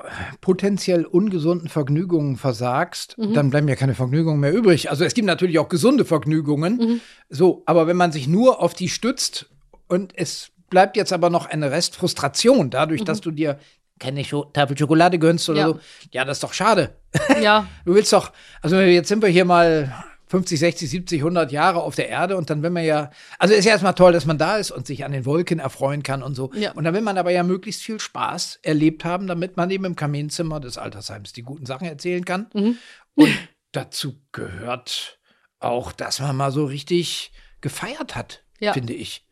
[0.42, 3.34] potenziell ungesunden Vergnügungen versagst, Mhm.
[3.34, 4.90] dann bleiben ja keine Vergnügungen mehr übrig.
[4.90, 6.78] Also es gibt natürlich auch gesunde Vergnügungen.
[6.78, 7.02] Mhm.
[7.30, 9.46] So, aber wenn man sich nur auf die stützt
[9.88, 13.60] und es bleibt jetzt aber noch eine Restfrustration dadurch, dass du dir
[14.00, 15.74] keine Scho Tafel Schokolade gönnst oder Mhm.
[15.74, 15.74] Ja.
[15.76, 15.80] so,
[16.14, 16.96] ja, das ist doch schade.
[17.42, 18.32] ja, Du willst doch,
[18.62, 19.94] also jetzt sind wir hier mal
[20.30, 23.10] 50, 60, 70, 100 Jahre auf der Erde und dann will man ja,
[23.40, 26.04] also ist ja erstmal toll, dass man da ist und sich an den Wolken erfreuen
[26.04, 26.52] kann und so.
[26.54, 26.72] Ja.
[26.74, 29.96] Und dann will man aber ja möglichst viel Spaß erlebt haben, damit man eben im
[29.96, 32.48] Kaminzimmer des Altersheims die guten Sachen erzählen kann.
[32.54, 32.78] Mhm.
[33.16, 33.36] Und
[33.72, 35.20] dazu gehört
[35.60, 38.74] auch, dass man mal so richtig gefeiert hat, Ja.
[38.74, 39.26] finde ich.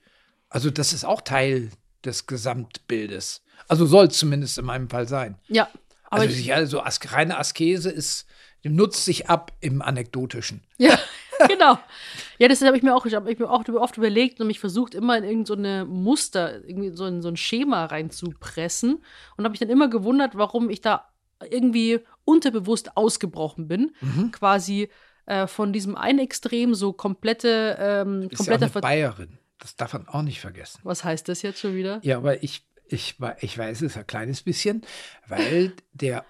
[0.50, 1.70] Also das ist auch Teil
[2.04, 3.44] des Gesamtbildes.
[3.68, 5.38] Also soll es zumindest in meinem Fall sein.
[5.48, 5.70] ja.
[6.10, 8.28] Also ich, sich also as reine Askese ist,
[8.70, 10.64] nutzt sich ab im Anekdotischen.
[10.78, 10.98] Ja,
[11.48, 11.80] genau.
[12.38, 14.96] Ja, das habe ich mir auch, ich habe mir auch oft überlegt und mich versucht,
[14.96, 19.04] immer in irgendeine so Muster, irgendwie so in so ein Schema reinzupressen.
[19.36, 21.08] Und habe mich dann immer gewundert, warum ich da
[21.50, 23.96] irgendwie unterbewusst ausgebrochen bin.
[24.02, 24.32] Mhm.
[24.32, 24.90] Quasi
[25.26, 29.38] äh, von diesem einen Extrem so komplette, ähm, Ist ja auch eine Bayerin.
[29.60, 30.80] Das darf man auch nicht vergessen.
[30.84, 32.00] Was heißt das jetzt schon wieder?
[32.04, 34.84] Ja, aber ich, ich, ich weiß es ein kleines bisschen,
[35.28, 36.26] weil der,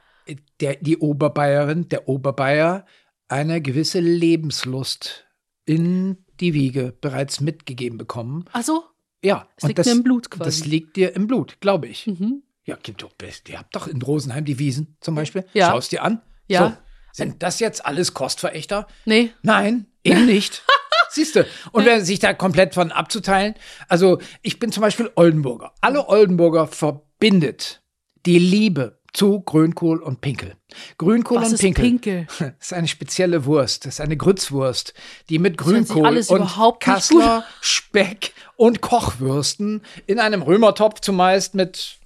[0.61, 2.85] der, die Oberbayerin, der Oberbayer
[3.27, 5.25] eine gewisse Lebenslust
[5.65, 8.45] in die Wiege bereits mitgegeben bekommen.
[8.53, 8.83] Ach so.
[9.23, 10.43] Ja, Es liegt mir im Blut quasi.
[10.43, 12.07] Das liegt dir im Blut, glaube ich.
[12.07, 12.43] Mhm.
[12.65, 13.11] Ja, gibt doch.
[13.47, 15.45] Ihr habt doch in Rosenheim die Wiesen zum Beispiel.
[15.53, 15.69] Ja.
[15.69, 16.21] Schau's dir an.
[16.47, 16.69] Ja.
[17.13, 18.87] So, sind das jetzt alles Kostverächter?
[19.05, 19.31] Nee.
[19.41, 20.63] Nein, eben nicht.
[21.09, 21.45] Siehst du?
[21.71, 23.55] Und wer sich da komplett von abzuteilen,
[23.87, 25.73] also ich bin zum Beispiel Oldenburger.
[25.81, 27.81] Alle Oldenburger verbindet
[28.25, 30.53] die Liebe zu Grünkohl und Pinkel.
[30.99, 31.85] Grünkohl Was und ist Pinkel.
[31.85, 32.27] Pinkel?
[32.59, 33.85] Das ist eine spezielle Wurst.
[33.85, 34.93] Das ist eine Grützwurst,
[35.29, 36.47] die mit Grünkohl alles und
[36.79, 41.97] Kassler, Speck und Kochwürsten in einem Römertopf zumeist mit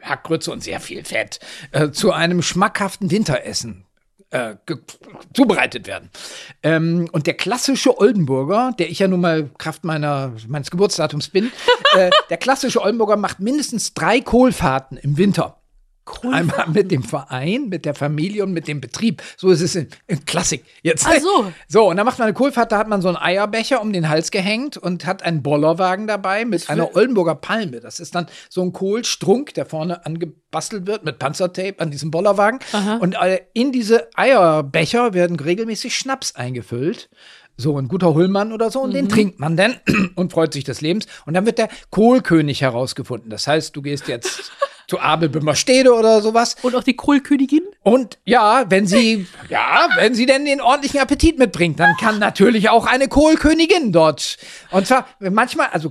[0.00, 1.40] Hackgrütze und sehr viel Fett
[1.72, 3.84] äh, zu einem schmackhaften Winteressen
[4.30, 4.54] äh,
[5.34, 6.08] zubereitet werden.
[6.62, 11.50] Ähm, und der klassische Oldenburger, der ich ja nun mal Kraft meiner, meines Geburtsdatums bin,
[11.96, 15.59] äh, der klassische Oldenburger macht mindestens drei Kohlfahrten im Winter.
[16.30, 19.22] Einmal mit dem Verein, mit der Familie und mit dem Betrieb.
[19.36, 21.06] So ist es in, in Klassik jetzt.
[21.06, 21.52] Ach so.
[21.68, 24.08] So, und dann macht man eine Kohlfahrt, da hat man so einen Eierbecher um den
[24.08, 27.80] Hals gehängt und hat einen Bollerwagen dabei mit einer Oldenburger Palme.
[27.80, 32.60] Das ist dann so ein Kohlstrunk, der vorne angebastelt wird mit Panzertape an diesem Bollerwagen.
[33.00, 37.08] Und äh, in diese Eierbecher werden regelmäßig Schnaps eingefüllt.
[37.56, 39.76] So ein guter Hullmann oder so, und den trinkt man dann
[40.14, 41.06] und freut sich des Lebens.
[41.26, 43.30] Und dann wird der Kohlkönig herausgefunden.
[43.30, 44.50] Das heißt, du gehst jetzt
[44.90, 47.62] zu Abel Bümmerstede oder sowas Und auch die Kohlkönigin?
[47.82, 52.68] und ja, wenn sie, ja, wenn sie denn den ordentlichen Appetit mitbringt, dann kann natürlich
[52.68, 54.36] auch eine Kohlkönigin dort.
[54.72, 55.90] Und zwar manchmal, also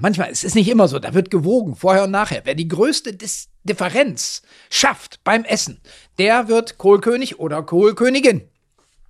[0.00, 2.40] manchmal, es ist nicht immer so, da wird gewogen, vorher und nachher.
[2.44, 5.82] Wer die größte Dis Differenz schafft beim Essen,
[6.18, 8.48] der wird Kohlkönig oder Kohlkönigin.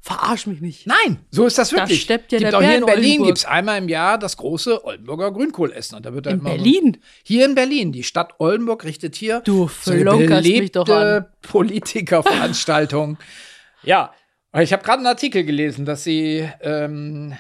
[0.03, 0.86] Verarsch mich nicht.
[0.86, 2.01] Nein, so ist das wirklich.
[2.01, 3.26] steppt ja gibt der auch hier Bär in in Berlin Oldenburg.
[3.28, 5.96] gibt's einmal im Jahr das große Oldenburger Grünkohlessen.
[5.96, 6.96] Und da wird dann In immer so- Berlin?
[7.22, 7.92] hier in Berlin.
[7.92, 13.18] Die Stadt Oldenburg richtet hier Du so mich doch belebte Politikerveranstaltung.
[13.82, 14.12] ja,
[14.59, 17.34] ich habe gerade einen Artikel gelesen, dass sie ähm,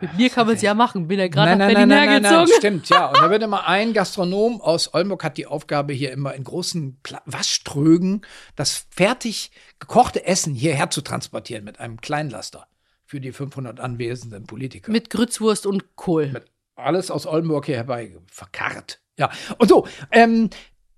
[0.00, 1.06] Mit mir kann man es ja machen.
[1.08, 2.58] Bin ja gerade nein, nach nein, Berlin nein, nein, nein, nein, hergezogen.
[2.58, 3.06] stimmt, ja.
[3.08, 6.98] Und da wird immer ein Gastronom aus Oldenburg hat die Aufgabe, hier immer in großen
[7.02, 8.22] Pla Waschtrögen
[8.56, 12.66] das fertig gekochte Essen hierher zu transportieren mit einem Kleinlaster
[13.06, 14.90] für die 500 anwesenden Politiker.
[14.90, 16.42] Mit Grützwurst und Kohl.
[16.74, 19.00] alles aus Oldenburg hier herbei verkarrt.
[19.16, 20.50] Ja, und so, ähm,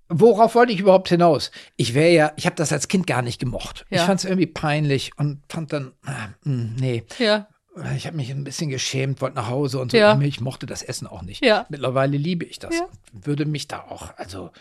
[0.09, 1.51] worauf wollte ich überhaupt hinaus?
[1.75, 3.85] Ich wäre ja, ich habe das als Kind gar nicht gemocht.
[3.89, 4.05] Ich Ja.
[4.05, 7.47] fand es irgendwie peinlich und fand dann, ah, mh, nee, Ja.
[7.95, 9.97] Ich habe mich ein bisschen geschämt, wollte nach Hause und so.
[9.97, 10.19] Ja.
[10.19, 11.43] Ich mochte das Essen auch nicht.
[11.43, 11.65] Ja.
[11.69, 12.75] Mittlerweile liebe ich das.
[12.75, 12.87] Ja.
[13.13, 14.51] Würde mich da auch, also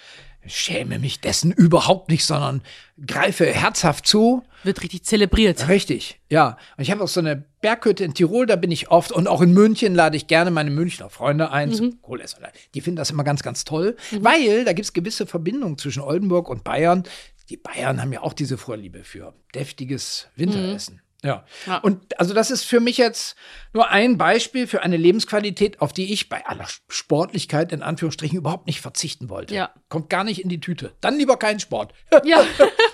[0.47, 2.63] schäme mich dessen überhaupt nicht, sondern
[3.05, 4.45] greife herzhaft zu.
[4.63, 5.69] Wird richtig zelebriert.
[5.69, 6.57] Richtig, ja.
[6.77, 9.13] Und ich habe auch so eine Berghütte in Tirol, da bin ich oft.
[9.13, 12.45] Und auch in München lade ich gerne meine Münchner Freunde ein zum Kohlessen.
[12.75, 16.49] Die finden das immer ganz, ganz toll, weil da gibt es gewisse Verbindungen zwischen Oldenburg
[16.49, 17.05] und Bayern.
[17.49, 21.01] Die Bayern haben ja auch diese Vorliebe für deftiges Winteressen.
[21.27, 21.45] Ja.
[21.67, 21.79] Ja.
[21.79, 23.37] Und also das ist für mich jetzt
[23.73, 28.67] nur ein Beispiel für eine Lebensqualität, auf die ich bei aller Sportlichkeit in Anführungsstrichen überhaupt
[28.67, 29.55] nicht verzichten wollte.
[29.55, 29.71] Ja.
[29.89, 30.93] Kommt gar nicht in die Tüte.
[31.01, 31.93] Dann lieber keinen Sport.
[32.25, 32.43] Ja.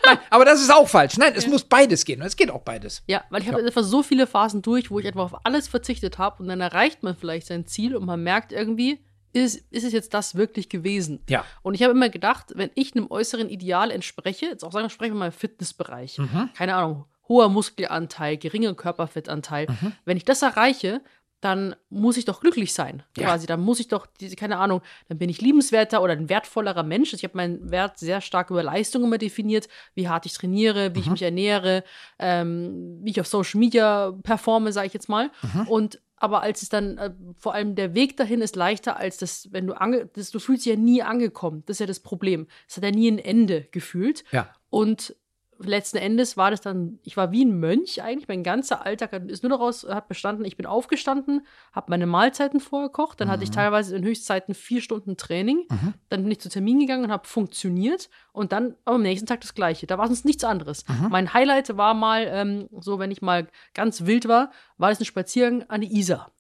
[0.05, 1.17] Nein, aber das ist auch falsch.
[1.17, 2.21] Nein, es muss beides gehen.
[2.23, 3.03] Es geht auch beides.
[3.07, 6.19] Ja, weil ich habe einfach so viele Phasen durch, wo ich einfach auf alles verzichtet
[6.19, 8.99] habe und dann erreicht man vielleicht sein Ziel und man merkt irgendwie,
[9.33, 11.23] ist, ist es jetzt das wirklich gewesen?
[11.29, 11.45] Ja.
[11.63, 14.91] Und ich habe immer gedacht, wenn ich einem äußeren Ideal entspreche, jetzt auch sagen, wir
[14.91, 16.51] sprechen wir mal im Fitnessbereich, Mhm.
[16.55, 19.93] keine Ahnung, hoher Muskelanteil, geringer Körperfettanteil, Mhm.
[20.05, 21.01] wenn ich das erreiche,
[21.41, 23.27] dann muss ich doch glücklich sein, Ja.
[23.27, 23.47] quasi.
[23.49, 27.13] Dann muss ich doch, diese, keine Ahnung, dann bin ich liebenswerter oder ein wertvollerer Mensch.
[27.15, 31.01] Ich habe meinen Wert sehr stark über Leistung immer definiert, wie hart ich trainiere, wie
[31.01, 31.83] ich mich ernähre,
[32.21, 35.31] ähm, wie ich auf Social Media performe, sage ich jetzt mal.
[35.67, 39.49] Und aber als es dann, äh, vor allem der Weg dahin ist leichter, als das,
[39.51, 41.65] wenn du ange, das, du fühlst dich ja nie angekommen.
[41.67, 42.47] Das ist ja das Problem.
[42.69, 44.23] Es hat ja nie ein Ende gefühlt.
[44.31, 44.49] Ja.
[44.71, 45.17] Und
[45.67, 49.31] letzten Endes war das dann, ich war wie ein Mönch eigentlich, mein ganzer Alltag hat-
[49.31, 53.51] ist nur daraus hat bestanden, ich bin aufgestanden, habe meine Mahlzeiten vorgekocht, dann hatte ich
[53.51, 55.67] teilweise in Höchstzeiten vier Stunden Training,
[56.09, 59.55] dann bin ich zu Termin gegangen und habe funktioniert und dann am nächsten Tag das
[59.55, 59.87] Gleiche.
[59.87, 60.85] Da war sonst nichts anderes.
[61.11, 65.05] Mein Highlight war mal, ähm, so wenn ich mal ganz wild war, war das ein
[65.05, 66.31] Spaziergang an die Isar.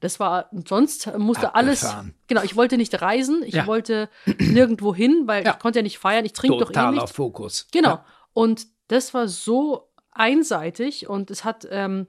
[0.00, 2.14] Das war, sonst musste alles, Abgefahren.
[2.26, 3.66] genau, ich wollte nicht reisen, ich Ja.
[3.68, 4.08] wollte
[4.38, 5.52] nirgendwo hin, weil Ja.
[5.52, 7.14] ich konnte ja nicht feiern, ich trinke doch eh Totaler nicht.
[7.14, 7.68] Fokus.
[7.70, 7.88] Genau.
[7.90, 8.04] Ja.
[8.32, 12.06] Und das war so einseitig und es hat, ähm,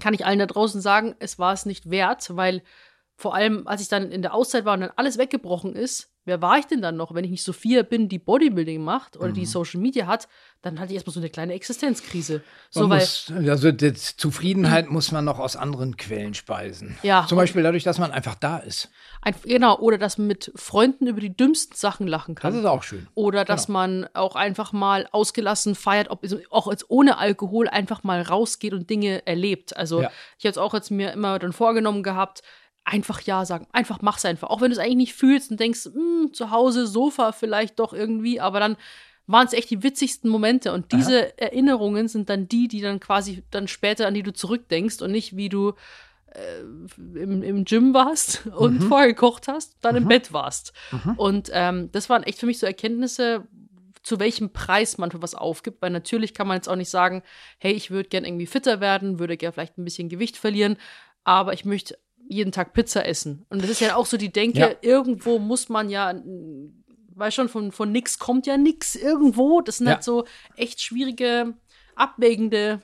[0.00, 2.62] kann ich allen da draußen sagen, es war es nicht wert, weil
[3.16, 6.40] vor allem, als ich dann in der Auszeit war und dann alles weggebrochen ist, wer
[6.42, 7.14] war ich denn dann noch?
[7.14, 9.34] Wenn ich nicht Sophia bin, die Bodybuilding macht oder Mhm.
[9.34, 10.28] die Social Media hat,
[10.62, 12.42] dann hatte ich erstmal so eine kleine Existenzkrise.
[12.70, 16.96] So, muss, also die Zufriedenheit muss man noch aus anderen Quellen speisen.
[17.02, 17.26] Ja.
[17.28, 18.88] Zum Beispiel dadurch, dass man einfach da ist.
[19.20, 22.52] ein, genau, oder dass man mit Freunden über die dümmsten Sachen lachen kann.
[22.52, 23.06] Das ist auch schön.
[23.14, 23.78] Oder dass Genau.
[23.78, 28.88] man auch einfach mal ausgelassen feiert, ob auch jetzt ohne Alkohol einfach mal rausgeht und
[28.90, 29.76] Dinge erlebt.
[29.76, 30.08] Also Ja.
[30.38, 32.42] ich habe jetzt auch jetzt mir immer dann vorgenommen gehabt,
[32.84, 34.50] einfach ja sagen, einfach mach's einfach.
[34.50, 37.92] Auch wenn du es eigentlich nicht fühlst und denkst, hm, zu Hause Sofa vielleicht doch
[37.92, 38.76] irgendwie, aber dann
[39.26, 40.72] waren es echt die witzigsten Momente.
[40.72, 45.00] Und diese Erinnerungen sind dann die, die dann quasi dann später an die du zurückdenkst
[45.00, 45.72] und nicht wie du
[46.26, 46.60] äh,
[47.18, 50.74] im, im Gym warst und vorher gekocht hast, dann im Bett warst.
[51.16, 53.46] Und ähm, das waren echt für mich so Erkenntnisse,
[54.02, 57.22] zu welchem Preis man für was aufgibt, weil natürlich kann man jetzt auch nicht sagen,
[57.58, 60.76] hey, ich würde gern irgendwie fitter werden, würde gern vielleicht ein bisschen Gewicht verlieren,
[61.24, 61.96] aber ich möchte
[62.28, 63.44] jeden Tag Pizza essen.
[63.50, 64.70] Und das ist ja auch so die Denke, Ja.
[64.82, 66.14] irgendwo muss man ja,
[67.14, 69.60] weil schon von, von nix kommt ja nix irgendwo.
[69.60, 69.94] Das sind Ja.
[69.94, 70.24] halt so
[70.56, 71.54] echt schwierige,
[71.94, 72.80] abwägende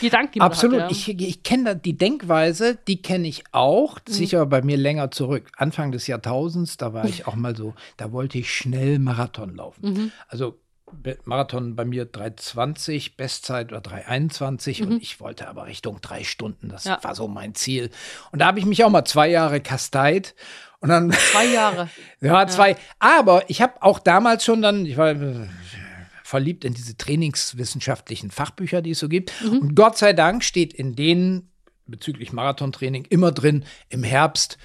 [0.00, 0.80] Gedanken, Absolut.
[0.80, 0.96] Hat, ja.
[0.96, 4.12] Ich, ich kenne die Denkweise, die kenne ich auch, Mhm.
[4.12, 5.52] sicher bei mir länger zurück.
[5.56, 9.92] Anfang des Jahrtausends, da war ich auch mal so, da wollte ich schnell Marathon laufen.
[9.92, 10.12] Mhm.
[10.26, 10.58] Also
[11.24, 16.68] Marathon bei mir 3,20, Bestzeit war 3,21 und ich wollte aber Richtung drei Stunden.
[16.68, 16.90] Das Mhm.
[16.92, 17.04] Ja.
[17.04, 17.90] war so mein Ziel.
[18.32, 20.34] Und da habe ich mich auch mal zwei Jahre kasteit.
[20.80, 21.88] Und dann Zwei Jahre.
[22.20, 22.76] ja, zwei.
[22.98, 25.48] Aber ich habe auch damals schon dann, ich war äh,
[26.22, 29.32] verliebt in diese trainingswissenschaftlichen Fachbücher, die es so gibt.
[29.42, 31.50] Und Gott sei Dank steht in denen
[31.86, 34.58] bezüglich Marathontraining immer drin, im Herbst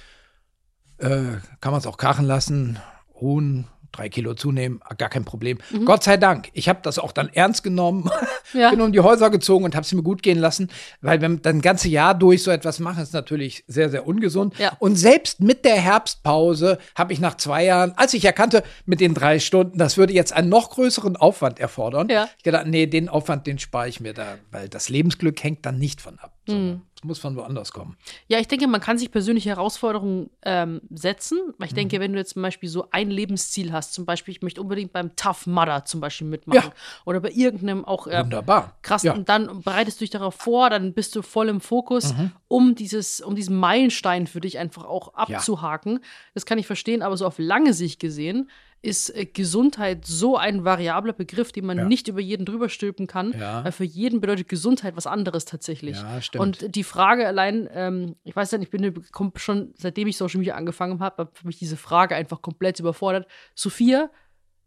[0.98, 2.78] äh, kann man es auch krachen lassen,
[3.20, 5.58] ruhen, drei Kilo zunehmen, gar kein Problem.
[5.84, 6.48] Gott sei Dank.
[6.52, 8.10] Ich habe das auch dann ernst genommen,
[8.52, 8.70] Ja.
[8.70, 10.70] bin um die Häuser gezogen und habe es mir gut gehen lassen,
[11.00, 14.58] weil wenn dann ein ganzes Jahr durch so etwas machen, ist natürlich sehr, sehr ungesund.
[14.58, 14.72] Ja.
[14.80, 19.14] Und selbst mit der Herbstpause habe ich nach zwei Jahren, als ich erkannte, mit den
[19.14, 22.28] drei Stunden, das würde jetzt einen noch größeren Aufwand erfordern, Ja.
[22.36, 25.78] ich gedacht, nee, den Aufwand, den spare ich mir da, weil das Lebensglück hängt dann
[25.78, 26.32] nicht von ab.
[26.58, 26.82] Mhm.
[26.96, 27.96] Es muss von woanders kommen.
[28.28, 31.38] Ja, ich denke, man kann sich persönliche Herausforderungen ähm, setzen.
[31.56, 31.76] Weil ich Mhm.
[31.76, 34.92] denke, wenn du jetzt zum Beispiel so ein Lebensziel hast, zum Beispiel, ich möchte unbedingt
[34.92, 36.62] beim Tough Mudder zum Beispiel mitmachen.
[36.62, 36.72] Ja.
[37.06, 38.76] Oder bei irgendeinem auch äh, Wunderbar.
[38.82, 39.14] krass, Ja.
[39.14, 42.32] und dann bereitest du dich darauf vor, dann bist du voll im Fokus, Mhm.
[42.48, 46.00] um dieses, um diesen Meilenstein für dich einfach auch abzuhaken.
[46.34, 48.50] Das kann ich verstehen, aber so auf lange Sicht gesehen
[48.82, 51.84] ist äh, Gesundheit so ein variabler Begriff, den man Ja.
[51.84, 53.34] nicht über jeden drüber stülpen kann.
[53.38, 53.62] Ja.
[53.64, 55.96] Weil für jeden bedeutet Gesundheit was anderes tatsächlich.
[55.98, 56.40] Ja, stimmt.
[56.64, 59.04] Und die Frage allein, ähm, ich weiß nicht, ich bin
[59.36, 63.26] schon, seitdem ich Social Media angefangen habe, für mich diese Frage einfach komplett überfordert.
[63.54, 64.10] Sophia,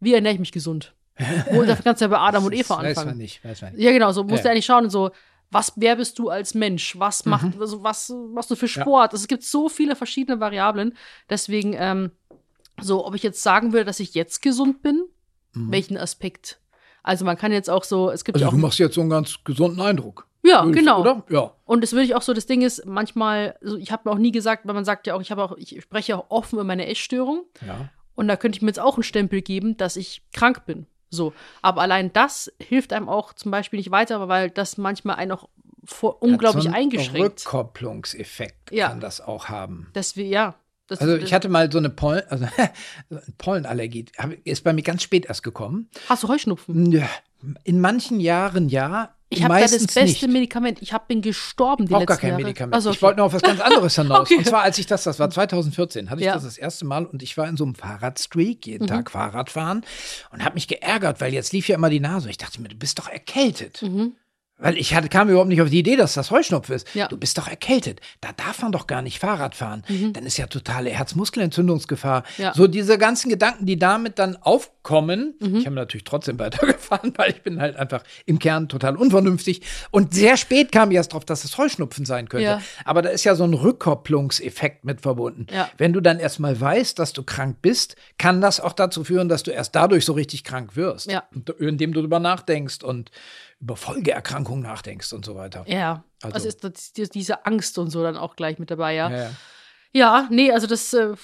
[0.00, 0.94] wie ernähre ich mich gesund?
[1.50, 3.08] Wo, da kannst du ja bei Adam und Eva Das weiß anfangen.
[3.10, 3.82] man nicht, weiß man nicht.
[3.82, 4.52] Ja, genau, so musst du Ja.
[4.52, 5.10] eigentlich schauen, so,
[5.50, 6.98] was, wer bist du als Mensch?
[6.98, 9.12] Was macht, also, was machst du für Sport?
[9.12, 10.96] Also, es gibt so viele verschiedene Variablen.
[11.30, 12.10] Deswegen, ähm,
[12.80, 15.04] so, ob ich jetzt sagen würde, dass ich jetzt gesund bin,
[15.52, 16.60] welchen Aspekt?
[17.02, 18.60] Also, man kann jetzt auch so, es gibt Also ja du auch.
[18.60, 20.26] machst jetzt so einen ganz gesunden Eindruck.
[20.42, 21.00] Ja, Würdest- genau.
[21.00, 21.22] Oder?
[21.30, 21.52] Ja.
[21.64, 24.18] Und das würde ich auch so, das Ding ist, manchmal, also ich habe mir auch
[24.18, 26.64] nie gesagt, weil man sagt ja auch, ich habe auch, ich spreche auch offen über
[26.64, 27.44] meine Essstörung.
[27.66, 27.88] ja.
[28.16, 30.86] Und da könnte ich mir jetzt auch einen Stempel geben, dass ich krank bin.
[31.10, 31.32] So.
[31.62, 35.48] Aber allein das hilft einem auch zum Beispiel nicht weiter, weil das manchmal einen auch
[35.84, 37.44] vor, unglaublich so einen eingeschränkt.
[37.44, 38.88] Rückkopplungseffekt Ja.
[38.88, 39.88] kann das auch haben.
[39.94, 40.54] Das wir, ja.
[40.86, 42.46] Das, Also ich hatte mal so eine Pollen, also
[43.38, 44.06] Pollenallergie,
[44.44, 45.88] ist bei mir ganz spät erst gekommen.
[46.08, 46.90] Hast du Heuschnupfen?
[46.92, 47.08] Ja,
[47.64, 50.28] In manchen Jahren ja, Ich habe da das beste nicht.
[50.28, 50.82] Medikament.
[50.82, 52.42] Ich hab, bin gestorben die Auch letzten gar kein Jahre.
[52.42, 52.74] Medikament.
[52.74, 54.20] Also, Ich wollte noch auf was ganz anderes hinaus.
[54.30, 54.36] Okay.
[54.36, 56.34] Und zwar, als ich das, das war 2014, hatte ich Ja.
[56.34, 58.72] das das erste Mal und ich war in so einem Fahrradstreak, Mhm.
[58.72, 59.84] jeden Tag Fahrrad fahren
[60.32, 62.28] und habe mich geärgert, weil jetzt lief ja immer die Nase.
[62.30, 63.82] Ich dachte mir, du bist doch erkältet.
[63.82, 64.12] Mhm.
[64.56, 66.94] Weil ich hatte, kam überhaupt nicht auf die Idee, dass das Heuschnupfen ist.
[66.94, 67.08] Ja.
[67.08, 68.00] Du bist doch erkältet.
[68.20, 69.82] Da darf man doch gar nicht Fahrrad fahren.
[70.12, 72.20] Dann ist ja totale Herzmuskelentzündungsgefahr.
[72.20, 72.42] Mhm.
[72.42, 72.54] Ja.
[72.54, 75.34] So diese ganzen Gedanken, die damit dann aufkommen.
[75.40, 75.56] Mhm.
[75.56, 79.62] Ich habe natürlich trotzdem weitergefahren, weil ich bin halt einfach im Kern total unvernünftig.
[79.90, 82.44] Und sehr spät kam ich erst drauf, dass es Heuschnupfen sein könnte.
[82.44, 82.62] Ja.
[82.84, 85.46] Aber da ist ja so ein Rückkopplungseffekt mit verbunden.
[85.78, 89.42] Wenn du dann erstmal weißt, dass du krank bist, kann das auch dazu führen, dass
[89.42, 91.12] du erst dadurch so richtig krank wirst.
[91.58, 93.10] Indem du darüber nachdenkst und
[93.64, 95.64] über Folgeerkrankungen nachdenkst und so weiter.
[95.66, 98.94] Ja, Also- also, ist das, die- diese Angst und so dann auch gleich mit dabei,
[98.94, 99.08] ja.
[99.10, 99.30] Ja, ja.
[99.92, 101.14] Ja, nee, also das äh,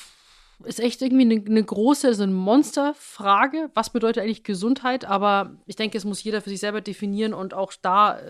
[0.65, 3.71] ist echt irgendwie eine, eine große, so eine Monsterfrage.
[3.75, 5.05] Was bedeutet eigentlich Gesundheit?
[5.05, 8.23] Aber ich denke, es muss jeder für sich selber definieren und auch da äh,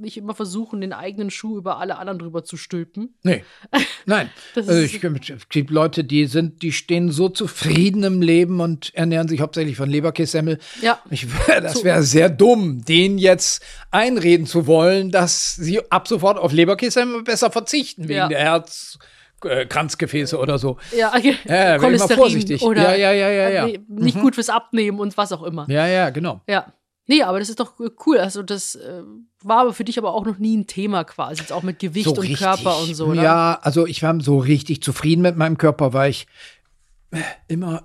[0.00, 3.14] nicht immer versuchen, den eigenen Schuh über alle anderen drüber zu stülpen.
[3.22, 3.44] Nee.
[4.06, 4.30] Nein.
[4.54, 9.28] Also ich, es gibt Leute, die sind, die stehen so zufrieden im Leben und ernähren
[9.28, 10.58] sich hauptsächlich von Leberkässemmel.
[10.80, 10.98] Ja.
[11.10, 16.52] Ich, das wäre sehr dumm, denen jetzt einreden zu wollen, dass sie ab sofort auf
[16.52, 18.28] Leberkässemmel besser verzichten, wegen Ja.
[18.28, 18.40] der
[19.44, 20.78] Herzkranzgefäße oder so.
[20.96, 21.36] Ja, okay.
[21.44, 22.62] Ja, bin ich mal vorsichtig.
[22.62, 23.66] oder Ja, ja, ja, ja, ja.
[23.68, 25.66] äh, nicht gut fürs Abnehmen und was auch immer.
[25.70, 26.40] Ja, ja, genau.
[26.48, 26.72] Ja.
[27.06, 28.18] Nee, aber das ist doch äh, cool.
[28.18, 29.02] Also, das äh,
[29.42, 31.40] war aber für dich aber auch noch nie ein Thema quasi.
[31.40, 33.22] Jetzt auch mit Gewicht und Körper und so, ne?
[33.22, 36.26] Ja, also ich war so richtig zufrieden mit meinem Körper, weil ich
[37.12, 37.18] äh,
[37.48, 37.84] immer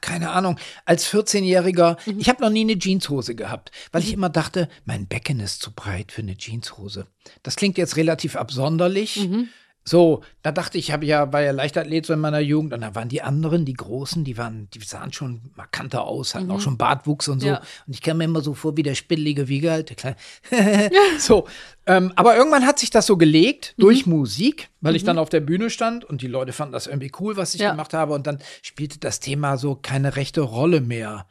[0.00, 2.18] keine Ahnung, als 14-Jähriger, Mhm.
[2.18, 5.72] ich habe noch nie eine Jeanshose gehabt, weil ich immer dachte, mein Becken ist zu
[5.72, 7.06] breit für eine Jeanshose.
[7.42, 9.28] Das klingt jetzt relativ absonderlich.
[9.28, 9.48] Mhm.
[9.84, 12.94] So, da dachte ich, habe ja, war ja Leichtathlet so in meiner Jugend und da
[12.94, 16.78] waren die anderen, die Großen, die waren, die sahen schon markanter aus, hatten auch schon
[16.78, 17.48] Bartwuchs und so.
[17.48, 17.52] Mhm.
[17.54, 17.62] Ja.
[17.86, 20.16] Und ich kam mir immer so vor wie der spittelige Wiegald, der kleine.
[21.18, 21.46] so.
[21.86, 23.82] Ähm, aber irgendwann hat sich das so gelegt Mhm.
[23.82, 27.10] durch Musik, weil ich dann auf der Bühne stand und die Leute fanden das irgendwie
[27.20, 27.70] cool, was ich Ja.
[27.70, 28.14] gemacht habe.
[28.14, 31.26] Und dann spielte das Thema so keine rechte Rolle mehr.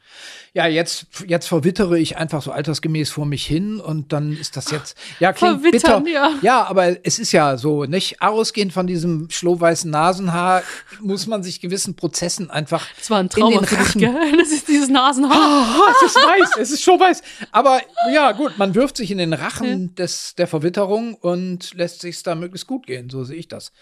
[0.54, 4.70] Ja, jetzt, jetzt verwittere ich einfach so altersgemäß vor mich hin und dann ist das
[4.70, 6.14] jetzt, ja, klingt Verwittern, bitter.
[6.14, 6.30] ja.
[6.42, 8.20] ja, aber es ist ja so, nicht?
[8.22, 10.62] Ausgehend von diesem schlohweißen Nasenhaar
[11.00, 14.00] muss man sich gewissen Prozessen einfach Das war ein in Trauma den für dich, Rachen
[14.00, 14.14] gell?
[14.38, 15.34] Das ist dieses Nasenhaar.
[15.38, 17.22] Ah, es ist weiß, es ist schon weiß.
[17.50, 17.80] Aber
[18.12, 22.34] ja, gut, man wirft sich in den Rachen des, der Verwitterung und lässt sich da
[22.34, 23.08] möglichst gut gehen.
[23.10, 23.72] So sehe ich das.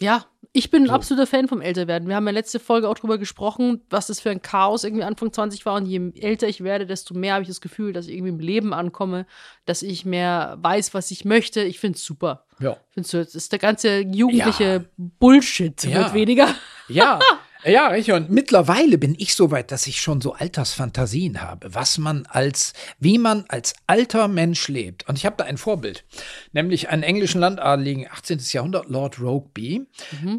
[0.00, 2.06] Ja, ich bin ein absoluter Fan vom Älterwerden.
[2.08, 5.32] Wir haben ja letzte Folge auch drüber gesprochen, was das für ein Chaos irgendwie Anfang
[5.32, 5.74] 20 war.
[5.74, 8.38] Und je älter ich werde, desto mehr habe ich das Gefühl, dass ich irgendwie im
[8.38, 9.26] Leben ankomme,
[9.64, 11.62] dass ich mehr weiß, was ich möchte.
[11.64, 12.44] Ich finde es super.
[12.60, 12.76] Ja.
[12.90, 15.98] Findest du, das ist der ganze jugendliche Bullshit Ja.
[15.98, 16.54] wird weniger.
[16.86, 17.18] Ja.
[17.68, 18.14] Ja, richtig.
[18.14, 22.72] Und mittlerweile bin ich so weit, dass ich schon so Altersfantasien habe, was man als,
[22.98, 25.08] wie man als alter Mensch lebt.
[25.08, 26.04] Und ich habe da ein Vorbild,
[26.52, 28.40] nämlich einen englischen Landadeligen, 18.
[28.52, 29.86] Jahrhundert, Lord Rokeby.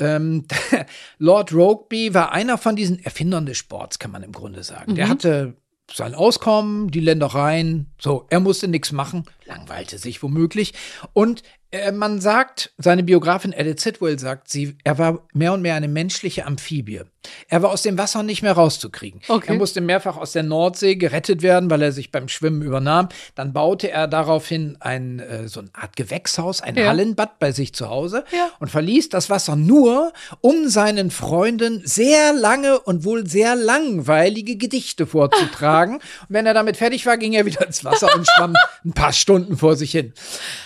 [0.02, 0.46] Ähm,
[1.18, 4.96] Lord Rokeby war einer von diesen Erfindern des Sports, kann man im Grunde sagen.
[4.96, 5.56] Der hatte
[5.94, 10.74] sein Auskommen, die Ländereien, so, er musste nichts machen, langweilte sich womöglich.
[11.14, 15.76] Und äh, man sagt, seine Biografin Edith Sitwell sagt, sie, er war mehr und mehr
[15.76, 17.02] eine menschliche Amphibie.
[17.48, 19.22] Er war aus dem Wasser nicht mehr rauszukriegen.
[19.28, 19.52] Okay.
[19.52, 23.10] Er musste mehrfach aus der Nordsee gerettet werden, weil er sich beim Schwimmen übernahm.
[23.36, 26.88] Dann baute er daraufhin ein, äh, so eine Art Gewächshaus, ein Ja.
[26.88, 28.50] Hallenbad bei sich zu Hause Ja.
[28.60, 35.06] und verließ das Wasser nur, um seinen Freunden sehr lange und wohl sehr langweilige Gedichte
[35.06, 35.96] vorzutragen.
[36.22, 39.14] und wenn er damit fertig war, ging er wieder ins Wasser und schwamm ein paar
[39.14, 40.14] Stunden vor sich hin.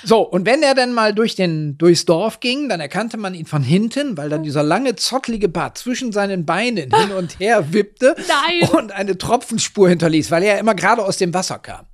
[0.03, 3.45] So, und wenn er dann mal durch den, durchs Dorf ging, dann erkannte man ihn
[3.45, 8.15] von hinten, weil dann dieser lange, zottlige Bart zwischen seinen Beinen hin und her wippte
[8.27, 8.69] Nein.
[8.71, 11.85] und eine Tropfenspur hinterließ, weil er immer gerade aus dem Wasser kam.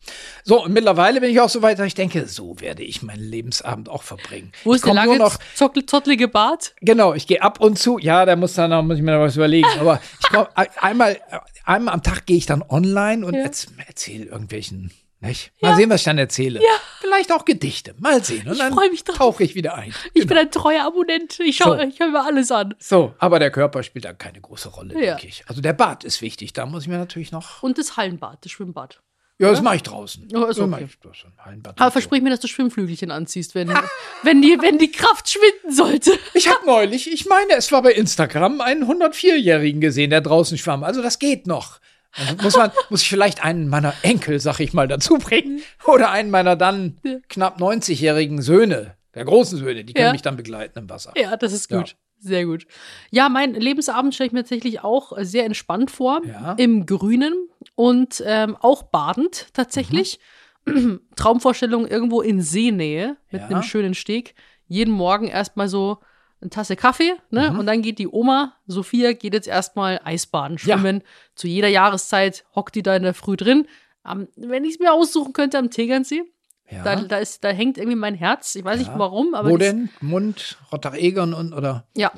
[0.44, 3.22] So, und mittlerweile bin ich auch so weit, dass ich denke, so werde ich meinen
[3.24, 4.52] Lebensabend auch verbringen.
[4.64, 6.74] Wo ist der lange, noch zottlige Bart?
[6.82, 8.00] Genau, ich gehe ab und zu.
[8.00, 9.68] Ja, da muss dann noch, muss ich mir noch was überlegen.
[9.80, 10.48] Aber ich komm,
[10.80, 11.20] einmal,
[11.66, 13.42] einmal am Tag gehe ich dann online und Ja.
[13.42, 14.92] erz, erzähle irgendwelchen,
[15.22, 15.52] nicht?
[15.62, 16.62] Mal sehen, was ich dann erzähle.
[17.02, 17.94] Vielleicht auch Gedichte.
[18.00, 18.48] Mal sehen.
[18.48, 19.18] Und Ich dann freu mich drauf.
[19.18, 19.94] tauche ich wieder ein.
[20.14, 21.40] Ich bin ein treuer Abonnent.
[21.40, 21.84] Ich schaue So.
[21.84, 22.76] ich höre mir alles an.
[22.80, 25.16] So, aber der Körper spielt da keine große Rolle, Ja.
[25.16, 25.44] denke ich.
[25.48, 26.54] Also der Bart ist wichtig.
[26.54, 27.62] Da muss ich mir natürlich noch.
[27.64, 29.02] Und das Hallenbad, das Schwimmbad.
[29.42, 30.28] Ja, das mache ich draußen.
[30.36, 30.86] Oh, ist Ja, okay.
[30.90, 31.94] ich das Hallenbad Aber so.
[31.94, 33.70] versprich mir, dass du Schwimmflügelchen anziehst, wenn,
[34.24, 36.12] wenn, die, wenn die Kraft schwinden sollte.
[36.34, 40.84] Ich habe neulich, ich meine, es war bei Instagram, einen 104-Jährigen gesehen, der draußen schwamm.
[40.84, 41.80] Also das geht noch.
[42.18, 45.62] Also muss man, muss ich vielleicht einen meiner Enkel, sag ich mal, dazu bringen.
[45.86, 47.18] Oder einen meiner dann Ja.
[47.30, 50.12] knapp 90-jährigen Söhne, der großen Söhne, die können Ja.
[50.12, 51.14] mich dann begleiten im Wasser.
[51.16, 51.78] Ja, das ist Ja.
[51.78, 51.96] gut.
[52.22, 52.66] Sehr gut.
[53.12, 56.20] Ja, mein Lebensabend stelle ich mir tatsächlich auch sehr entspannt vor.
[56.26, 56.54] Ja.
[56.58, 60.20] Im Grünen und ähm, auch badend tatsächlich.
[61.16, 63.48] Traumvorstellung irgendwo in Seenähe mit Ja.
[63.48, 64.36] einem schönen Steg.
[64.68, 66.00] Jeden Morgen erstmal so
[66.42, 67.52] eine Tasse Kaffee, ne?
[67.52, 67.60] Mhm.
[67.60, 71.04] Und dann geht die Oma, Sophia, geht jetzt erstmal Eisbaden, schwimmen.
[71.36, 73.68] Zu jeder Jahreszeit hockt die da in der Früh drin.
[74.04, 76.24] Am, wenn ich es mir aussuchen könnte, am Tegernsee.
[76.72, 76.84] Ja.
[76.84, 78.54] Da, da, ist, da hängt irgendwie mein Herz.
[78.56, 79.00] Ich weiß nicht Ja.
[79.00, 79.90] warum, aber Wo denn?
[80.02, 81.86] Mund, Rottach-Egern und oder?
[81.96, 82.12] ja,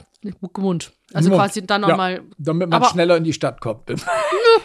[0.58, 0.91] Mund.
[1.14, 1.41] Also Mund.
[1.41, 1.88] quasi dann Ja.
[1.89, 2.22] nochmal.
[2.38, 3.89] Damit man Aber- schneller in die Stadt kommt.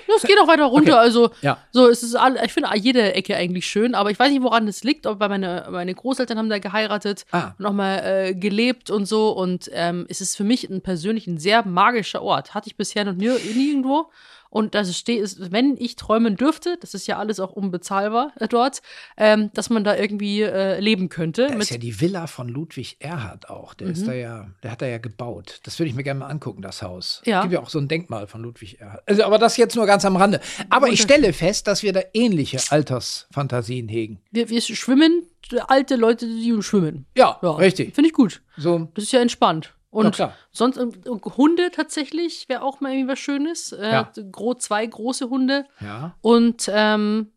[0.09, 0.93] Das geht auch weiter runter.
[0.95, 1.01] Okay.
[1.01, 1.59] Also, Ja.
[1.73, 4.65] so, es ist all, ich finde jede Ecke eigentlich schön, aber ich weiß nicht, woran
[4.67, 5.07] das liegt.
[5.07, 7.53] Aber meine, meine Großeltern haben da geheiratet, Ah.
[7.59, 9.31] nochmal äh, gelebt und so.
[9.31, 12.55] Und ähm, es ist für mich ein persönlich ein sehr magischer Ort.
[12.55, 14.11] Hatte ich bisher noch nie, nirgendwo.
[14.51, 18.49] Und das steht, ist, wenn ich träumen dürfte, das ist ja alles auch unbezahlbar äh,
[18.49, 18.81] dort,
[19.17, 21.47] ähm, dass man da irgendwie äh, leben könnte.
[21.49, 23.75] Da mit- ist ja die Villa von Ludwig Erhard auch.
[23.75, 23.93] Der Mhm.
[23.93, 25.61] ist da ja, der hat da ja gebaut.
[25.65, 27.23] Das würde ich mir gerne mal angucken, das Haus.
[27.25, 27.39] Ja.
[27.39, 29.03] Es gibt ja auch so ein Denkmal von Ludwig Erhard.
[29.07, 30.41] Also, aber das jetzt nur ganz am Rande.
[30.71, 34.21] Aber ich stelle fest, dass wir da ähnliche Altersfantasien hegen.
[34.31, 35.25] wir, wir schwimmen,
[35.69, 37.07] alte Leute, die schwimmen.
[37.17, 37.95] Ja, Ja, richtig.
[37.95, 38.43] Finde ich gut.
[38.57, 39.75] So, Das ist ja entspannt.
[39.91, 40.93] Und Ja, sonst ähm,
[41.37, 43.73] Hunde tatsächlich wäre auch mal irgendwie was Schönes.
[43.73, 44.13] Äh, Ja.
[44.31, 45.65] gro zwei große Hunde.
[45.81, 46.15] ja.
[46.21, 47.33] Und ähm,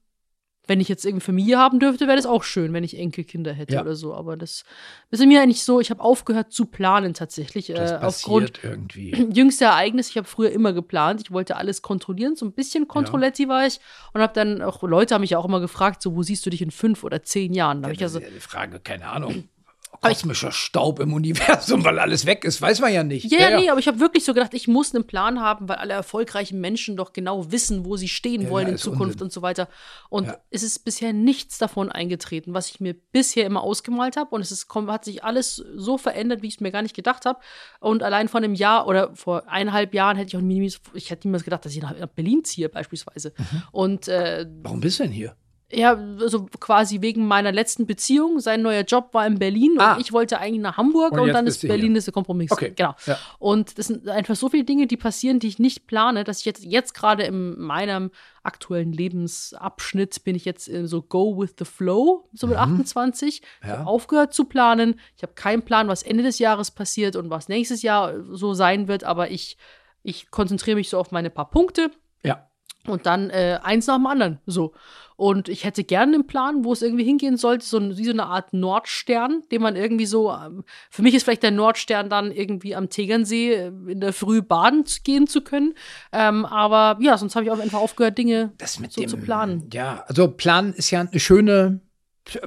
[0.70, 3.74] wenn ich jetzt irgendwie Familie haben dürfte, wäre das auch schön, wenn ich Enkelkinder hätte
[3.74, 3.82] Ja.
[3.82, 4.14] oder so.
[4.14, 4.64] Aber das
[5.10, 7.68] ist mir eigentlich so, ich habe aufgehört zu planen tatsächlich.
[7.68, 9.12] Das Äh, passiert aufgrund irgendwie.
[9.34, 13.47] jüngster Ereignis, ich habe früher immer geplant, ich wollte alles kontrollieren, so ein bisschen Kontrolletti
[13.47, 13.80] war ich
[14.14, 16.52] und habe dann auch, Leute haben mich ja auch immer gefragt, so, wo siehst du
[16.52, 17.82] dich in fünf oder zehn Jahren?
[17.82, 19.49] Da habe ich also, ja Frage, keine Ahnung.
[20.02, 23.32] Kosmischer Staub im Universum, weil alles weg ist, weiß man ja nicht.
[23.32, 25.76] Ja, ja, nee, aber ich habe wirklich so gedacht, ich muss einen Plan haben, weil
[25.78, 29.24] alle erfolgreichen Menschen doch genau wissen, wo sie stehen Ja, wollen ja, in Zukunft Unsinn.
[29.24, 29.68] und so weiter.
[30.10, 34.34] Und es ist bisher nichts davon eingetreten, was ich mir bisher immer ausgemalt habe.
[34.34, 37.26] Und es ist, hat sich alles so verändert, wie ich es mir gar nicht gedacht
[37.26, 37.40] habe.
[37.80, 41.28] Und allein vor einem Jahr oder vor eineinhalb Jahren hätte ich auch niemals, ich hätte
[41.28, 43.34] niemals gedacht, dass ich nach nach Berlin ziehe, beispielsweise.
[43.38, 43.64] Mhm.
[43.72, 45.36] Und äh, Warum bist du denn hier?
[45.72, 48.40] Ja, also quasi wegen meiner letzten Beziehung.
[48.40, 49.94] Sein neuer Job war in Berlin Ah.
[49.96, 51.98] und ich wollte eigentlich nach Hamburg Und und, dann ist Berlin hier.
[52.00, 52.52] ist der Kompromiss.
[52.52, 52.96] Okay, Genau.
[53.06, 53.18] ja.
[53.38, 56.46] Und das sind einfach so viele Dinge, die passieren, die ich nicht plane, dass ich
[56.46, 58.10] jetzt, jetzt gerade in meinem
[58.41, 63.41] aktuellen Lebensabschnitt bin ich jetzt in so Go with the Flow, so mit 28.
[63.41, 63.70] Ich Mhm.
[63.70, 63.78] Ja.
[63.80, 65.00] habe aufgehört zu planen.
[65.18, 68.88] Ich habe keinen Plan, was Ende des Jahres passiert und was nächstes Jahr so sein
[68.88, 69.58] wird, aber ich,
[70.04, 71.91] ich konzentriere mich so auf meine paar Punkte
[72.24, 72.49] Ja.
[72.88, 74.39] Und dann äh, eins nach dem anderen.
[74.45, 74.73] So.
[75.15, 78.27] Und ich hätte gerne einen Plan, wo es irgendwie hingehen sollte, so, wie so eine
[78.27, 82.73] Art Nordstern, den man irgendwie so, ähm, für mich ist vielleicht der Nordstern dann irgendwie
[82.73, 85.73] am Tegernsee äh, in der Früh baden gehen zu können.
[86.14, 89.69] Ähm, aber ja, sonst habe ich auch einfach aufgehört, Dinge so dem, zu planen.
[89.73, 91.81] Ja, also Planen ist ja eine schöne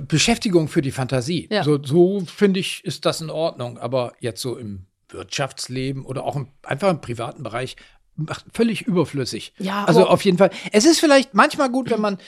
[0.01, 1.49] Beschäftigung für die Fantasie.
[1.51, 1.65] Ja.
[1.65, 3.77] So, so finde ich, ist das in Ordnung.
[3.77, 7.77] Aber jetzt so im Wirtschaftsleben oder auch im, einfach im privaten Bereich
[8.17, 9.53] macht völlig überflüssig.
[9.59, 10.51] Ja, also auf jeden Fall.
[10.73, 12.19] Es ist vielleicht manchmal gut, wenn man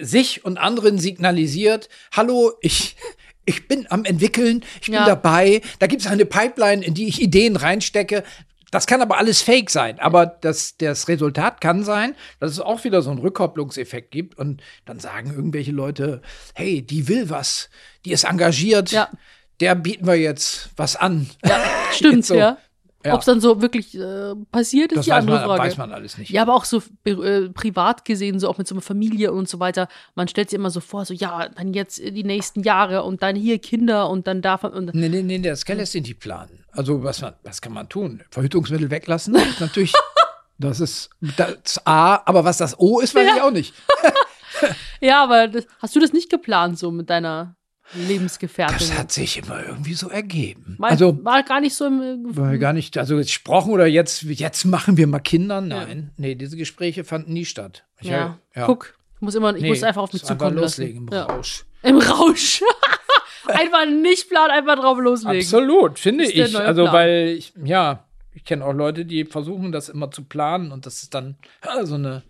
[0.00, 2.96] sich und anderen signalisiert, hallo, ich,
[3.44, 5.06] ich bin am entwickeln, ich bin Ja.
[5.06, 8.24] dabei, da gibt es eine Pipeline, in die ich Ideen reinstecke.
[8.70, 10.00] Das kann aber alles fake sein.
[10.00, 14.36] Aber das, das Resultat kann sein, dass es auch wieder so einen Rückkopplungseffekt gibt.
[14.36, 16.22] Und dann sagen irgendwelche Leute,
[16.54, 17.70] hey, die will was,
[18.04, 19.10] die ist engagiert, Ja.
[19.60, 21.30] der bieten wir jetzt was an.
[21.44, 21.62] Ja,
[21.92, 22.34] stimmt, so.
[22.34, 22.58] ja.
[23.04, 23.12] Ja.
[23.12, 25.62] Ob es dann so wirklich äh, passiert, ist Das die weiß andere man, Frage.
[25.62, 26.30] weiß man alles nicht.
[26.30, 29.60] Ja, aber auch so äh, privat gesehen, so auch mit so einer Familie und so
[29.60, 29.88] weiter.
[30.14, 33.36] Man stellt sich immer so vor, so ja, dann jetzt die nächsten Jahre und dann
[33.36, 34.72] hier Kinder und dann darf man.
[34.72, 36.64] Und, Nee, nee, nee, das kann lässt sich nicht planen.
[36.72, 38.22] Also, was, man, was kann man tun?
[38.30, 39.34] Verhütungsmittel weglassen?
[39.34, 39.92] ist natürlich,
[40.58, 43.74] das ist das A, aber was das O ist, weiß ich auch nicht.
[45.00, 47.54] ja, aber das, hast du das nicht geplant so mit deiner
[47.94, 48.76] Lebensgefährtin?
[48.78, 50.76] Das hat sich immer irgendwie so ergeben.
[50.78, 52.36] war, also, war gar nicht so im.
[52.36, 55.60] war gar nicht, also gesprochen oder jetzt, jetzt machen wir mal Kinder.
[55.60, 57.84] Nein, nee, diese Gespräche fanden nie statt.
[58.00, 61.06] Ich Ja, hab- guck, ich muss immer, ich Nee, muss einfach auf mich zukommen loslegen
[61.06, 61.26] lassen.
[61.26, 61.36] im Ja.
[61.36, 61.64] Rausch.
[61.82, 62.62] Im Rausch.
[63.46, 65.38] einfach nicht planen, einfach drauf loslegen.
[65.40, 66.56] Absolut, finde ich.
[66.56, 66.94] Also, Plan.
[66.94, 71.02] weil ich, ja, ich kenne auch Leute, die versuchen, das immer zu planen und das
[71.02, 72.22] ist dann ja, so eine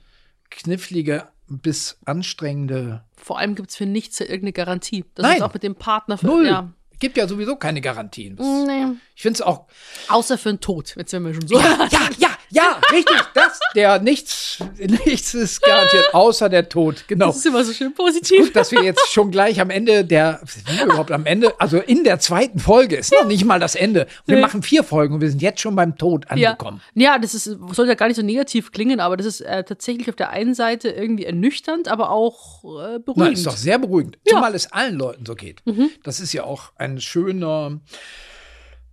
[0.51, 5.05] knifflige bis anstrengende Vor allem gibt es für nichts irgendeine Garantie.
[5.15, 5.37] Das Nein.
[5.37, 6.27] ist auch mit dem Partner für.
[6.27, 6.47] Null.
[6.47, 6.73] Ja.
[7.01, 8.37] Gibt ja sowieso keine Garantien.
[8.37, 8.87] Das, Nee.
[9.15, 9.66] Ich finde es auch.
[10.09, 10.95] Außer für den Tod.
[10.97, 11.59] Jetzt sind wir schon so.
[11.59, 13.17] Ja, ja, ja, ja, richtig.
[13.35, 17.05] Das, der nichts, nichts ist garantiert, außer der Tod.
[17.09, 17.27] Genau.
[17.27, 18.39] Das ist immer so schön positiv.
[18.47, 22.05] Gut, dass wir jetzt schon gleich am Ende der, wir überhaupt am Ende, also in
[22.05, 24.07] der zweiten Folge, ist noch nicht mal das Ende.
[24.27, 24.41] Wir Nee.
[24.43, 26.51] machen vier Folgen und wir sind jetzt schon beim Tod Ja.
[26.53, 26.81] angekommen.
[26.95, 30.09] ja, das ist, soll ja gar nicht so negativ klingen, aber das ist äh, tatsächlich
[30.09, 33.39] auf der einen Seite irgendwie ernüchternd, aber auch äh, Nein, beruhigend.
[33.39, 34.19] ist doch sehr beruhigend.
[34.27, 34.35] Ja.
[34.37, 35.63] Zumal es allen Leuten so geht.
[36.05, 37.81] Das ist ja auch ein schöner,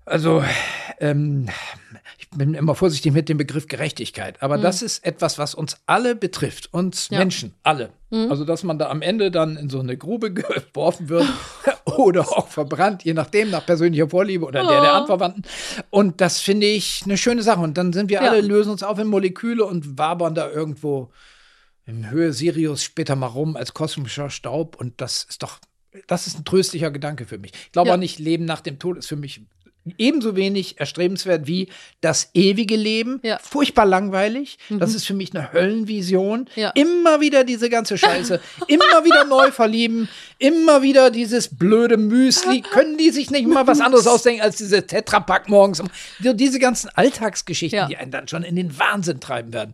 [0.05, 0.43] also
[0.99, 1.47] ähm,
[2.35, 6.73] bin immer vorsichtig mit dem Begriff Gerechtigkeit, aber das ist etwas, was uns alle betrifft,
[6.73, 7.19] uns Ja.
[7.19, 7.91] Menschen, alle.
[8.09, 11.27] Also, dass man da am Ende dann in so eine Grube geworfen wird
[11.97, 14.97] oder auch verbrannt, je nachdem, nach persönlicher Vorliebe oder der der Oh.
[14.97, 15.43] Anverwandten.
[15.89, 17.61] Und das finde ich eine schöne Sache.
[17.61, 18.29] Und dann sind wir Ja.
[18.29, 21.11] alle, lösen uns auf in Moleküle und wabern da irgendwo
[21.85, 25.59] in Höhe Sirius später mal rum als kosmischer Staub und das ist doch,
[26.07, 27.51] das ist ein tröstlicher Gedanke für mich.
[27.53, 27.95] Ich glaube Ja.
[27.95, 29.41] auch nicht, Leben nach dem Tod ist für mich
[29.97, 31.67] ebenso wenig erstrebenswert wie
[32.01, 33.19] das ewige Leben.
[33.23, 33.39] Ja.
[33.39, 34.57] Furchtbar langweilig.
[34.69, 36.47] Das ist für mich eine Höllenvision.
[36.55, 36.69] Ja.
[36.75, 38.39] Immer wieder diese ganze Scheiße.
[38.67, 40.07] immer wieder neu verlieben.
[40.37, 42.61] Immer wieder dieses blöde Müsli.
[42.71, 45.81] Können die sich nicht mal was anderes ausdenken als diese Tetrapack morgens?
[46.19, 47.87] Diese ganzen Alltagsgeschichten, Ja.
[47.87, 49.73] die einen dann schon in den Wahnsinn treiben werden.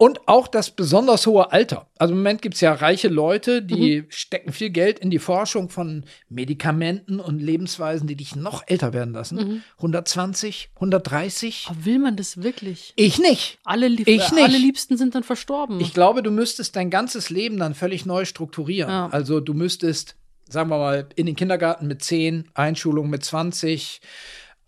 [0.00, 1.88] Und auch das besonders hohe Alter.
[1.98, 5.70] Also im Moment gibt es ja reiche Leute, die stecken viel Geld in die Forschung
[5.70, 9.64] von Medikamenten und Lebensweisen, die dich noch älter werden lassen.
[9.78, 11.66] 120, 130.
[11.68, 12.92] Aber will man das wirklich?
[12.94, 13.58] Ich nicht.
[13.64, 14.44] Alle, Lieb Ich nicht.
[14.44, 15.80] alle Liebsten sind dann verstorben.
[15.80, 18.90] Ich glaube, du müsstest dein ganzes Leben dann völlig neu strukturieren.
[18.90, 19.08] Ja.
[19.08, 20.14] Also du müsstest,
[20.48, 24.00] sagen wir mal, in den Kindergarten mit 10, Einschulung mit 20,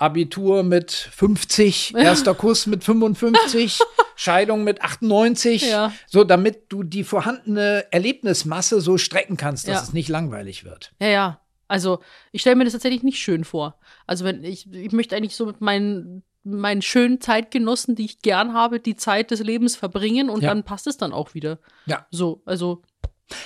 [0.00, 3.78] Abitur mit 50, erster Kuss mit 55,
[4.16, 5.92] Scheidung mit 98, Ja.
[6.06, 9.82] so damit du die vorhandene Erlebnismasse so strecken kannst, dass Ja.
[9.82, 10.92] es nicht langweilig wird.
[11.00, 11.40] Ja, ja.
[11.68, 12.00] Also,
[12.32, 13.78] ich stelle mir das tatsächlich nicht schön vor.
[14.06, 18.54] Also, wenn ich, ich möchte eigentlich so mit meinen, meinen schönen Zeitgenossen, die ich gern
[18.54, 20.48] habe, die Zeit des Lebens verbringen und Ja.
[20.48, 21.58] dann passt es dann auch wieder.
[21.86, 22.06] Ja.
[22.10, 22.82] So, also,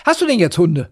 [0.06, 0.88] Hast du denn jetzt Hunde?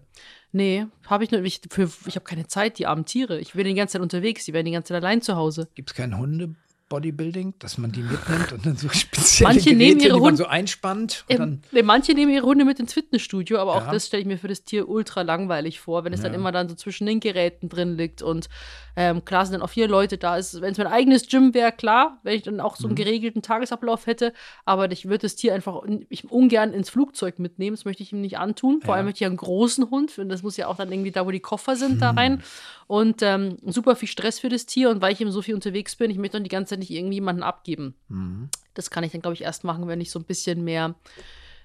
[0.53, 1.65] Nee, habe ich nicht.
[1.65, 3.39] Ich, ich habe keine Zeit, die armen Tiere.
[3.39, 5.67] Ich bin die ganze Zeit unterwegs, die werden die ganze Zeit allein zu Hause.
[5.75, 6.17] Gibt es keinen
[6.93, 10.29] Bodybuilding, dass man die mitnimmt und dann so spezielle Manche Geräte, nehmen ihre die man
[10.29, 11.25] Hund- so einspannt.
[11.27, 13.91] Und Ähm, dann, manche nehmen ihre Hunde mit ins Fitnessstudio, aber auch Ja.
[13.91, 16.37] das stelle ich mir für das Tier ultra langweilig vor, wenn es dann Ja.
[16.37, 18.47] immer dann so zwischen den Geräten drin liegt und
[18.95, 20.33] ähm, klar sind dann auch vier Leute da.
[20.35, 22.81] Wenn es mein eigenes Gym wäre, klar, wenn ich dann auch Mhm.
[22.81, 24.33] so einen geregelten Tagesablauf hätte,
[24.65, 28.21] aber ich würde das Tier einfach ich ungern ins Flugzeug mitnehmen, das möchte ich ihm
[28.21, 28.81] nicht antun.
[28.81, 28.97] Vor Ja.
[28.97, 31.31] allem möchte ich einen großen Hund und das muss ja auch dann irgendwie da, wo
[31.31, 31.99] die Koffer sind, Hm.
[31.99, 32.43] da rein.
[32.85, 35.95] Und ähm, super viel Stress für das Tier und weil ich eben so viel unterwegs
[35.95, 37.95] bin, ich möchte dann die ganze Zeit nicht irgendjemanden abgeben.
[38.09, 38.49] Mhm.
[38.73, 40.95] Das kann ich dann, glaube ich, erst machen, wenn ich so ein bisschen mehr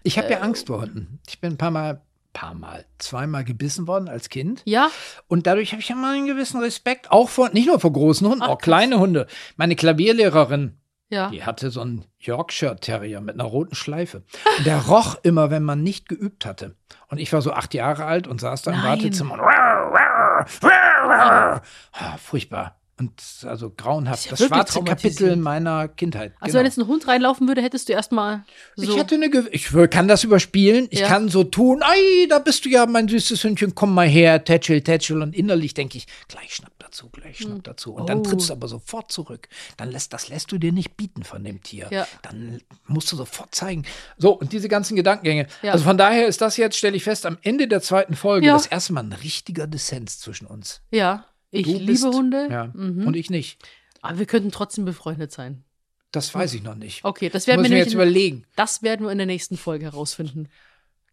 [0.03, 1.19] Ich habe Äh, ja Angst vor Hunden.
[1.28, 4.62] Ich bin ein paar Mal, paar Mal, zweimal gebissen worden als Kind.
[4.65, 4.90] Ja,
[5.27, 8.27] Und dadurch habe ich ja mal einen gewissen Respekt, auch vor, nicht nur vor großen
[8.27, 8.65] Hunden, Ach, auch krass.
[8.65, 9.27] kleine Hunde.
[9.57, 10.77] Meine Klavierlehrerin,
[11.09, 11.31] ja.
[11.31, 14.23] die hatte so einen Yorkshire Terrier mit einer roten Schleife.
[14.59, 16.77] Und der roch immer, wenn man nicht geübt hatte.
[17.09, 18.82] Und ich war so acht Jahre alt und saß da im.
[18.82, 19.35] Wartezimmer.
[19.35, 21.62] Und rar, rar, rar, rar.
[21.93, 22.77] Ah, furchtbar.
[22.99, 23.12] Und
[23.45, 24.25] also grauenhaft.
[24.27, 26.33] Ja das schwarze Kapitel meiner Kindheit.
[26.41, 26.59] Also genau.
[26.59, 28.45] wenn jetzt ein Hund reinlaufen würde, hättest du erstmal
[28.75, 28.83] so.
[28.83, 30.89] Ich hatte eine, Ge ich kann das überspielen.
[30.91, 31.07] Ich Ja.
[31.09, 34.81] kann so tun, ei, da bist du ja, mein süßes Hündchen, komm mal her, tätschel,
[34.83, 35.23] tätschel.
[35.23, 37.93] Und innerlich denke ich, gleich schnapp dazu, gleich schnapp dazu.
[37.95, 38.23] Und dann Oh.
[38.23, 39.49] trittst du aber sofort zurück.
[39.77, 41.87] Dann lässt, das lässt du dir nicht bieten von dem Tier.
[41.91, 42.07] Ja.
[42.23, 43.85] Dann musst du sofort zeigen.
[44.16, 45.47] So, und diese ganzen Gedankengänge.
[45.62, 48.66] Also von daher ist das jetzt, stelle ich fest, am Ende der zweiten Folge das
[48.66, 50.81] erste Mal ein richtiger Dissens zwischen uns.
[50.91, 52.49] ja, ich Du liebe bist- Hunde.
[52.51, 52.70] Ja.
[52.75, 53.07] Mhm.
[53.07, 53.62] Und ich nicht.
[54.03, 55.65] Aber wir könnten trotzdem befreundet sein.
[56.12, 57.05] Das weiß ich noch nicht.
[57.05, 58.47] Okay, das werden wir müssen wir jetzt in, überlegen.
[58.57, 60.49] das werden wir in der nächsten Folge herausfinden.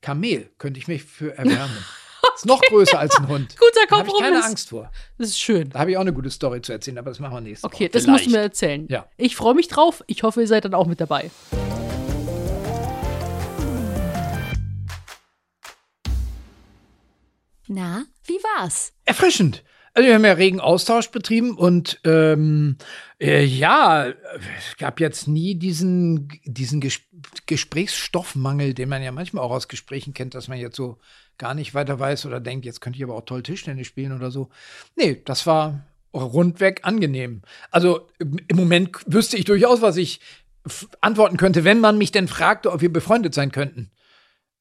[0.01, 1.75] Kamel könnte ich mich für erwärmen.
[2.35, 3.57] ist noch größer als ein Hund.
[3.57, 4.45] Guter Da habe ich keine Kompromiss.
[4.45, 4.91] Angst vor.
[5.17, 5.69] Das ist schön.
[5.69, 7.85] Da habe ich auch eine gute Story zu erzählen, aber das machen wir nächste Okay,
[7.85, 7.89] Woche.
[7.89, 8.87] das musst du mir erzählen.
[8.89, 9.07] Ja.
[9.17, 10.03] Ich freue mich drauf.
[10.07, 11.29] Ich hoffe, ihr seid dann auch mit dabei.
[17.67, 18.93] Na, wie war's?
[19.05, 19.63] Erfrischend.
[19.95, 22.77] Also wir haben ja regen Austausch betrieben und ähm,
[23.17, 26.99] äh, ja, es gab jetzt nie diesen, diesen Ges
[27.45, 30.99] Gesprächsstoffmangel, den man ja manchmal auch aus Gesprächen kennt, dass man jetzt so
[31.37, 34.31] gar nicht weiter weiß oder denkt, jetzt könnte ich aber auch toll Tischtennis spielen oder
[34.31, 34.49] so.
[34.97, 37.41] Nee, das war rundweg angenehm.
[37.71, 40.19] Also im Moment wüsste ich durchaus, was ich
[40.99, 43.91] antworten könnte, wenn man mich denn fragte, ob wir befreundet sein könnten.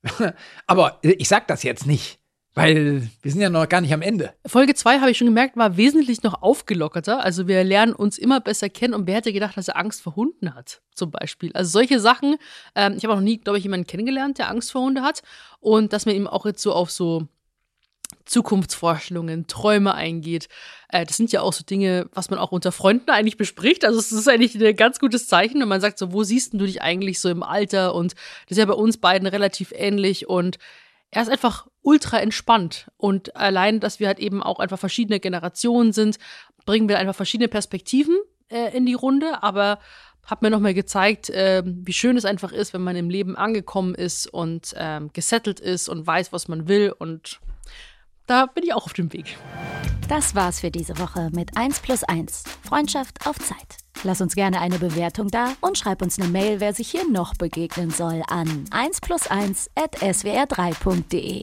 [0.66, 2.20] aber äh, ich sag das jetzt nicht,
[2.54, 4.32] weil wir sind ja noch gar nicht am Ende.
[4.46, 7.24] Folge 2 habe ich schon gemerkt, war wesentlich noch aufgelockerter.
[7.24, 10.14] Also wir lernen uns immer besser kennen und wer hätte gedacht, dass er Angst vor
[10.14, 11.50] Hunden hat, zum Beispiel.
[11.52, 12.36] Also solche Sachen.
[12.76, 15.22] Ähm, ich habe auch noch nie, glaube ich, jemanden kennengelernt, der Angst vor Hunde hat.
[15.58, 17.26] Und dass man eben auch jetzt so auf so
[18.24, 20.48] Zukunftsvorstellungen, Träume eingeht.
[20.88, 23.84] Äh, das sind ja auch so Dinge, was man auch unter Freunden eigentlich bespricht.
[23.84, 26.58] Also es ist eigentlich ein ganz gutes Zeichen, wenn man sagt, so, wo siehst du
[26.58, 27.94] dich eigentlich so im Alter?
[27.94, 30.58] Und das ist ja bei uns beiden relativ ähnlich und
[31.10, 32.90] er ist einfach ultra entspannt.
[32.96, 36.18] Und allein, dass wir halt eben auch einfach verschiedene Generationen sind,
[36.66, 38.16] bringen wir einfach verschiedene Perspektiven
[38.48, 39.42] äh, in die Runde.
[39.42, 39.78] Aber
[40.24, 43.94] hat mir nochmal gezeigt, ähm, wie schön es einfach ist, wenn man im Leben angekommen
[43.94, 46.92] ist und ähm, gesettelt ist und weiß, was man will.
[46.96, 47.40] Und
[48.26, 49.36] da bin ich auch auf dem Weg.
[50.08, 52.44] Das war's für diese Woche mit 1 plus 1.
[52.62, 53.76] Freundschaft auf Zeit.
[54.02, 57.34] Lass uns gerne eine Bewertung da und schreib uns eine Mail, wer sich hier noch
[57.34, 61.42] begegnen soll, an 1 plus 1 at swr3.de.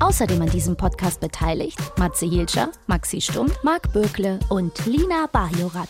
[0.00, 5.88] Außerdem an diesem Podcast beteiligt Matze Hilscher, Maxi Stumm, Marc Bökle und Lina Bajorat.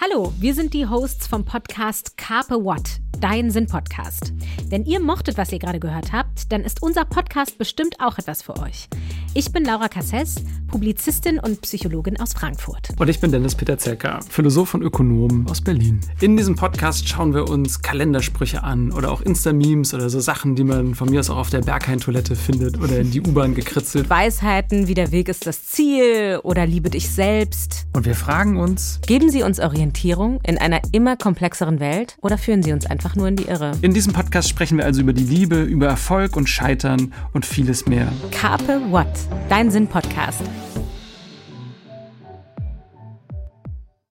[0.00, 4.32] Hallo, wir sind die Hosts vom Podcast Carpe What, dein Sinn-Podcast.
[4.68, 8.42] Wenn ihr mochtet, was ihr gerade gehört habt, dann ist unser Podcast bestimmt auch etwas
[8.42, 8.88] für euch.
[9.38, 10.36] Ich bin Laura Cassess,
[10.66, 12.88] Publizistin und Psychologin aus Frankfurt.
[12.98, 16.00] Und ich bin Dennis Peter Zelka, Philosoph und Ökonom aus Berlin.
[16.22, 20.64] In diesem Podcast schauen wir uns Kalendersprüche an oder auch Insta-Memes oder so Sachen, die
[20.64, 24.08] man von mir aus auch auf der Berghain-Toilette findet oder in die U-Bahn gekritzelt.
[24.08, 27.86] Weisheiten wie der Weg ist das Ziel oder liebe dich selbst.
[27.92, 32.62] Und wir fragen uns, Geben sie uns Orientierung in einer immer komplexeren Welt oder führen
[32.62, 33.72] sie uns einfach nur in die Irre?
[33.82, 37.84] in diesem Podcast sprechen wir also über die Liebe, über Erfolg und Scheitern und vieles
[37.84, 38.10] mehr.
[38.30, 39.06] Carpe What,
[39.48, 40.40] Dein Sinn-Podcast.